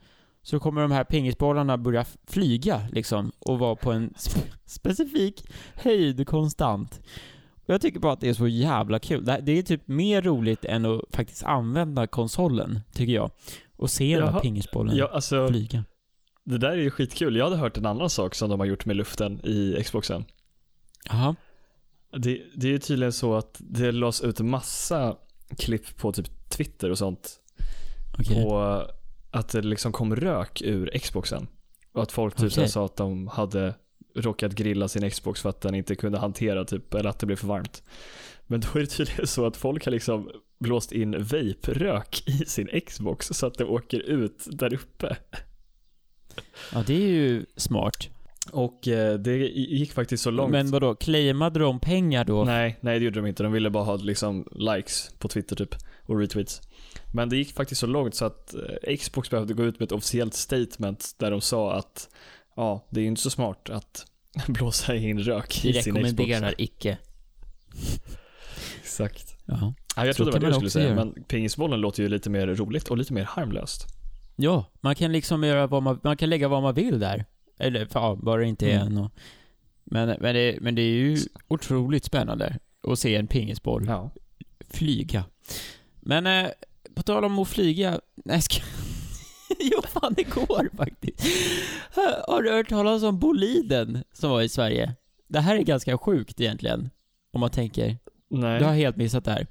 så 0.49 0.61
kommer 0.61 0.81
de 0.83 0.91
här 0.91 1.05
pingisbollarna 1.05 1.79
börja 1.79 2.05
flyga 2.27 2.89
liksom 2.93 3.33
och 3.39 3.59
vara 3.59 3.77
på 3.77 3.93
en 3.93 4.11
spe- 4.11 4.53
specifik 4.67 5.45
höjd 5.75 6.27
konstant. 6.29 7.01
Och 7.67 7.75
jag 7.75 7.81
tycker 7.81 8.01
bara 8.01 8.13
att 8.13 8.21
det 8.21 8.29
är 8.29 8.35
så 8.35 8.49
jävla 8.49 8.99
kul. 8.99 9.25
Det, 9.25 9.33
här- 9.33 9.41
det 9.41 9.53
är 9.59 9.63
typ 9.63 9.89
mer 9.89 10.23
roligt 10.23 10.65
än 10.65 10.85
att 10.85 11.01
faktiskt 11.13 11.45
använda 11.45 12.07
konsolen, 12.07 12.81
tycker 12.93 13.13
jag. 13.13 13.31
Och 13.77 13.91
se 13.91 14.19
den 14.21 14.29
här 14.35 14.41
pingisbollen 14.41 14.97
Ja, 14.97 15.11
alltså, 15.13 15.49
flyga. 15.49 15.85
det 16.45 16.59
där 16.59 16.71
är 16.71 16.77
ju 16.77 16.91
skitkul. 16.91 17.37
Jag 17.37 17.45
hade 17.45 17.57
hört 17.57 17.77
en 17.77 17.87
annan 17.87 18.11
sak 18.11 18.35
som 18.35 18.51
de 18.51 18.61
har 18.61 18.67
gjort 18.67 18.87
med 18.87 18.97
luften 18.97 19.41
i 19.47 19.83
Xboxen. 19.85 20.25
Jaha. 21.11 21.37
Det, 22.13 22.43
det 22.55 22.67
är 22.67 22.71
ju 22.73 22.79
tydligen 22.79 23.13
så 23.13 23.35
att 23.35 23.57
det 23.59 23.93
lades 23.93 24.21
ut 24.21 24.41
massa 24.41 25.17
klipp 25.59 25.97
på 25.97 26.13
typ 26.13 26.51
Twitter 26.51 26.91
och 26.91 26.99
sånt 26.99 27.41
Okej. 28.19 28.43
på 28.45 28.83
att 29.31 29.49
det 29.49 29.63
liksom 29.63 29.93
kom 29.93 30.17
rök 30.17 30.63
ur 30.63 30.99
Xboxen. 30.99 31.49
Och 31.93 32.03
att 32.03 32.13
folk 32.13 32.37
typ 32.37 32.57
här 32.57 32.67
sa 32.67 32.85
att 32.85 32.97
de 32.97 33.27
hade 33.27 33.75
råkat 34.15 34.53
grilla 34.55 34.89
sin 34.89 35.11
Xbox 35.11 35.43
för 35.43 35.49
att 35.49 35.61
den 35.61 35.75
inte 35.75 35.95
kunde 35.95 36.19
hantera 36.19 36.65
typ, 36.65 36.95
eller 36.95 37.11
att 37.11 37.19
det 37.19 37.27
blev 37.27 37.37
för 37.37 37.47
varmt. 37.47 37.83
Men 38.47 38.61
då 38.61 38.69
är 38.75 38.81
det 38.81 38.87
tydligen 38.87 39.27
så 39.27 39.47
att 39.47 39.57
folk 39.57 39.85
har 39.85 39.93
liksom 39.93 40.31
blåst 40.61 40.93
in 40.93 41.11
vape-rök 41.13 42.23
i 42.27 42.33
sin 42.33 42.81
Xbox 42.87 43.27
så 43.27 43.47
att 43.47 43.55
det 43.55 43.65
åker 43.65 44.01
ut 44.01 44.47
där 44.47 44.75
uppe. 44.75 45.17
Ja, 46.73 46.85
det 46.87 46.95
är 46.95 47.09
ju 47.09 47.47
smart. 47.57 48.09
Och 48.53 48.89
eh, 48.89 49.19
det 49.19 49.37
gick 49.37 49.93
faktiskt 49.93 50.23
så 50.23 50.31
långt. 50.31 50.53
Men 50.53 50.71
vadå, 50.71 50.95
claimade 50.95 51.61
de 51.61 51.81
pengar 51.81 52.25
då? 52.25 52.45
Nej, 52.45 52.79
nej 52.81 52.99
det 52.99 53.05
gjorde 53.05 53.21
de 53.21 53.27
inte. 53.27 53.43
De 53.43 53.53
ville 53.53 53.71
bara 53.71 53.85
ha 53.85 53.97
liksom 53.97 54.49
likes 54.51 55.11
på 55.19 55.29
Twitter 55.29 55.57
typ 55.57 55.75
och 56.07 56.19
retweets. 56.19 56.61
Men 57.13 57.29
det 57.29 57.37
gick 57.37 57.53
faktiskt 57.53 57.81
så 57.81 57.87
långt 57.87 58.15
så 58.15 58.25
att 58.25 58.55
eh, 58.55 58.97
Xbox 58.97 59.31
behövde 59.31 59.55
gå 59.55 59.65
ut 59.65 59.79
med 59.79 59.87
ett 59.87 59.93
officiellt 59.93 60.35
statement 60.35 61.15
där 61.19 61.31
de 61.31 61.41
sa 61.41 61.73
att 61.75 62.09
ja, 62.57 62.87
det 62.91 63.01
är 63.01 63.03
ju 63.03 63.09
inte 63.09 63.21
så 63.23 63.31
smart 63.31 63.71
att 63.71 64.07
blåsa 64.47 64.95
in 64.97 65.19
rök 65.19 65.61
Vi 65.65 65.69
i 65.69 65.73
sin 65.73 65.95
Xbox. 65.95 65.97
rekommenderar 66.11 66.55
icke. 66.59 66.99
Exakt. 68.81 69.37
Ja. 69.45 69.75
Ja, 69.97 70.07
jag 70.07 70.17
trodde 70.17 70.31
det 70.31 70.35
var 70.39 70.41
det 70.41 70.49
du 70.49 70.55
skulle 70.55 70.71
säga, 70.71 70.85
göra. 70.89 70.95
men 71.05 71.25
pingisbollen 71.25 71.81
låter 71.81 72.03
ju 72.03 72.09
lite 72.09 72.31
mer 72.31 72.47
roligt 72.47 72.89
och 72.89 72.99
lite 72.99 73.13
mer 73.13 73.25
harmlöst. 73.25 73.87
Ja, 74.37 74.65
man 74.81 74.95
kan 74.95 75.13
liksom 75.13 75.45
göra 75.45 75.67
vad 75.67 75.83
man, 75.83 76.01
man 76.05 76.17
kan 76.17 76.31
lägga 76.31 76.49
vad 76.49 76.63
man 76.63 76.75
vill 76.75 76.99
där. 76.99 77.25
Eller, 77.59 77.87
för, 77.87 78.01
ja, 78.01 78.19
bara 78.23 78.41
det 78.41 78.47
inte 78.47 78.71
är 78.71 78.81
Mm. 78.81 78.95
något. 78.95 79.13
Men, 79.85 80.17
men, 80.21 80.35
det, 80.35 80.59
men 80.61 80.75
det 80.75 80.83
är 80.83 80.93
ju 80.93 81.19
otroligt 81.49 82.05
spännande 82.05 82.59
att 82.89 82.99
se 82.99 83.17
en 83.17 83.27
pingisboll 83.27 83.85
Ja. 83.87 84.11
flyga. 84.71 85.25
Men 86.01 86.27
eh, 86.27 86.51
på 86.99 87.03
tal 87.03 87.25
om 87.25 87.39
att 87.39 87.49
flyga, 87.49 88.01
nej 88.25 88.43
ska... 88.43 88.61
jo 89.61 89.83
fan 89.83 90.15
det 90.17 90.23
går 90.23 90.77
faktiskt. 90.77 91.27
Har 92.29 92.43
du 92.43 92.51
hört 92.51 92.69
talas 92.69 93.03
om 93.03 93.19
Boliden 93.19 94.05
som 94.13 94.31
var 94.31 94.43
i 94.43 94.49
Sverige? 94.49 94.95
Det 95.29 95.41
här 95.41 95.57
är 95.57 95.63
ganska 95.63 95.99
sjukt 95.99 96.41
egentligen, 96.41 96.91
om 97.33 97.41
man 97.41 97.51
tänker. 97.51 97.99
Nej. 98.31 98.59
Du 98.59 98.65
har 98.65 98.75
helt 98.75 98.97
missat 98.97 99.25
det 99.25 99.31
här. 99.31 99.47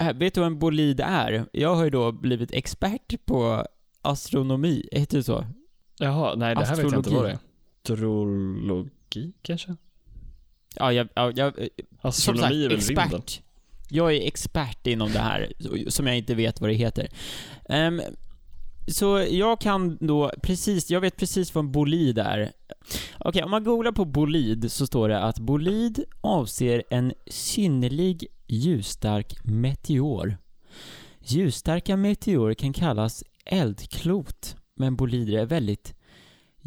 Äh, 0.00 0.12
vet 0.12 0.34
du 0.34 0.40
vad 0.40 0.46
en 0.46 0.58
bolid 0.58 1.00
är? 1.00 1.46
Jag 1.52 1.74
har 1.74 1.84
ju 1.84 1.90
då 1.90 2.12
blivit 2.12 2.52
expert 2.52 3.26
på 3.26 3.66
astronomi, 4.02 4.88
heter 4.92 5.16
det 5.16 5.24
så? 5.24 5.46
Jaha, 5.98 6.34
nej 6.36 6.54
det 6.54 6.64
här 6.64 6.76
vet 6.76 6.92
jag 6.92 7.00
inte 7.00 7.10
vad 7.10 7.24
det 7.24 7.30
är. 7.30 7.38
Astrologi. 7.82 8.90
Astrologi 9.20 9.32
kanske? 9.42 9.76
Ja, 10.76 10.92
jag, 10.92 11.08
ja, 11.14 11.32
jag 11.34 11.54
som 11.54 11.68
Astronomi 12.00 12.40
sagt, 12.40 12.52
är 12.52 12.68
väl 12.68 12.80
rymden? 12.80 13.22
Jag 13.88 14.14
är 14.14 14.26
expert 14.26 14.86
inom 14.86 15.12
det 15.12 15.18
här, 15.18 15.52
som 15.88 16.06
jag 16.06 16.16
inte 16.16 16.34
vet 16.34 16.60
vad 16.60 16.70
det 16.70 16.74
heter. 16.74 17.08
Um, 17.68 18.00
så 18.88 19.26
jag 19.30 19.60
kan 19.60 19.98
då 20.00 20.30
precis, 20.42 20.90
jag 20.90 21.00
vet 21.00 21.16
precis 21.16 21.54
vad 21.54 21.64
en 21.64 21.72
bolid 21.72 22.18
är. 22.18 22.52
Okej, 23.18 23.42
om 23.42 23.50
man 23.50 23.64
googlar 23.64 23.92
på 23.92 24.04
bolid 24.04 24.72
så 24.72 24.86
står 24.86 25.08
det 25.08 25.20
att 25.20 25.38
bolid 25.38 26.04
avser 26.20 26.82
en 26.90 27.12
synnerlig 27.26 28.26
ljusstark 28.46 29.44
meteor. 29.44 30.36
Ljusstarka 31.20 31.96
meteorer 31.96 32.54
kan 32.54 32.72
kallas 32.72 33.24
eldklot, 33.44 34.56
men 34.76 34.96
bolider 34.96 35.38
är 35.38 35.46
väldigt 35.46 35.94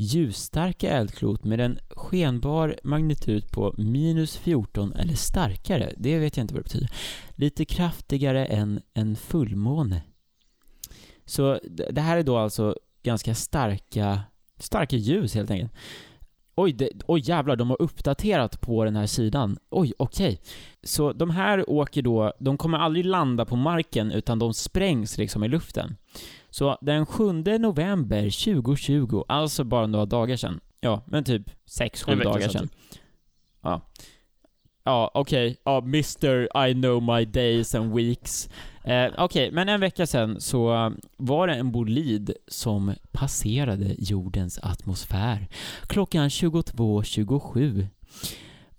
ljusstarka 0.02 0.90
eldklot 0.90 1.44
med 1.44 1.60
en 1.60 1.80
skenbar 1.90 2.76
magnitud 2.84 3.52
på 3.52 3.76
minus 3.78 4.38
14 4.38 4.94
eller 4.94 5.14
starkare. 5.14 5.94
Det 5.98 6.20
vet 6.20 6.38
jag 6.38 6.44
inte 6.44 6.54
vad 6.54 6.60
det 6.60 6.64
betyder. 6.64 6.92
Lite 7.36 7.66
kraftigare 7.66 8.46
än 8.46 8.82
en 8.94 9.16
fullmåne. 9.16 10.02
Så 11.26 11.60
det 11.90 12.02
här 12.02 12.18
är 12.18 12.24
då 12.24 12.38
alltså 12.38 12.76
ganska 13.04 13.36
starka, 13.36 14.22
starka 14.58 14.96
ljus 14.96 15.36
helt 15.36 15.52
enkelt. 15.52 15.74
Oj, 16.56 16.74
det, 16.74 16.90
oj 17.08 17.22
jävlar, 17.26 17.56
de 17.56 17.70
har 17.70 17.82
uppdaterat 17.82 18.62
på 18.62 18.84
den 18.84 18.96
här 18.96 19.06
sidan. 19.06 19.58
Oj, 19.70 19.94
okej. 19.98 20.42
Så 20.84 21.14
de 21.14 21.30
här 21.30 21.70
åker 21.70 22.02
då, 22.02 22.34
de 22.40 22.58
kommer 22.58 22.78
aldrig 22.78 23.06
landa 23.06 23.46
på 23.46 23.56
marken 23.56 24.12
utan 24.12 24.40
de 24.40 24.54
sprängs 24.54 25.18
liksom 25.18 25.44
i 25.44 25.48
luften. 25.48 25.96
Så 26.50 26.78
den 26.82 27.06
7 27.06 27.32
november 27.60 28.22
2020, 28.22 29.24
alltså 29.28 29.64
bara 29.64 29.88
några 29.88 30.06
dagar 30.06 30.36
sedan, 30.36 30.60
ja, 30.80 31.04
men 31.08 31.24
typ 31.24 31.50
6-7 31.80 32.12
En 32.12 32.18
vecka 32.18 32.30
dagar 32.30 32.50
sedan, 32.50 32.68
typ. 32.68 33.00
Ja. 33.62 33.82
Ja, 34.84 35.12
okej. 35.14 35.58
Ja, 35.64 35.78
Mr. 35.78 36.68
I 36.68 36.74
know 36.74 37.04
my 37.04 37.26
days 37.26 37.76
and 37.76 37.96
weeks. 37.96 38.50
Eh, 38.84 39.12
okej, 39.18 39.52
men 39.52 39.70
en 39.70 39.80
vecka 39.80 40.08
sedan 40.08 40.42
så 40.42 40.92
var 41.18 41.48
det 41.48 41.54
en 41.54 41.72
bolid 41.72 42.34
som 42.48 42.94
passerade 43.12 43.96
jordens 43.98 44.60
atmosfär 44.62 45.48
klockan 45.88 46.30
22.27. 46.30 47.88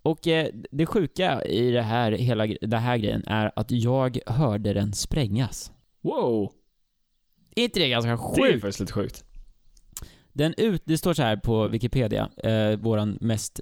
Och 0.02 0.28
eh, 0.28 0.48
det 0.70 0.86
sjuka 0.86 1.44
i 1.44 1.70
det 1.70 1.82
här, 1.82 2.12
hela 2.12 2.46
det 2.46 2.76
här 2.76 2.96
grejen 2.96 3.24
är 3.26 3.52
att 3.56 3.70
jag 3.70 4.18
hörde 4.26 4.72
den 4.72 4.92
sprängas. 4.92 5.72
Wow! 6.00 6.52
Är 7.60 7.64
inte 7.64 7.80
det 7.80 7.88
ganska 7.88 8.10
Det 8.10 8.14
är 8.14 8.52
sjukt? 8.52 8.60
faktiskt 8.60 8.80
lite 8.80 8.92
sjukt. 8.92 9.24
Den 10.32 10.54
ut, 10.56 10.82
det 10.84 10.98
står 10.98 11.14
så 11.14 11.22
här 11.22 11.36
på 11.36 11.68
Wikipedia, 11.68 12.30
eh, 12.36 12.78
våran 12.78 13.18
mest 13.20 13.60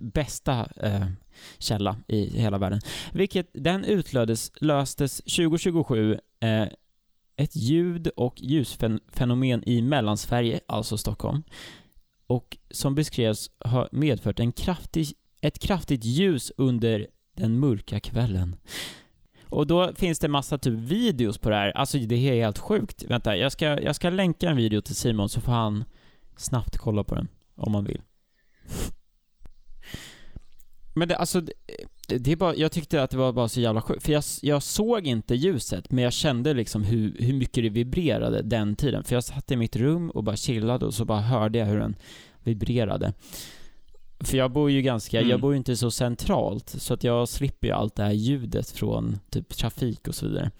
bästa 0.00 0.68
eh, 0.76 1.06
källa 1.58 1.96
i 2.08 2.38
hela 2.40 2.58
världen. 2.58 2.80
Vilket, 3.12 3.50
den 3.52 3.84
utlöstes 3.84 4.52
löstes 4.60 5.16
2027 5.16 6.18
eh, 6.40 6.66
ett 7.36 7.56
ljud 7.56 8.08
och 8.16 8.34
ljusfenomen 8.40 9.68
i 9.68 9.82
Mellansverige, 9.82 10.60
alltså 10.66 10.98
Stockholm, 10.98 11.42
och 12.26 12.56
som 12.70 12.94
beskrevs 12.94 13.50
ha 13.64 13.88
medfört 13.92 14.40
en 14.40 14.52
kraftig, 14.52 15.12
ett 15.40 15.58
kraftigt 15.58 16.04
ljus 16.04 16.52
under 16.56 17.06
den 17.36 17.58
mörka 17.60 18.00
kvällen. 18.00 18.56
Och 19.54 19.66
då 19.66 19.94
finns 19.94 20.18
det 20.18 20.28
massa 20.28 20.58
typ 20.58 20.74
videos 20.74 21.38
på 21.38 21.50
det 21.50 21.56
här. 21.56 21.70
Alltså 21.76 21.98
det 21.98 22.14
är 22.14 22.18
helt 22.18 22.58
sjukt. 22.58 23.04
Vänta, 23.08 23.36
jag 23.36 23.52
ska, 23.52 23.80
jag 23.80 23.96
ska 23.96 24.10
länka 24.10 24.50
en 24.50 24.56
video 24.56 24.80
till 24.80 24.94
Simon 24.94 25.28
så 25.28 25.40
får 25.40 25.52
han 25.52 25.84
snabbt 26.36 26.76
kolla 26.76 27.04
på 27.04 27.14
den. 27.14 27.28
Om 27.56 27.74
han 27.74 27.84
vill. 27.84 28.02
Men 30.94 31.08
det, 31.08 31.16
alltså, 31.16 31.40
det, 31.40 32.18
det 32.18 32.32
är 32.32 32.36
bara, 32.36 32.54
jag 32.54 32.72
tyckte 32.72 33.02
att 33.02 33.10
det 33.10 33.16
var 33.16 33.32
bara 33.32 33.48
så 33.48 33.60
jävla 33.60 33.82
sjukt. 33.82 34.02
För 34.02 34.12
jag, 34.12 34.24
jag 34.42 34.62
såg 34.62 35.06
inte 35.06 35.34
ljuset, 35.34 35.90
men 35.90 36.04
jag 36.04 36.12
kände 36.12 36.54
liksom 36.54 36.82
hur, 36.82 37.16
hur 37.18 37.34
mycket 37.34 37.64
det 37.64 37.68
vibrerade 37.68 38.42
den 38.42 38.76
tiden. 38.76 39.04
För 39.04 39.14
jag 39.14 39.24
satt 39.24 39.50
i 39.50 39.56
mitt 39.56 39.76
rum 39.76 40.10
och 40.10 40.24
bara 40.24 40.36
chillade 40.36 40.86
och 40.86 40.94
så 40.94 41.04
bara 41.04 41.20
hörde 41.20 41.58
jag 41.58 41.66
hur 41.66 41.78
den 41.78 41.96
vibrerade. 42.42 43.12
För 44.20 44.36
jag 44.36 44.52
bor 44.52 44.70
ju 44.70 44.82
ganska, 44.82 45.18
Mm. 45.18 45.30
jag 45.30 45.40
bor 45.40 45.52
ju 45.52 45.56
inte 45.56 45.76
så 45.76 45.90
centralt, 45.90 46.68
så 46.68 46.94
att 46.94 47.04
jag 47.04 47.28
slipper 47.28 47.66
ju 47.66 47.72
allt 47.72 47.94
det 47.96 48.02
här 48.02 48.12
ljudet 48.12 48.70
från 48.70 49.18
typ 49.30 49.48
trafik 49.56 50.08
och 50.08 50.14
så 50.14 50.28
vidare. 50.28 50.50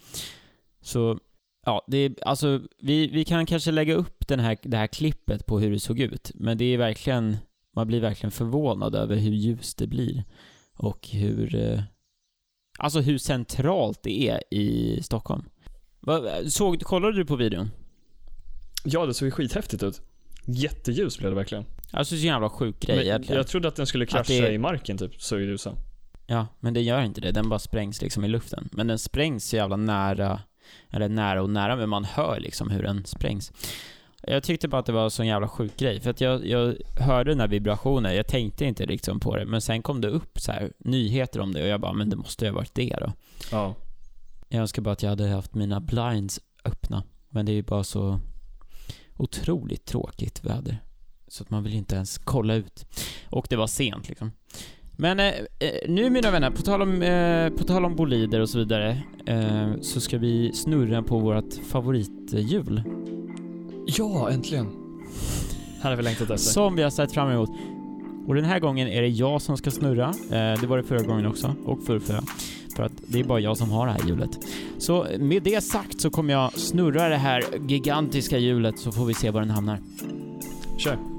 Så, 0.81 1.19
ja, 1.65 1.85
det 1.87 1.97
är, 1.97 2.15
alltså, 2.25 2.61
vi, 2.81 3.07
vi 3.07 3.25
kan 3.25 3.45
kanske 3.45 3.71
lägga 3.71 3.93
upp 3.95 4.27
den 4.27 4.39
här, 4.39 4.57
det 4.61 4.77
här 4.77 4.87
klippet 4.87 5.45
på 5.45 5.59
hur 5.59 5.71
det 5.71 5.79
såg 5.79 5.99
ut, 5.99 6.31
men 6.35 6.57
det 6.57 6.65
är 6.65 6.77
verkligen, 6.77 7.37
man 7.75 7.87
blir 7.87 7.99
verkligen 7.99 8.31
förvånad 8.31 8.95
över 8.95 9.15
hur 9.15 9.31
ljust 9.31 9.77
det 9.77 9.87
blir. 9.87 10.23
Och 10.77 11.07
hur, 11.07 11.55
eh, 11.55 11.81
alltså 12.79 12.99
hur 12.99 13.17
centralt 13.17 14.03
det 14.03 14.27
är 14.29 14.53
i 14.53 14.99
Stockholm. 15.03 15.43
Såg, 16.47 16.81
kollade 16.81 17.17
du 17.17 17.25
på 17.25 17.35
videon? 17.35 17.69
Ja, 18.83 19.05
det 19.05 19.13
såg 19.13 19.25
ju 19.27 19.31
skithäftigt 19.31 19.83
ut. 19.83 20.01
Jätteljus 20.45 21.17
blev 21.17 21.31
det 21.31 21.35
verkligen. 21.35 21.65
Alltså 21.95 22.15
så 22.15 22.21
jävla 22.25 22.49
sjuk 22.49 22.79
grej 22.79 22.95
Men 22.95 23.05
egentligen. 23.05 23.37
jag 23.37 23.47
trodde 23.47 23.67
att 23.67 23.75
den 23.75 23.87
skulle 23.87 24.05
krascha 24.05 24.33
det- 24.33 24.51
i 24.53 24.57
marken 24.57 24.97
typ, 24.97 25.21
såg 25.21 25.39
ju 25.39 25.47
du 25.47 25.57
sa. 25.57 25.73
Ja, 26.27 26.47
men 26.59 26.73
det 26.73 26.81
gör 26.81 27.01
inte 27.01 27.21
det. 27.21 27.31
Den 27.31 27.49
bara 27.49 27.59
sprängs 27.59 28.01
liksom 28.01 28.25
i 28.25 28.27
luften. 28.27 28.69
Men 28.71 28.87
den 28.87 28.99
sprängs 28.99 29.45
så 29.49 29.55
jävla 29.55 29.75
nära, 29.75 30.41
eller 30.89 31.09
nära 31.09 31.41
och 31.41 31.49
nära, 31.49 31.75
men 31.75 31.89
man 31.89 32.03
hör 32.05 32.39
liksom 32.39 32.69
hur 32.71 32.83
den 32.83 33.05
sprängs. 33.05 33.51
Jag 34.27 34.43
tyckte 34.43 34.67
bara 34.67 34.79
att 34.79 34.85
det 34.85 34.91
var 34.91 35.03
en 35.03 35.11
sån 35.11 35.27
jävla 35.27 35.47
sjuk 35.47 35.77
grej, 35.77 35.99
för 35.99 36.09
att 36.09 36.21
jag, 36.21 36.47
jag 36.47 36.75
hörde 36.99 37.31
den 37.31 37.39
här 37.39 37.47
vibrationen, 37.47 38.15
jag 38.15 38.27
tänkte 38.27 38.65
inte 38.65 38.85
liksom 38.85 39.19
på 39.19 39.35
det, 39.35 39.45
men 39.45 39.61
sen 39.61 39.81
kom 39.81 40.01
det 40.01 40.07
upp 40.07 40.39
så 40.39 40.51
här 40.51 40.71
nyheter 40.79 41.39
om 41.39 41.53
det 41.53 41.61
och 41.61 41.67
jag 41.67 41.81
bara, 41.81 41.93
men 41.93 42.09
det 42.09 42.15
måste 42.15 42.45
ju 42.45 42.51
ha 42.51 42.55
varit 42.55 42.75
det 42.75 42.95
då. 43.01 43.13
Ja. 43.51 43.75
Jag 44.49 44.61
önskar 44.61 44.81
bara 44.81 44.91
att 44.91 45.03
jag 45.03 45.09
hade 45.09 45.27
haft 45.29 45.53
mina 45.55 45.79
blinds 45.79 46.39
öppna, 46.65 47.03
men 47.29 47.45
det 47.45 47.51
är 47.51 47.53
ju 47.55 47.63
bara 47.63 47.83
så 47.83 48.19
otroligt 49.17 49.85
tråkigt 49.85 50.43
väder. 50.45 50.77
Så 51.27 51.43
att 51.43 51.49
man 51.49 51.63
vill 51.63 51.73
inte 51.73 51.95
ens 51.95 52.17
kolla 52.17 52.55
ut. 52.55 52.85
Och 53.29 53.47
det 53.49 53.55
var 53.55 53.67
sent 53.67 54.09
liksom. 54.09 54.31
Men 54.97 55.19
eh, 55.19 55.27
eh, 55.59 55.89
nu 55.89 56.09
mina 56.09 56.31
vänner, 56.31 56.51
på 56.51 56.61
tal 56.61 56.81
om, 56.81 57.01
eh, 57.01 57.49
på 57.49 57.63
tal 57.63 57.85
om 57.85 57.95
bolider 57.95 58.39
och 58.39 58.49
så 58.49 58.57
vidare, 58.57 59.03
eh, 59.25 59.81
så 59.81 60.01
ska 60.01 60.17
vi 60.17 60.51
snurra 60.53 61.03
på 61.03 61.19
vårt 61.19 61.53
favorithjul. 61.53 62.83
Ja, 63.87 64.29
äntligen. 64.31 64.71
Här 65.81 65.89
har 65.89 65.97
vi 65.97 66.03
längtat 66.03 66.21
efter. 66.21 66.37
Som 66.37 66.75
vi 66.75 66.83
har 66.83 66.89
sett 66.89 67.11
fram 67.11 67.31
emot. 67.31 67.49
Och 68.27 68.35
den 68.35 68.45
här 68.45 68.59
gången 68.59 68.87
är 68.87 69.01
det 69.01 69.07
jag 69.07 69.41
som 69.41 69.57
ska 69.57 69.71
snurra. 69.71 70.07
Eh, 70.09 70.61
det 70.61 70.67
var 70.67 70.77
det 70.77 70.83
förra 70.83 71.03
gången 71.03 71.25
också, 71.25 71.55
och 71.65 71.83
förrförra. 71.83 72.23
För 72.75 72.83
att 72.83 72.91
det 73.07 73.19
är 73.19 73.23
bara 73.23 73.39
jag 73.39 73.57
som 73.57 73.71
har 73.71 73.85
det 73.87 73.91
här 73.91 74.07
hjulet. 74.07 74.29
Så 74.77 75.07
med 75.19 75.43
det 75.43 75.63
sagt 75.63 76.01
så 76.01 76.09
kommer 76.09 76.33
jag 76.33 76.53
snurra 76.53 77.09
det 77.09 77.17
här 77.17 77.43
gigantiska 77.67 78.37
hjulet 78.37 78.79
så 78.79 78.91
får 78.91 79.05
vi 79.05 79.13
se 79.13 79.31
var 79.31 79.41
den 79.41 79.49
hamnar. 79.49 79.79
Kör. 80.77 81.14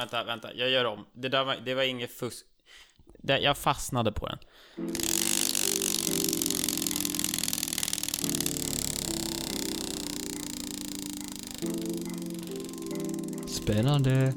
Vänta, 0.00 0.24
vänta. 0.24 0.54
Jag 0.54 0.70
gör 0.70 0.84
om. 0.84 1.04
Det 1.12 1.28
där 1.28 1.44
var, 1.44 1.56
det 1.64 1.74
var 1.74 1.82
inget 1.82 2.12
fusk. 2.12 2.46
Det, 3.18 3.38
jag 3.38 3.58
fastnade 3.58 4.12
på 4.12 4.26
den. 4.26 4.38
Spännande. 13.48 14.34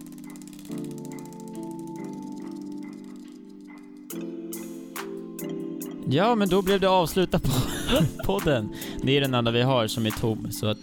Ja, 6.08 6.36
men 6.36 6.50
då 6.50 6.62
blev 6.62 6.80
det 6.80 6.90
avsluta 6.90 7.40
på 7.40 7.50
podden. 8.26 8.76
Det 9.04 9.18
är 9.18 9.22
den 9.22 9.34
enda 9.34 9.52
vi 9.52 9.62
har 9.62 9.88
som 9.88 10.06
är 10.06 10.12
tom, 10.12 10.52
så 10.52 10.68
att 10.68 10.80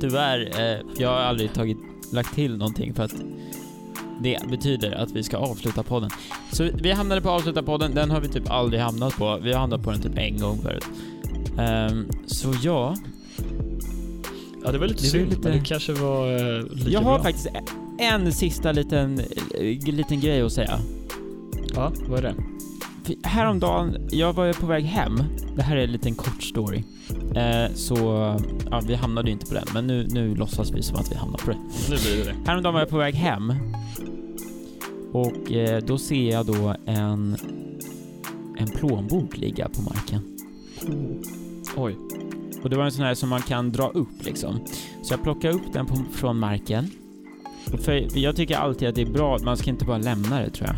tyvärr, 0.00 0.60
eh, 0.60 0.80
jag 0.98 1.08
har 1.08 1.20
aldrig 1.20 1.52
tagit, 1.52 1.78
lagt 2.12 2.34
till 2.34 2.56
någonting 2.56 2.94
för 2.94 3.02
att 3.02 3.14
det 4.22 4.38
betyder 4.50 4.92
att 4.92 5.10
vi 5.10 5.22
ska 5.22 5.36
avsluta 5.36 5.82
podden. 5.82 6.10
Så 6.52 6.68
vi 6.74 6.92
hamnade 6.92 7.20
på 7.20 7.30
avsluta 7.30 7.62
podden, 7.62 7.94
den 7.94 8.10
har 8.10 8.20
vi 8.20 8.28
typ 8.28 8.50
aldrig 8.50 8.82
hamnat 8.82 9.16
på. 9.16 9.38
Vi 9.42 9.52
har 9.52 9.60
hamnat 9.60 9.82
på 9.82 9.90
den 9.90 10.00
typ 10.02 10.18
en 10.18 10.38
gång 10.38 10.58
förut. 10.58 10.84
Ehm, 11.58 12.06
så 12.26 12.54
ja, 12.62 12.94
Ja, 14.64 14.72
det 14.72 14.78
var 14.78 14.86
lite 14.86 15.02
Det 15.02 15.06
var 15.06 15.10
synd, 15.10 15.30
lite- 15.30 15.48
men 15.48 15.58
det 15.58 15.64
kanske 15.64 15.92
var 15.92 16.32
eh, 16.58 16.62
lika 16.72 16.90
jag 16.90 17.00
har 17.00 17.14
bra. 17.14 17.22
faktiskt 17.22 17.48
en 17.98 18.32
sista 18.32 18.72
liten, 18.72 19.20
eh, 19.60 19.94
liten 19.94 20.20
grej 20.20 20.42
att 20.42 20.52
säga. 20.52 20.78
Ja, 21.74 21.92
vad 22.08 22.18
är 22.18 22.22
det? 22.22 22.34
För 23.04 23.28
Häromdagen, 23.28 23.96
jag 24.10 24.32
var 24.32 24.44
ju 24.44 24.52
på 24.52 24.66
väg 24.66 24.84
hem. 24.84 25.22
Det 25.56 25.62
här 25.62 25.76
är 25.76 25.84
en 25.84 25.92
liten 25.92 26.14
kort 26.14 26.42
story. 26.42 26.82
Eh, 27.36 27.74
så, 27.74 27.96
ja, 28.70 28.80
vi 28.86 28.94
hamnade 28.94 29.28
ju 29.28 29.32
inte 29.32 29.46
på 29.46 29.54
den, 29.54 29.64
men 29.74 29.86
nu, 29.86 30.06
nu 30.10 30.34
låtsas 30.34 30.70
vi 30.70 30.82
som 30.82 30.96
att 30.96 31.12
vi 31.12 31.16
hamnar 31.16 31.38
på 31.38 31.50
den. 31.50 31.60
Nu 31.90 31.96
blir 31.96 32.16
det 32.24 32.30
det. 32.30 32.36
Häromdagen 32.46 32.74
var 32.74 32.80
jag 32.80 32.88
på 32.90 32.96
väg 32.98 33.14
hem. 33.14 33.52
Och 35.14 35.52
eh, 35.52 35.82
då 35.82 35.98
ser 35.98 36.30
jag 36.30 36.46
då 36.46 36.74
en, 36.86 37.36
en 38.58 38.68
plånbok 38.68 39.36
ligga 39.36 39.68
på 39.68 39.82
marken. 39.82 40.20
Oj. 41.76 41.96
Och 42.62 42.70
det 42.70 42.76
var 42.76 42.84
en 42.84 42.92
sån 42.92 43.04
här 43.04 43.14
som 43.14 43.28
man 43.28 43.42
kan 43.42 43.72
dra 43.72 43.88
upp 43.88 44.24
liksom. 44.24 44.58
Så 45.02 45.12
jag 45.12 45.22
plockade 45.22 45.54
upp 45.54 45.72
den 45.72 45.86
på, 45.86 45.96
från 46.12 46.38
marken. 46.38 46.90
För, 47.64 47.78
för 47.78 48.18
jag 48.18 48.36
tycker 48.36 48.56
alltid 48.56 48.88
att 48.88 48.94
det 48.94 49.02
är 49.02 49.12
bra, 49.12 49.38
man 49.44 49.56
ska 49.56 49.70
inte 49.70 49.84
bara 49.84 49.98
lämna 49.98 50.40
det 50.40 50.50
tror 50.50 50.68
jag. 50.68 50.76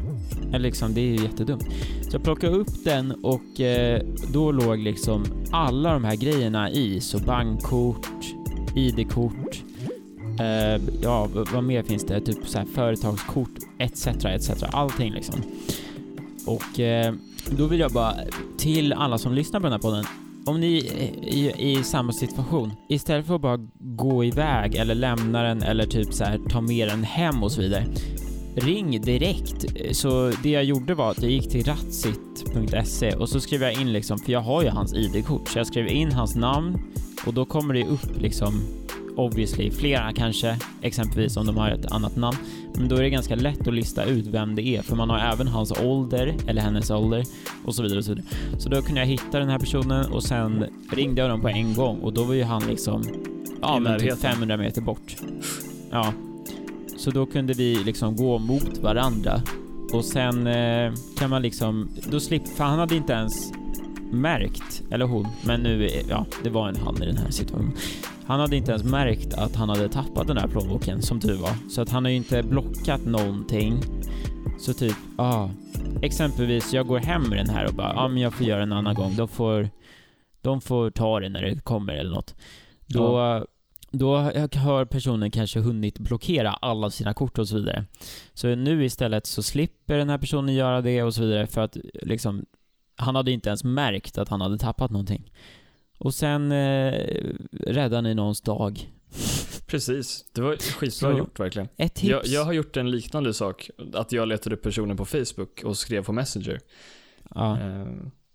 Eller 0.49 0.59
liksom, 0.59 0.95
det 0.95 1.01
är 1.01 1.09
ju 1.09 1.23
jättedumt. 1.23 1.65
Så 2.03 2.11
jag 2.13 2.23
plockade 2.23 2.57
upp 2.57 2.85
den 2.85 3.13
och 3.23 3.61
eh, 3.61 4.03
då 4.33 4.53
låg 4.53 4.79
liksom 4.79 5.25
alla 5.51 5.93
de 5.93 6.05
här 6.05 6.17
grejerna 6.17 6.71
i. 6.71 7.01
Så 7.01 7.19
bankkort, 7.19 8.09
ID-kort, 8.75 9.63
eh, 10.41 10.83
ja 11.03 11.29
vad 11.53 11.65
mer 11.65 11.83
finns 11.83 12.05
det? 12.05 12.21
Typ 12.21 12.49
så 12.49 12.59
här 12.59 12.67
företagskort, 12.75 13.51
etc, 13.79 14.07
etc. 14.07 14.63
Allting 14.63 15.13
liksom. 15.13 15.35
Och 16.47 16.81
eh, 16.81 17.15
då 17.51 17.67
vill 17.67 17.81
jag 17.81 17.93
bara 17.93 18.15
till 18.59 18.93
alla 18.93 19.19
som 19.19 19.35
lyssnar 19.35 19.61
på 19.61 19.67
den 19.67 19.73
här 19.73 19.79
podden, 19.79 20.05
om 20.47 20.61
ni 20.61 20.79
är 20.79 21.29
i, 21.29 21.73
i 21.73 21.85
samma 21.85 22.13
situation, 22.13 22.73
istället 22.89 23.27
för 23.27 23.35
att 23.35 23.41
bara 23.41 23.69
gå 23.79 24.25
iväg 24.25 24.75
eller 24.75 24.95
lämna 24.95 25.43
den 25.43 25.63
eller 25.63 25.87
typ 25.87 26.15
så 26.15 26.25
här 26.25 26.41
ta 26.51 26.61
med 26.61 26.89
den 26.89 27.05
hem 27.05 27.43
och 27.43 27.53
så 27.53 27.61
vidare, 27.61 27.85
ring 28.57 29.01
direkt. 29.01 29.65
Så 29.93 30.33
det 30.43 30.51
jag 30.51 30.65
gjorde 30.65 30.95
var 30.95 31.11
att 31.11 31.23
jag 31.23 31.31
gick 31.31 31.51
till 31.51 31.65
ratsit.se 31.65 33.15
och 33.15 33.29
så 33.29 33.41
skrev 33.41 33.63
jag 33.63 33.81
in 33.81 33.93
liksom, 33.93 34.19
för 34.19 34.33
jag 34.33 34.41
har 34.41 34.63
ju 34.63 34.69
hans 34.69 34.95
ID-kort, 34.95 35.49
så 35.49 35.59
jag 35.59 35.67
skrev 35.67 35.89
in 35.89 36.13
hans 36.13 36.37
namn 36.37 36.79
och 37.27 37.35
då 37.35 37.45
kommer 37.45 37.75
det 37.75 37.85
upp 37.85 38.21
liksom 38.21 38.63
obviously 39.17 39.71
flera 39.71 40.13
kanske, 40.13 40.59
exempelvis 40.83 41.37
om 41.37 41.47
de 41.47 41.57
har 41.57 41.71
ett 41.71 41.93
annat 41.93 42.17
namn. 42.17 42.37
Men 42.75 42.89
då 42.89 42.97
är 42.97 43.03
det 43.03 43.11
ganska 43.11 43.35
lätt 43.35 43.69
att 43.69 43.75
lista 43.75 44.05
ut 44.05 44.27
vem 44.27 44.55
det 44.55 44.63
är, 44.63 44.83
för 44.83 44.97
man 44.97 45.11
har 45.11 45.19
även 45.19 45.49
hans 45.49 45.73
ålder 45.73 46.35
eller 46.47 46.63
hennes 46.63 46.91
ålder 46.91 47.25
och 47.65 47.75
så 47.75 47.83
vidare 47.83 47.99
och 47.99 48.05
så 48.05 48.15
vidare. 48.15 48.27
Så 48.59 48.69
då 48.69 48.83
kunde 48.83 49.01
jag 49.01 49.07
hitta 49.07 49.39
den 49.39 49.49
här 49.49 49.59
personen 49.59 50.13
och 50.13 50.23
sen 50.23 50.65
ringde 50.93 51.21
jag 51.21 51.29
honom 51.29 51.43
på 51.43 51.49
en 51.49 51.75
gång 51.75 51.99
och 51.99 52.13
då 52.13 52.25
var 52.25 52.35
ju 52.35 52.43
han 52.43 52.63
liksom 52.69 53.03
ja, 53.61 53.79
men 53.79 53.99
typ 53.99 54.03
närheten. 54.03 54.31
500 54.31 54.57
meter 54.57 54.81
bort. 54.83 55.17
Ja, 55.91 56.13
så 56.97 57.11
då 57.11 57.27
kunde 57.27 57.53
vi 57.53 57.85
liksom 57.85 58.17
gå 58.17 58.39
mot 58.39 58.79
varandra 58.79 59.41
och 59.93 60.05
sen 60.05 60.47
eh, 60.47 60.93
kan 61.19 61.31
man 61.31 61.43
liksom, 61.43 61.89
då 62.11 62.21
slipper, 62.21 62.49
för 62.49 62.65
han 62.65 62.79
hade 62.79 62.97
inte 62.97 63.13
ens 63.13 63.53
märkt, 64.13 64.83
eller 64.91 65.05
hon, 65.07 65.27
men 65.45 65.61
nu, 65.63 65.89
ja, 66.09 66.27
det 66.45 66.51
var 66.51 66.69
en 66.69 66.77
han 66.77 67.03
i 67.03 67.07
den 67.07 67.17
här 67.17 67.31
situationen. 67.31 67.73
Han 68.27 68.41
hade 68.41 68.57
inte 68.57 68.71
ens 68.71 68.85
märkt 68.85 69.35
att 69.35 69.57
han 69.57 69.69
hade 69.69 69.89
tappat 69.89 70.27
den 70.27 70.37
här 70.37 70.49
plånboken, 70.49 71.03
som 71.03 71.21
tur 71.21 71.37
var. 71.37 71.71
Så 71.71 71.83
att 71.83 71.89
han 71.89 72.05
har 72.05 72.11
ju 72.11 72.17
inte 72.17 72.43
blockat 72.43 73.05
någonting. 73.05 73.81
Så 74.59 74.73
typ, 74.73 74.97
ja, 75.19 75.51
exempelvis 76.03 76.75
jag 76.75 76.87
går 76.87 76.99
hem 76.99 77.23
med 77.23 77.39
den 77.39 77.49
här 77.49 77.67
och 77.67 77.75
bara, 77.75 77.93
ja 77.95 78.09
men 78.09 78.23
jag 78.23 78.35
får 78.35 78.47
göra 78.47 78.63
en 78.63 78.73
annan 78.73 78.95
gång. 78.95 79.17
De 79.17 79.29
får, 79.29 79.69
de 80.41 80.61
får 80.61 80.91
ta 80.91 81.21
det 81.21 81.29
när 81.29 81.43
det 81.43 81.65
kommer 81.65 81.93
eller 81.93 82.11
något. 82.11 82.35
Då, 82.87 83.45
då 83.91 84.17
har 84.17 84.85
personen 84.85 85.31
kanske 85.31 85.61
hunnit 85.61 85.99
blockera 85.99 86.51
alla 86.51 86.91
sina 86.91 87.15
kort 87.15 87.39
och 87.39 87.49
så 87.49 87.57
vidare. 87.57 87.85
Så 88.35 88.55
nu 88.55 88.85
istället 88.85 89.27
så 89.27 89.43
slipper 89.43 89.99
den 89.99 90.11
här 90.11 90.19
personen 90.19 90.55
göra 90.55 90.81
det 90.81 91.03
och 91.03 91.15
så 91.15 91.23
vidare 91.23 91.47
för 91.47 91.61
att 91.61 91.77
liksom, 92.03 92.47
han 92.97 93.15
hade 93.15 93.31
inte 93.33 93.49
ens 93.49 93.65
märkt 93.65 94.19
att 94.19 94.29
han 94.29 94.41
hade 94.41 94.59
tappat 94.59 94.91
någonting. 94.91 95.33
Och 95.99 96.15
sen 96.15 96.53
eh, 96.53 96.93
räddar 97.53 98.03
ni 98.03 98.15
någons 98.15 98.41
dag. 98.41 98.91
Precis, 99.67 100.25
det 100.33 100.41
var 100.41 100.57
skitbra 100.57 101.13
Så- 101.13 101.19
gjort 101.19 101.41
verkligen. 101.41 101.69
Ett 101.77 101.95
tips. 101.95 102.11
Jag, 102.11 102.27
jag 102.27 102.45
har 102.45 102.53
gjort 102.53 102.77
en 102.77 102.91
liknande 102.91 103.35
sak, 103.35 103.71
att 103.95 104.13
jag 104.13 104.29
letade 104.29 104.57
upp 104.57 104.63
personen 104.63 104.97
på 104.97 105.05
Facebook 105.05 105.63
och 105.65 105.77
skrev 105.79 106.05
på 106.05 106.13
Messenger. 106.13 106.61
ja. 107.35 107.61
Eh, 107.61 107.87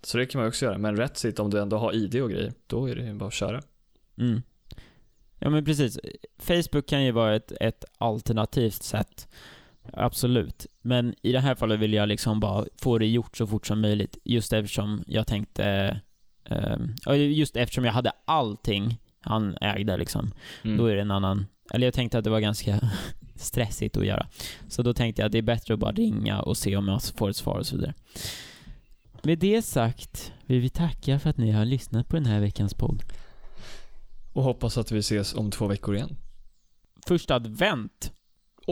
Så 0.04 0.18
det 0.18 0.26
kan 0.26 0.40
man 0.42 0.48
också 0.48 0.66
göra, 0.66 0.78
men 0.78 0.96
rätt 0.98 1.18
sitt 1.18 1.40
om 1.40 1.50
du 1.50 1.60
ändå 1.62 1.78
har 1.78 1.94
ID 1.96 2.22
och 2.22 2.30
grejer, 2.30 2.54
då 2.68 2.86
är 2.90 2.96
det 2.96 3.04
ju 3.04 3.14
bara 3.14 3.28
att 3.28 3.34
köra. 3.34 3.62
Mm. 4.18 4.42
Ja 5.40 5.50
men 5.50 5.66
precis. 5.66 6.00
Facebook 6.40 6.88
kan 6.88 7.04
ju 7.04 7.12
vara 7.12 7.36
ett, 7.36 7.52
ett 7.62 7.86
alternativt 7.98 8.84
sätt. 8.84 9.28
Absolut. 9.94 10.66
Men 10.82 11.16
i 11.22 11.32
det 11.32 11.40
här 11.40 11.56
fallet 11.56 11.80
vill 11.80 11.94
jag 11.94 12.10
liksom 12.10 12.40
bara 12.40 12.66
få 12.82 12.98
det 12.98 13.08
gjort 13.08 13.38
så 13.38 13.48
fort 13.48 13.68
som 13.68 13.82
möjligt. 13.82 14.18
Just 14.24 14.54
eftersom 14.54 15.04
jag 15.08 15.28
tänkte... 15.28 16.00
ja, 17.06 17.16
just 17.16 17.56
eftersom 17.56 17.86
jag 17.86 17.94
hade 17.94 18.12
allting 18.26 19.00
han 19.22 19.58
ägde 19.62 19.98
liksom. 19.98 20.32
Mm. 20.64 20.78
Då 20.78 20.86
är 20.86 20.96
det 20.96 21.02
en 21.02 21.12
annan... 21.12 21.46
Eller 21.74 21.88
jag 21.88 21.94
tänkte 21.94 22.18
att 22.18 22.24
det 22.24 22.30
var 22.30 22.40
ganska 22.40 22.80
stressigt 23.36 23.98
att 23.98 24.06
göra. 24.06 24.28
Så 24.68 24.84
då 24.84 24.94
tänkte 24.94 25.22
jag 25.22 25.26
att 25.26 25.32
det 25.32 25.38
är 25.38 25.42
bättre 25.42 25.74
att 25.74 25.80
bara 25.80 25.92
ringa 25.92 26.42
och 26.42 26.58
se 26.58 26.76
om 26.76 26.88
jag 26.88 27.04
får 27.04 27.30
ett 27.30 27.36
svar 27.36 27.60
och 27.60 27.66
så 27.66 27.76
vidare. 27.76 27.94
Med 29.24 29.40
det 29.40 29.62
sagt 29.62 30.34
vill 30.46 30.62
vi 30.62 30.70
tacka 30.70 31.20
för 31.20 31.30
att 31.30 31.38
ni 31.38 31.52
har 31.52 31.66
lyssnat 31.66 32.08
på 32.08 32.16
den 32.16 32.26
här 32.26 32.40
veckans 32.40 32.74
podd. 32.74 33.04
Och 34.34 34.44
hoppas 34.44 34.78
att 34.78 34.92
vi 34.92 35.00
ses 35.00 35.34
om 35.34 35.52
två 35.52 35.68
veckor 35.68 35.96
igen. 35.96 36.18
Första 37.08 37.36
advent. 37.36 38.12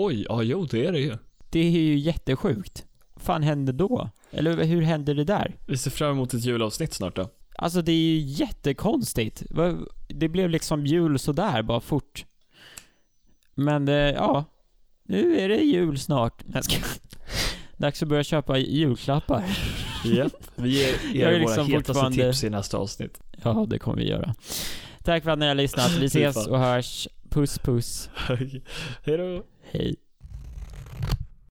Oj, 0.02 0.26
ja 0.30 0.44
jo 0.44 0.66
det 0.66 0.86
är 0.86 0.92
det 0.92 1.00
ju. 1.00 1.18
Det 1.50 1.60
är 1.60 1.70
ju 1.70 1.98
jättesjukt. 1.98 2.86
Vad 3.14 3.24
fan 3.24 3.44
hände 3.44 3.72
då? 3.72 4.10
Eller 4.32 4.64
hur 4.64 4.82
hände 4.82 5.14
det 5.14 5.24
där? 5.24 5.56
Vi 5.68 5.78
ser 5.78 5.92
fram 5.92 6.12
emot 6.12 6.34
ett 6.34 6.46
julavsnitt 6.46 6.94
snart 6.94 7.16
då. 7.16 7.30
Alltså 7.56 7.82
det 7.82 7.92
är 7.92 7.96
ju 7.96 8.18
jättekonstigt. 8.20 9.44
Det 10.08 10.28
blev 10.30 10.50
liksom 10.50 10.86
jul 10.86 11.20
sådär, 11.20 11.62
bara 11.62 11.80
fort. 11.80 12.26
Men 13.56 13.88
eh, 13.88 13.94
ja, 13.96 14.46
nu 15.04 15.40
är 15.40 15.50
det 15.50 15.56
jul 15.58 16.00
snart. 16.00 16.44
Dags 17.78 18.04
att 18.04 18.10
börja 18.10 18.24
köpa 18.24 18.58
julklappar. 18.58 19.44
Japp, 20.06 20.34
vi 20.56 20.70
ger 20.70 21.16
er 21.16 21.26
våra 21.32 21.38
liksom 21.38 21.68
hetaste 21.68 21.94
fortfarande- 21.94 22.18
tips 22.32 22.44
i 22.44 22.50
nästa 22.50 22.78
avsnitt. 22.78 23.20
Ja, 23.44 23.66
det 23.70 23.80
kommer 23.80 23.98
vi 23.98 24.10
göra. 24.10 24.36
Tack 25.04 25.24
för 25.24 25.32
att 25.32 25.40
ni 25.40 25.48
har 25.48 25.56
lyssnat. 25.56 25.92
Vi 26.00 26.06
ses 26.06 26.48
och 26.48 26.60
hörs. 26.60 27.08
Puss 27.30 27.60
puss. 27.60 28.10
Hej 29.04 29.18
då. 29.18 29.44
Hej. 29.74 30.09